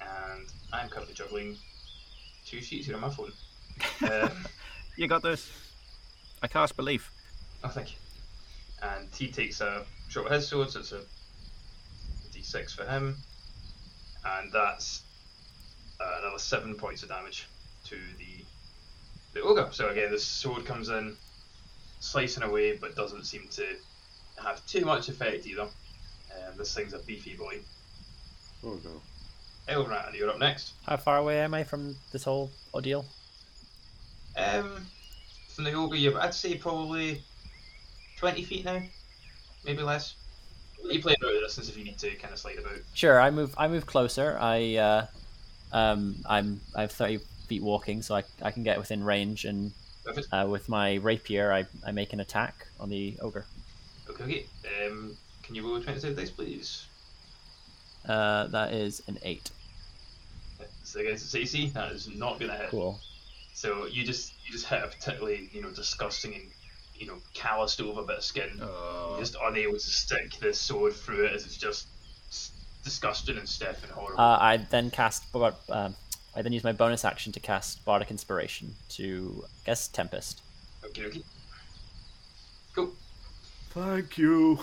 [0.00, 1.56] And I'm currently juggling
[2.44, 3.32] two sheets here on my phone.
[4.10, 4.30] Um,
[4.96, 5.50] You got this.
[6.42, 7.10] I cast belief.
[7.64, 7.96] oh, thank you.
[8.82, 11.00] And he takes a shot with his sword, so it's a
[12.32, 13.16] d6 for him.
[14.26, 15.02] And that's
[16.00, 17.46] uh, another seven points of damage
[17.86, 18.44] to the
[19.34, 19.68] the ogre.
[19.72, 21.16] So again, the sword comes in,
[22.00, 23.66] slicing away, but doesn't seem to
[24.42, 25.62] have too much effect either.
[25.62, 27.58] Um, this thing's a beefy boy.
[28.64, 29.00] Oh no.
[29.68, 30.72] Elran, you're up next.
[30.86, 33.06] How far away am I from this whole ordeal?
[34.36, 34.86] Um,
[35.48, 37.22] from the ogre, you're, I'd say probably
[38.18, 38.82] 20 feet now,
[39.64, 40.16] maybe less.
[40.82, 42.78] You play out the distance if you need to kind of slide about.
[42.92, 43.54] Sure, I move.
[43.56, 44.36] I move closer.
[44.38, 45.06] I, uh,
[45.74, 46.60] um, I'm.
[46.74, 47.18] I have thirty
[47.48, 49.72] feet walking, so I, I can get within range, and
[50.32, 53.44] uh, with my rapier, I, I make an attack on the ogre.
[54.08, 54.46] Okay, okay.
[54.86, 56.86] Um, can you roll a 20 save dice, please?
[58.08, 59.50] Uh, that is an eight.
[60.82, 62.70] So against its AC, that is not going to hit.
[62.70, 62.98] Cool.
[63.54, 66.44] So you just you just hit a particularly you know disgusting and
[66.96, 68.50] you know calloused over bit of skin.
[68.60, 69.10] Oh.
[69.12, 71.86] You're just unable to stick the sword through it as it's just s-
[72.84, 74.20] disgusting and stiff and horrible.
[74.20, 75.30] Uh, I then cast.
[75.32, 75.94] Bar- Um,
[76.36, 80.42] I then use my bonus action to cast bardic inspiration to I guess tempest.
[80.84, 81.22] okay, okay.
[82.74, 82.92] Cool.
[83.70, 84.58] Thank you.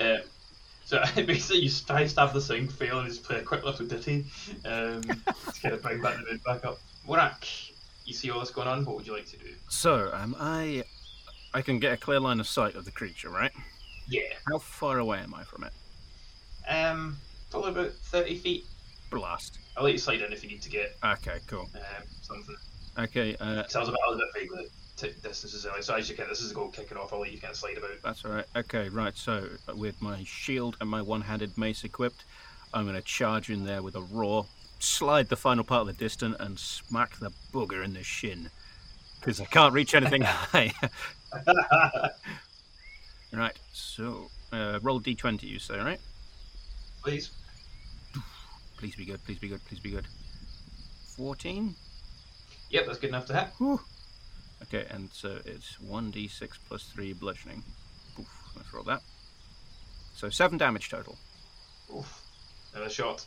[0.00, 0.18] Uh,
[0.84, 4.24] so basically, you try stab this thing, fail, and just play a quick little ditty
[4.64, 6.78] um, to kind of bring back the mood back up.
[7.08, 7.72] Morak,
[8.04, 8.84] you see all this going on.
[8.84, 9.46] What would you like to do?
[9.68, 10.84] So, um, I,
[11.54, 13.50] I can get a clear line of sight of the creature, right?
[14.08, 14.22] Yeah.
[14.48, 15.72] How far away am I from it?
[16.68, 17.16] Um,
[17.50, 18.64] probably about thirty feet.
[19.10, 19.58] Blast.
[19.76, 21.68] I'll let you slide in if you need to get Okay, cool.
[21.74, 22.56] um, something.
[22.98, 25.64] Okay, uh, Because I was a bit, I was a bit vague with t- distances
[25.66, 25.82] earlier.
[25.82, 27.12] So as you can, this is a goal kicking off.
[27.12, 27.90] I'll let you kind of slide about.
[28.02, 28.44] that's alright.
[28.56, 32.24] Okay, right, so with my shield and my one handed mace equipped,
[32.74, 34.46] I'm going to charge in there with a roar,
[34.78, 38.50] slide the final part of the distance, and smack the booger in the shin.
[39.20, 40.72] Because I can't reach anything high.
[43.32, 46.00] right, so uh, roll d20, you say, right?
[47.02, 47.30] Please.
[48.78, 50.06] Please be good, please be good, please be good.
[51.16, 51.74] 14?
[52.70, 53.48] Yep, that's good enough to hit.
[53.58, 53.80] Whew.
[54.62, 57.62] Okay, and so it's 1d6 plus 3 bludgeoning.
[58.18, 58.26] Oof,
[58.56, 59.02] let's roll that.
[60.14, 61.16] So 7 damage total.
[61.94, 62.22] Oof.
[62.74, 63.24] Another shot.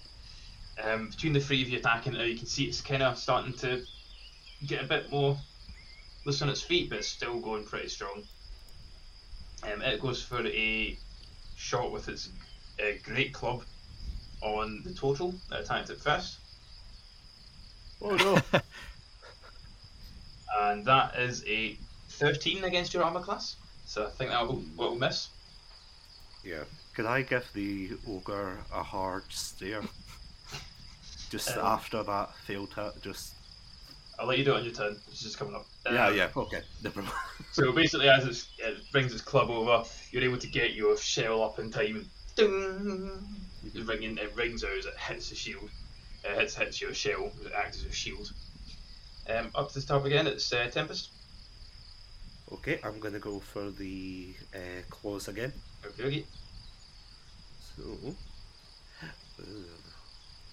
[0.84, 3.18] Um, between the three of you attacking it, now, you can see it's kind of
[3.18, 3.84] starting to
[4.66, 5.38] get a bit more
[6.26, 8.24] loose on its feet, but it's still going pretty strong.
[9.64, 10.98] Um, it goes for a
[11.56, 12.30] shot with its
[12.80, 13.64] uh, great club
[14.42, 16.38] on the tortle that attacked it first,
[18.02, 18.40] Oh no.
[20.60, 21.78] and that is a
[22.10, 23.56] 13 against your armor class.
[23.86, 25.30] So I think that will, will miss.
[26.44, 26.64] yeah.
[26.96, 29.82] Could I give the ogre a hard stare?
[31.30, 33.34] Just Um, after that failed hit, just
[34.18, 34.96] I'll let you do it on your turn.
[35.10, 35.66] It's just coming up.
[35.92, 37.14] yeah, Um, yeah, okay, never mind.
[37.52, 41.44] So basically, as it's, it brings its club over, you're able to get your shell
[41.44, 42.10] up in time.
[42.36, 43.12] Ding!
[43.74, 45.70] It, ringing, it rings out as it hits the shield.
[46.24, 48.32] It hits, hits your shell, it acts as a shield.
[49.30, 51.10] Um, up to the top again, it's uh, Tempest.
[52.52, 55.52] Okay, I'm gonna go for the uh, claws again.
[55.86, 56.26] Okay, okay.
[57.76, 57.84] So,
[59.40, 59.46] uh,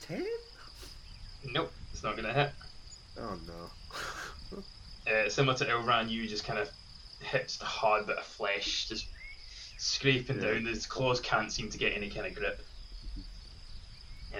[0.00, 0.26] ten?
[1.50, 2.50] Nope, it's not going to hit.
[3.18, 4.58] Oh no.
[5.04, 6.70] Uh, similar to Elran, you just kind of
[7.18, 9.08] hits the hard bit of flesh, just
[9.82, 10.52] scraping Yeah.
[10.52, 10.66] down.
[10.66, 12.64] His claws can't seem to get any kind of grip.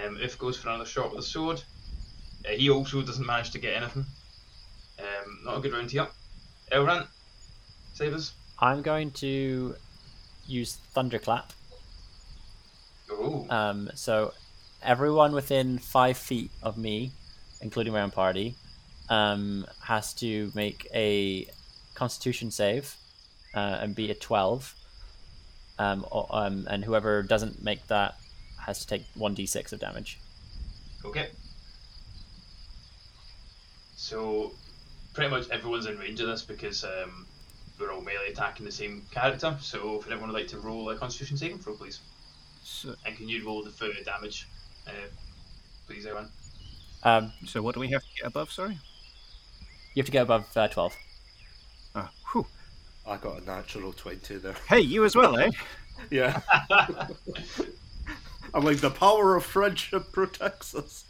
[0.03, 1.61] Um, Oof goes for another shot with a sword,
[2.47, 4.05] uh, he also doesn't manage to get anything.
[4.99, 6.07] Um, not a good round here.
[6.71, 7.07] Elran,
[7.93, 8.33] save us.
[8.59, 9.75] I'm going to
[10.47, 11.51] use thunderclap.
[13.11, 14.33] Oh, Um, so
[14.81, 17.11] everyone within five feet of me,
[17.61, 18.55] including my own party,
[19.09, 21.47] um, has to make a
[21.95, 22.95] Constitution save
[23.53, 24.73] uh, and beat a twelve.
[25.79, 28.15] Um, um, and whoever doesn't make that
[28.59, 30.19] has to take one d6 of damage.
[31.05, 31.29] okay.
[33.95, 34.51] So,
[35.13, 37.25] pretty much everyone's in range of this because um,
[37.79, 39.55] we're all melee attacking the same character.
[39.61, 41.99] So, if anyone would like to roll a Constitution saving throw, please.
[42.63, 44.47] So, And can you roll the further damage,
[44.87, 44.91] uh,
[45.87, 46.29] please, everyone?
[47.03, 48.77] Um, so what do we have to get above, sorry?
[49.93, 50.95] you have to get above uh, twelve.
[53.05, 53.13] Whew.
[53.13, 54.55] I got a natural twenty there.
[54.67, 55.49] Hey, you as well, eh?
[56.09, 56.41] Yeah.
[58.53, 61.05] I'm like the power of friendship protects us.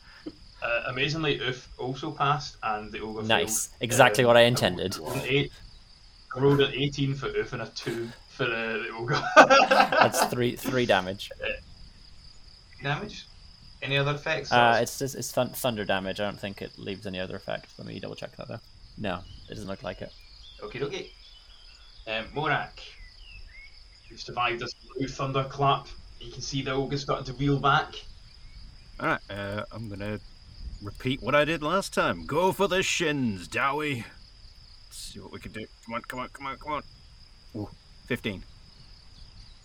[0.62, 3.78] Uh, amazingly, Oof also passed, and the ogre Nice, failed.
[3.82, 4.98] exactly Um, what I I intended.
[4.98, 5.52] an eight.
[6.36, 9.22] I rolled an 18 for Oof and a 2 for uh, the ogre.
[9.70, 11.30] That's three three damage.
[12.82, 13.26] damage.
[13.82, 14.52] Any other effects?
[14.52, 16.20] Uh, it's just it's thun- thunder damage.
[16.22, 17.68] I don't think it leaves any other effect.
[17.78, 18.60] Let me double check that though.
[18.98, 20.12] No, it doesn't look like it.
[20.64, 21.12] Okay, okay.
[22.06, 22.82] Um, Morak,
[24.10, 25.88] you've survived this loud thunderclap.
[26.20, 27.96] You can see the ogre starting to reel back.
[29.00, 30.20] Alright, uh, I'm gonna
[30.82, 32.26] repeat what I did last time.
[32.26, 34.06] Go for the shins, Dowie.
[34.88, 35.66] Let's see what we can do.
[35.86, 36.84] Come on, come on, come on, come on.
[37.56, 37.70] Ooh,
[38.08, 38.44] 15.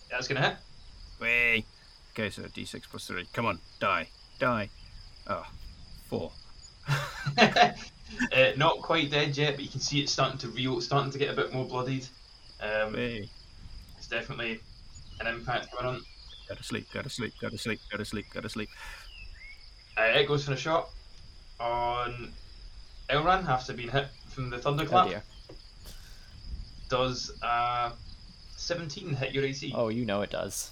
[0.09, 0.57] That's gonna hit.
[1.19, 1.65] Way.
[2.13, 3.25] Okay, so d6 plus 3.
[3.33, 4.07] Come on, die.
[4.39, 4.69] Die.
[5.27, 5.45] Oh,
[6.07, 6.31] four.
[7.37, 7.71] uh,
[8.55, 11.17] not quite dead yet, but you can see it's starting to reel, it's starting to
[11.17, 12.07] get a bit more bloodied.
[12.61, 13.29] Um, Way.
[13.97, 14.59] it's definitely
[15.19, 16.01] an impact going on.
[16.47, 18.69] Go to sleep, go to sleep, go to sleep, go to sleep, go to sleep.
[19.97, 20.89] Uh, it goes for a shot
[21.59, 22.31] on
[23.09, 25.07] Elran after being hit from the Oh thunderclap.
[25.09, 25.23] dear.
[26.89, 27.91] Does uh,
[28.55, 29.71] 17 hit your AC?
[29.75, 30.71] Oh, you know it does.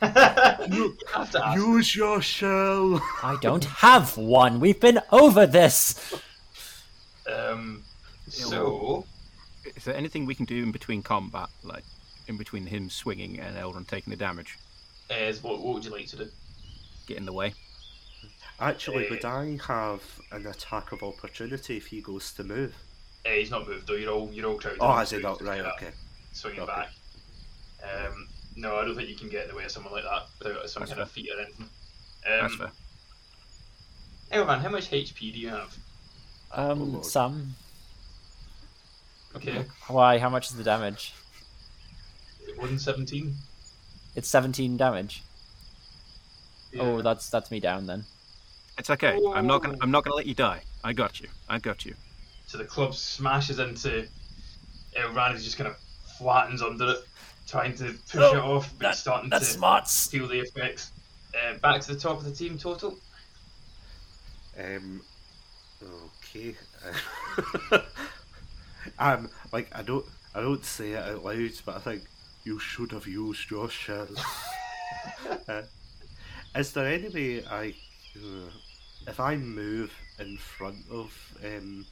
[0.02, 1.52] you have to.
[1.56, 3.00] Use your shell.
[3.22, 4.58] I don't have one.
[4.60, 6.14] We've been over this.
[7.32, 7.82] Um,
[8.28, 9.04] so,
[9.74, 11.84] Is there anything we can do in between combat, like
[12.28, 14.58] in between him swinging and Elran taking the damage?
[15.10, 16.28] is what, what would you like to do?
[17.06, 17.54] Get in the way?
[18.58, 19.10] Actually, Eh.
[19.10, 20.02] would I have
[20.32, 22.74] an attack of opportunity if he goes to move?
[23.24, 23.94] Uh, he's not moved though.
[23.94, 24.78] You're all you're all crowded.
[24.80, 25.40] Oh, in, has he not?
[25.42, 25.90] Right, okay.
[26.32, 26.72] Swinging Okay.
[26.72, 26.90] back.
[27.84, 30.26] Um, no, I don't think you can get in the way of someone like that
[30.38, 31.68] without some That's kind of feat or anything.
[32.24, 32.72] That's Um, fair.
[34.32, 35.76] Elran, how much HP do you have?
[36.52, 37.04] Um, Lord.
[37.04, 37.54] some.
[39.36, 40.18] Okay, Why?
[40.18, 41.12] How much is the damage?
[42.56, 43.34] one seventeen.
[44.14, 45.22] It's 17 damage.
[46.78, 48.04] Oh, that's that's me down then.
[48.78, 49.18] It's okay.
[49.34, 49.76] I'm not gonna.
[49.82, 50.62] I'm not gonna let you die.
[50.84, 51.28] I got you.
[51.48, 51.94] I got you.
[52.46, 54.06] So the club smashes into
[54.98, 55.32] Elran.
[55.36, 55.76] He just kind of
[56.18, 56.98] flattens under it,
[57.46, 60.06] trying to push Oh, it off, but that- he's starting That's to smarts.
[60.08, 60.92] feel the effects.
[61.34, 62.96] Uh, back to the top of the team total.
[64.58, 65.02] Um.
[66.34, 66.54] Okay.
[68.98, 69.30] um.
[69.52, 70.04] Like I don't.
[70.34, 72.02] I don't say it out loud, but I think
[72.44, 74.08] you should have used your shell.
[75.48, 75.62] Uh,
[76.56, 77.74] is there any way I,
[78.16, 78.50] uh,
[79.06, 81.12] if I move in front of
[81.44, 81.86] um,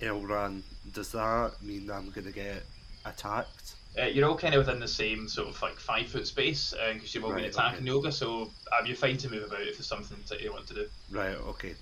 [0.00, 2.64] Elran, does that mean I'm gonna get
[3.04, 3.74] attacked?
[3.98, 7.14] Uh, you're all kind of within the same sort of like five foot space because
[7.14, 7.86] you've all been attacking okay.
[7.86, 10.74] yoga, so um, you're fine to move about if there's something that you want to
[10.74, 10.86] do.
[11.10, 11.36] Right.
[11.36, 11.74] Okay.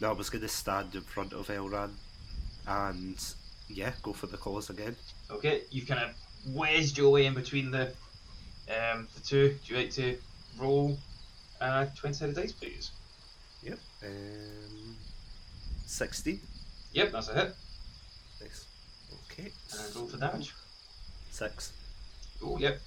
[0.00, 1.90] No, I was gonna stand in front of Elran,
[2.66, 3.16] and
[3.68, 4.96] yeah, go for the claws again.
[5.30, 7.92] Okay, you've kind of wedged your way in between the
[8.68, 9.56] um, the two.
[9.64, 10.16] Do you like to
[10.58, 10.96] roll
[11.60, 12.90] uh, 20 sided dice, please?
[13.62, 13.78] Yep.
[14.04, 14.96] Um,
[15.86, 16.40] 60.
[16.92, 17.54] Yep, that's a hit.
[18.40, 18.66] Nice.
[19.30, 19.50] Okay.
[19.72, 20.54] And roll for damage.
[21.30, 21.72] Six.
[22.42, 22.78] Oh, yep.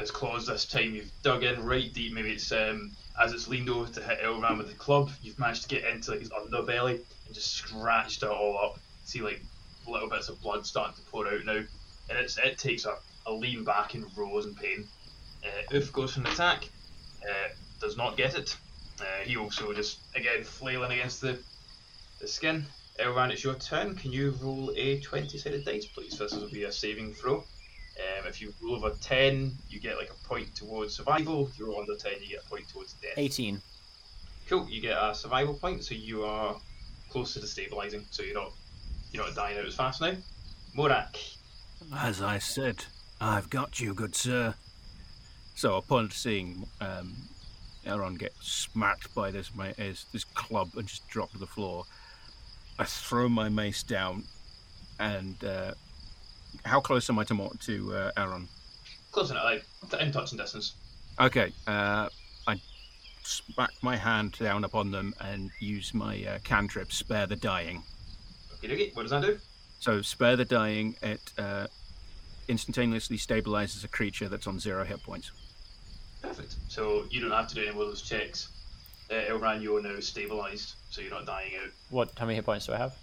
[0.00, 2.12] As claws this time, you've dug in right deep.
[2.12, 5.62] Maybe it's um, as it's leaned over to hit Elran with the club, you've managed
[5.62, 8.78] to get into like his underbelly and just scratched it all up.
[9.08, 9.40] See like
[9.86, 11.62] little bits of blood starting to pour out now,
[12.10, 14.86] and it's it takes a, a lean back and rolls in pain.
[15.42, 16.68] Uh, Oof goes for an attack,
[17.22, 17.48] uh,
[17.80, 18.54] does not get it.
[19.00, 21.38] Uh, he also just again flailing against the
[22.20, 22.66] the skin.
[23.00, 23.94] Elran, it's your turn.
[23.94, 26.18] Can you roll a twenty-sided dice, please?
[26.18, 27.36] This will be a saving throw.
[27.98, 31.48] Um, if you roll over 10, you get like a point towards survival.
[31.48, 33.14] If you roll under 10, you get a point towards death.
[33.16, 33.60] 18.
[34.48, 36.60] Cool, you get a survival point, so you are
[37.10, 38.52] close to stabilizing, so you're not
[39.12, 40.14] you're not dying out as fast now.
[40.76, 41.16] Morak,
[41.96, 42.84] As I said,
[43.20, 44.54] I've got you, good sir.
[45.54, 47.16] So upon seeing um,
[47.86, 51.84] Elran get smacked by this his, this club and just drop to the floor,
[52.78, 54.24] I throw my mace down,
[55.00, 55.72] and uh,
[56.64, 58.46] how close am I to to uh, Elran?
[59.10, 59.64] close enough, like
[60.00, 60.74] in touching distance.
[61.20, 62.08] Okay, uh,
[62.46, 62.60] I
[63.24, 67.82] smack my hand down upon them and use my uh, cantrip, spare the dying.
[68.62, 69.38] Okay, okay, what does that do?
[69.80, 71.66] So spare the dying, it uh,
[72.48, 75.30] instantaneously stabilizes a creature that's on zero hit points.
[76.22, 76.56] Perfect.
[76.68, 78.48] So you don't have to do any more of those checks.
[79.10, 81.70] Uh, Elran, you're now stabilized, so you're not dying out.
[81.90, 82.10] What?
[82.18, 82.96] How many hit points do I have?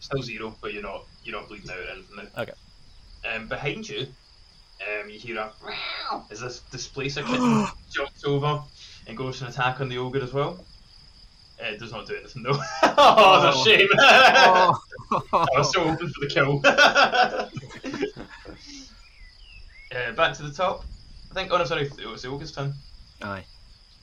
[0.00, 2.42] Still zero, but you're not you're not bleeding out or anything now.
[2.42, 2.52] Okay.
[3.32, 4.06] Um, behind you,
[4.80, 8.62] um, you hear a "Meow" as this displacer kitten jumps over
[9.06, 10.64] and goes for an attack on the ogre as well.
[11.62, 12.58] Uh, it does not do anything though.
[12.82, 13.64] oh, that's a Oh.
[13.64, 13.88] shame.
[15.32, 16.60] I was so hoping for the kill.
[19.94, 20.84] uh, back to the top.
[21.30, 21.50] I think.
[21.52, 21.82] Oh no, sorry.
[22.00, 22.74] It was the ogre's turn.
[23.22, 23.44] Aye.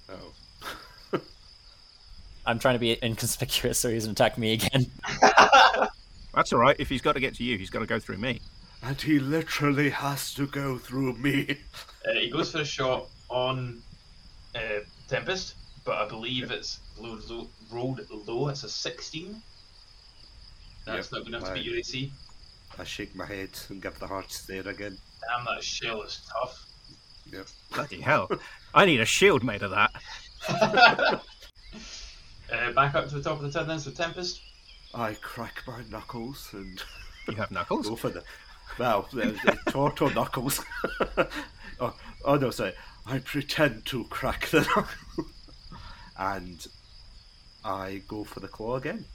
[0.09, 0.33] Oh.
[2.45, 4.87] I'm trying to be inconspicuous so he doesn't attack me again.
[6.33, 6.75] That's all right.
[6.79, 8.39] If he's got to get to you, he's got to go through me.
[8.81, 11.57] and he literally has to go through me.
[12.07, 13.81] Uh, he goes for a shot on
[14.55, 14.59] uh,
[15.07, 15.55] Tempest,
[15.89, 18.49] but I believe it's low, low, rolled low.
[18.49, 19.41] It's a 16.
[20.85, 21.55] That's Yep, not good enough to right.
[21.55, 22.11] beat your AC.
[22.77, 24.99] I shake my head and give the hard stare again.
[25.27, 26.63] Damn, that shell is tough.
[27.33, 27.47] Yep.
[27.73, 28.29] Bloody hell.
[28.75, 29.89] I need a shield made of that.
[32.53, 34.41] uh, back up to the top of the turn then, so Tempest.
[34.93, 36.83] I crack my knuckles and
[37.27, 37.87] You have knuckles?
[37.89, 38.23] go for the.
[38.77, 40.63] Well, the, the turtle knuckles.
[41.79, 41.95] oh,
[42.25, 42.73] oh no, sorry.
[43.07, 45.25] I pretend to crack the knuckle.
[46.19, 46.67] And
[47.65, 49.05] I go for the claw again.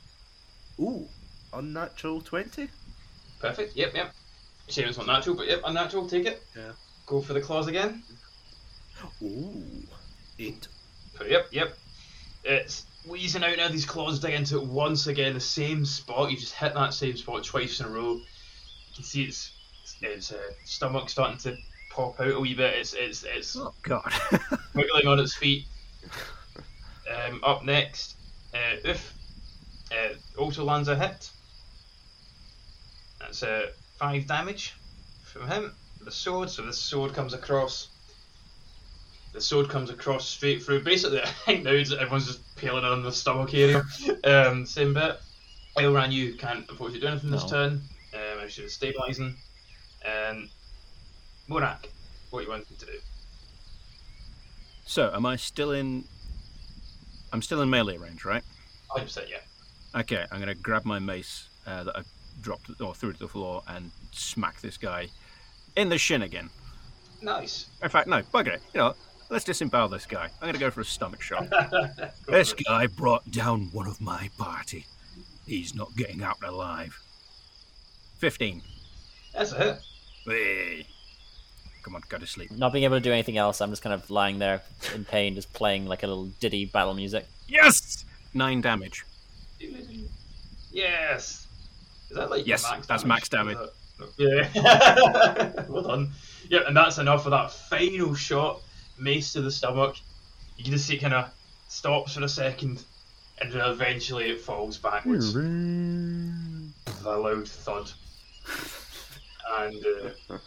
[0.81, 1.07] Ooh,
[1.53, 2.69] unnatural 20?
[3.41, 3.77] Perfect.
[3.77, 4.15] Yep, yep.
[4.69, 6.09] Shame it's not natural, but yep, unnatural.
[6.09, 6.43] Take it.
[6.57, 6.73] Yeah.
[7.07, 8.03] Go for the claws again.
[9.23, 9.63] Ooh,
[10.39, 10.67] 8.
[11.29, 11.77] Yep, yep.
[12.45, 13.69] It's wheezing out now.
[13.69, 16.31] These claws dig into it once again, the same spot.
[16.31, 18.15] You just hit that same spot twice in a row.
[18.15, 18.23] You
[18.95, 19.51] can see its
[20.01, 21.57] its uh, stomach starting to
[21.91, 22.75] pop out a wee bit.
[22.75, 24.11] It's it's it's Oh, God.
[24.75, 25.67] wiggling on its feet.
[27.15, 28.17] Um, up next,
[28.55, 29.13] uh, Oof.
[29.93, 31.31] Uh, also lands a hit.
[33.21, 33.67] That's uh,
[33.99, 34.75] five damage
[35.25, 35.75] from him.
[36.01, 37.89] The sword, so the sword comes across.
[39.33, 40.83] The sword comes across straight through.
[40.83, 43.83] Basically, I think now it's- everyone's just peeling on the stomach area.
[44.25, 45.19] um, same bit.
[45.77, 47.81] Elran, you can't unfortunately do anything this turn.
[48.15, 49.35] Um, I should have stabilising.
[50.05, 50.49] And
[51.49, 51.87] Morak,
[52.31, 52.93] what are you wanting to do?
[54.87, 56.05] so, am I still in.
[57.35, 58.45] I'm still in melee range, right?
[58.93, 59.39] 100%, yeah.
[60.01, 62.03] Okay, I'm going to grab my mace uh, that I
[62.41, 65.09] dropped or threw to the floor and smack this guy
[65.75, 66.49] in the shin again.
[67.23, 67.67] Nice.
[67.83, 68.63] In fact, no, bugger it.
[68.73, 68.95] You know,
[69.31, 70.27] let's disembowel this guy.
[70.27, 71.49] I'm going to go for a stomach shot.
[72.29, 74.87] This guy brought down one of my party.
[75.45, 76.97] He's not getting out alive.
[78.19, 78.63] 15.
[79.35, 79.79] That's a hit.
[80.25, 80.87] Hey.
[81.85, 82.51] Come on, go to sleep.
[82.51, 84.63] Not being able to do anything else, I'm just kind of lying there
[84.95, 87.27] in pain, just playing like a little ditty battle music.
[87.47, 88.07] Yes!
[88.33, 89.05] Nine damage.
[90.73, 91.47] Yes.
[92.11, 93.59] Is that like Yes, max that's max damage.
[94.17, 94.49] Yeah.
[95.69, 96.11] well done.
[96.49, 98.63] Yeah, and that's enough for that final shot.
[98.99, 99.97] Mace to the stomach.
[100.57, 101.31] You can just see it kind of
[101.69, 102.83] stops for a second,
[103.39, 105.35] and then eventually it falls backwards.
[105.35, 105.45] with
[107.05, 107.91] a loud thud.
[109.59, 109.85] And
[110.31, 110.39] uh,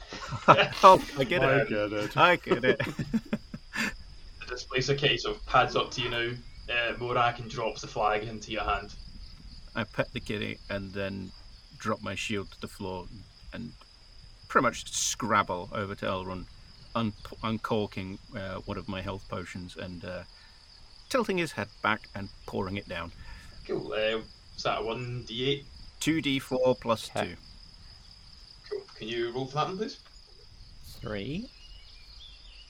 [0.84, 1.69] oh, I get My it.
[1.69, 2.80] God, I get it.
[4.48, 6.30] the a case of pads up to you now.
[6.69, 8.94] Uh, Morak and drops the flag into your hand.
[9.76, 11.32] I pet the kitty and then
[11.78, 13.06] drop my shield to the floor
[13.53, 13.72] and
[14.48, 16.45] pretty much scrabble over to Elran,
[16.95, 17.14] un-
[17.44, 20.24] uncorking uh, one of my health potions and uh,
[21.10, 23.11] tilting his head back and pouring it down.
[23.68, 23.94] Cool.
[23.94, 24.22] Uh,
[24.56, 25.64] is that a 1d8?
[26.02, 27.36] 2d4 plus Okay.
[28.69, 28.76] 2.
[28.76, 28.85] Cool.
[28.98, 29.99] Can you roll for that one, please?
[31.02, 31.49] Three.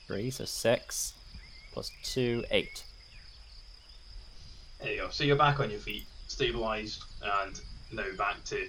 [0.06, 1.14] Three, so six.
[1.72, 2.84] Plus two, eight.
[4.80, 5.08] There you go.
[5.10, 7.60] So you're back on your feet, stabilised, and
[7.92, 8.66] now back to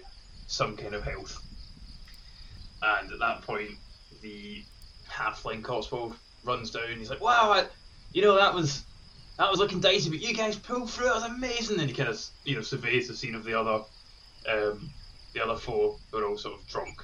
[0.47, 1.41] some kind of health.
[2.81, 3.71] And at that point,
[4.21, 4.63] the
[5.09, 6.97] halfling Cotswold runs down.
[6.97, 7.65] He's like, "Wow, I,
[8.11, 8.83] you know that was
[9.37, 11.09] that was looking dicey, but you guys pulled through.
[11.09, 13.83] It was amazing." And he kind of you know surveys the scene of the other
[14.49, 14.89] um,
[15.33, 17.03] the other four who are all sort of drunk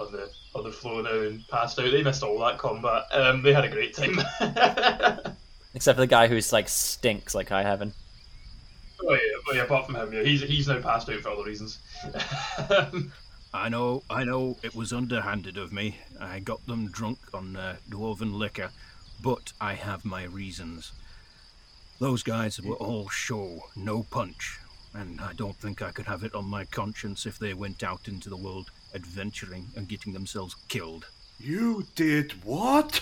[0.00, 1.90] on the on the floor now and passed out.
[1.90, 3.04] They missed all that combat.
[3.12, 4.18] Um, they had a great time.
[5.74, 7.94] Except for the guy who's like stinks like I haven't.
[9.02, 9.18] Oh yeah,
[9.48, 11.78] oh yeah, apart from him, yeah, he's he's now passed out for other reasons.
[13.52, 15.98] I know, I know it was underhanded of me.
[16.20, 18.70] I got them drunk on uh, dwarven liquor,
[19.22, 20.92] but I have my reasons.
[21.98, 24.60] Those guys were all show, no punch,
[24.94, 28.06] and I don't think I could have it on my conscience if they went out
[28.06, 31.06] into the world adventuring and getting themselves killed.
[31.38, 33.00] You did what?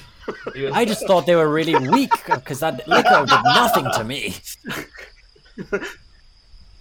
[0.72, 4.36] I just thought they were really weak because that liquor did nothing to me.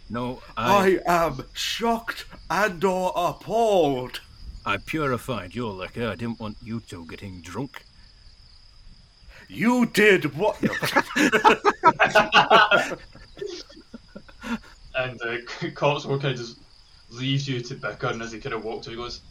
[0.09, 4.21] No, I, I am shocked and or appalled.
[4.65, 6.07] I purified your liquor.
[6.07, 7.83] I didn't want you two getting drunk.
[9.49, 10.61] You did what?
[10.61, 10.73] No.
[14.95, 15.37] and uh,
[15.73, 16.59] Cotswold kind of just
[17.09, 19.21] leaves you to bicker, and as he kind of walks, he goes,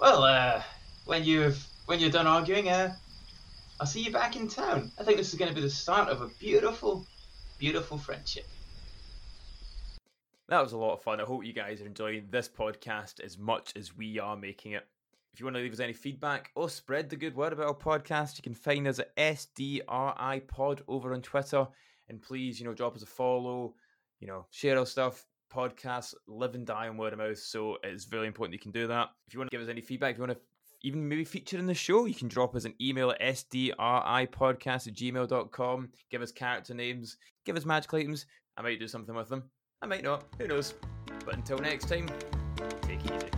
[0.00, 0.62] "Well, uh,
[1.04, 2.94] when you've when you're done arguing, uh,
[3.80, 4.90] I'll see you back in town.
[4.98, 7.06] I think this is going to be the start of a beautiful,
[7.58, 8.46] beautiful friendship."
[10.48, 11.20] That was a lot of fun.
[11.20, 14.86] I hope you guys are enjoying this podcast as much as we are making it.
[15.32, 17.74] If you want to leave us any feedback or spread the good word about our
[17.74, 21.66] podcast, you can find us at SDRI Pod over on Twitter.
[22.08, 23.74] And please, you know, drop us a follow,
[24.20, 28.10] you know, share our stuff, podcasts live and die on word of mouth, so it's
[28.10, 29.10] really important you can do that.
[29.26, 30.44] If you want to give us any feedback, if you want to
[30.82, 34.94] even maybe feature in the show, you can drop us an email at sdripodcast at
[34.94, 35.88] gmail.com.
[36.10, 38.26] Give us character names, give us magic items.
[38.56, 39.44] I might do something with them.
[39.82, 40.24] I might not.
[40.38, 40.74] Who knows?
[41.24, 42.08] But until next time,
[42.82, 43.34] take it easy.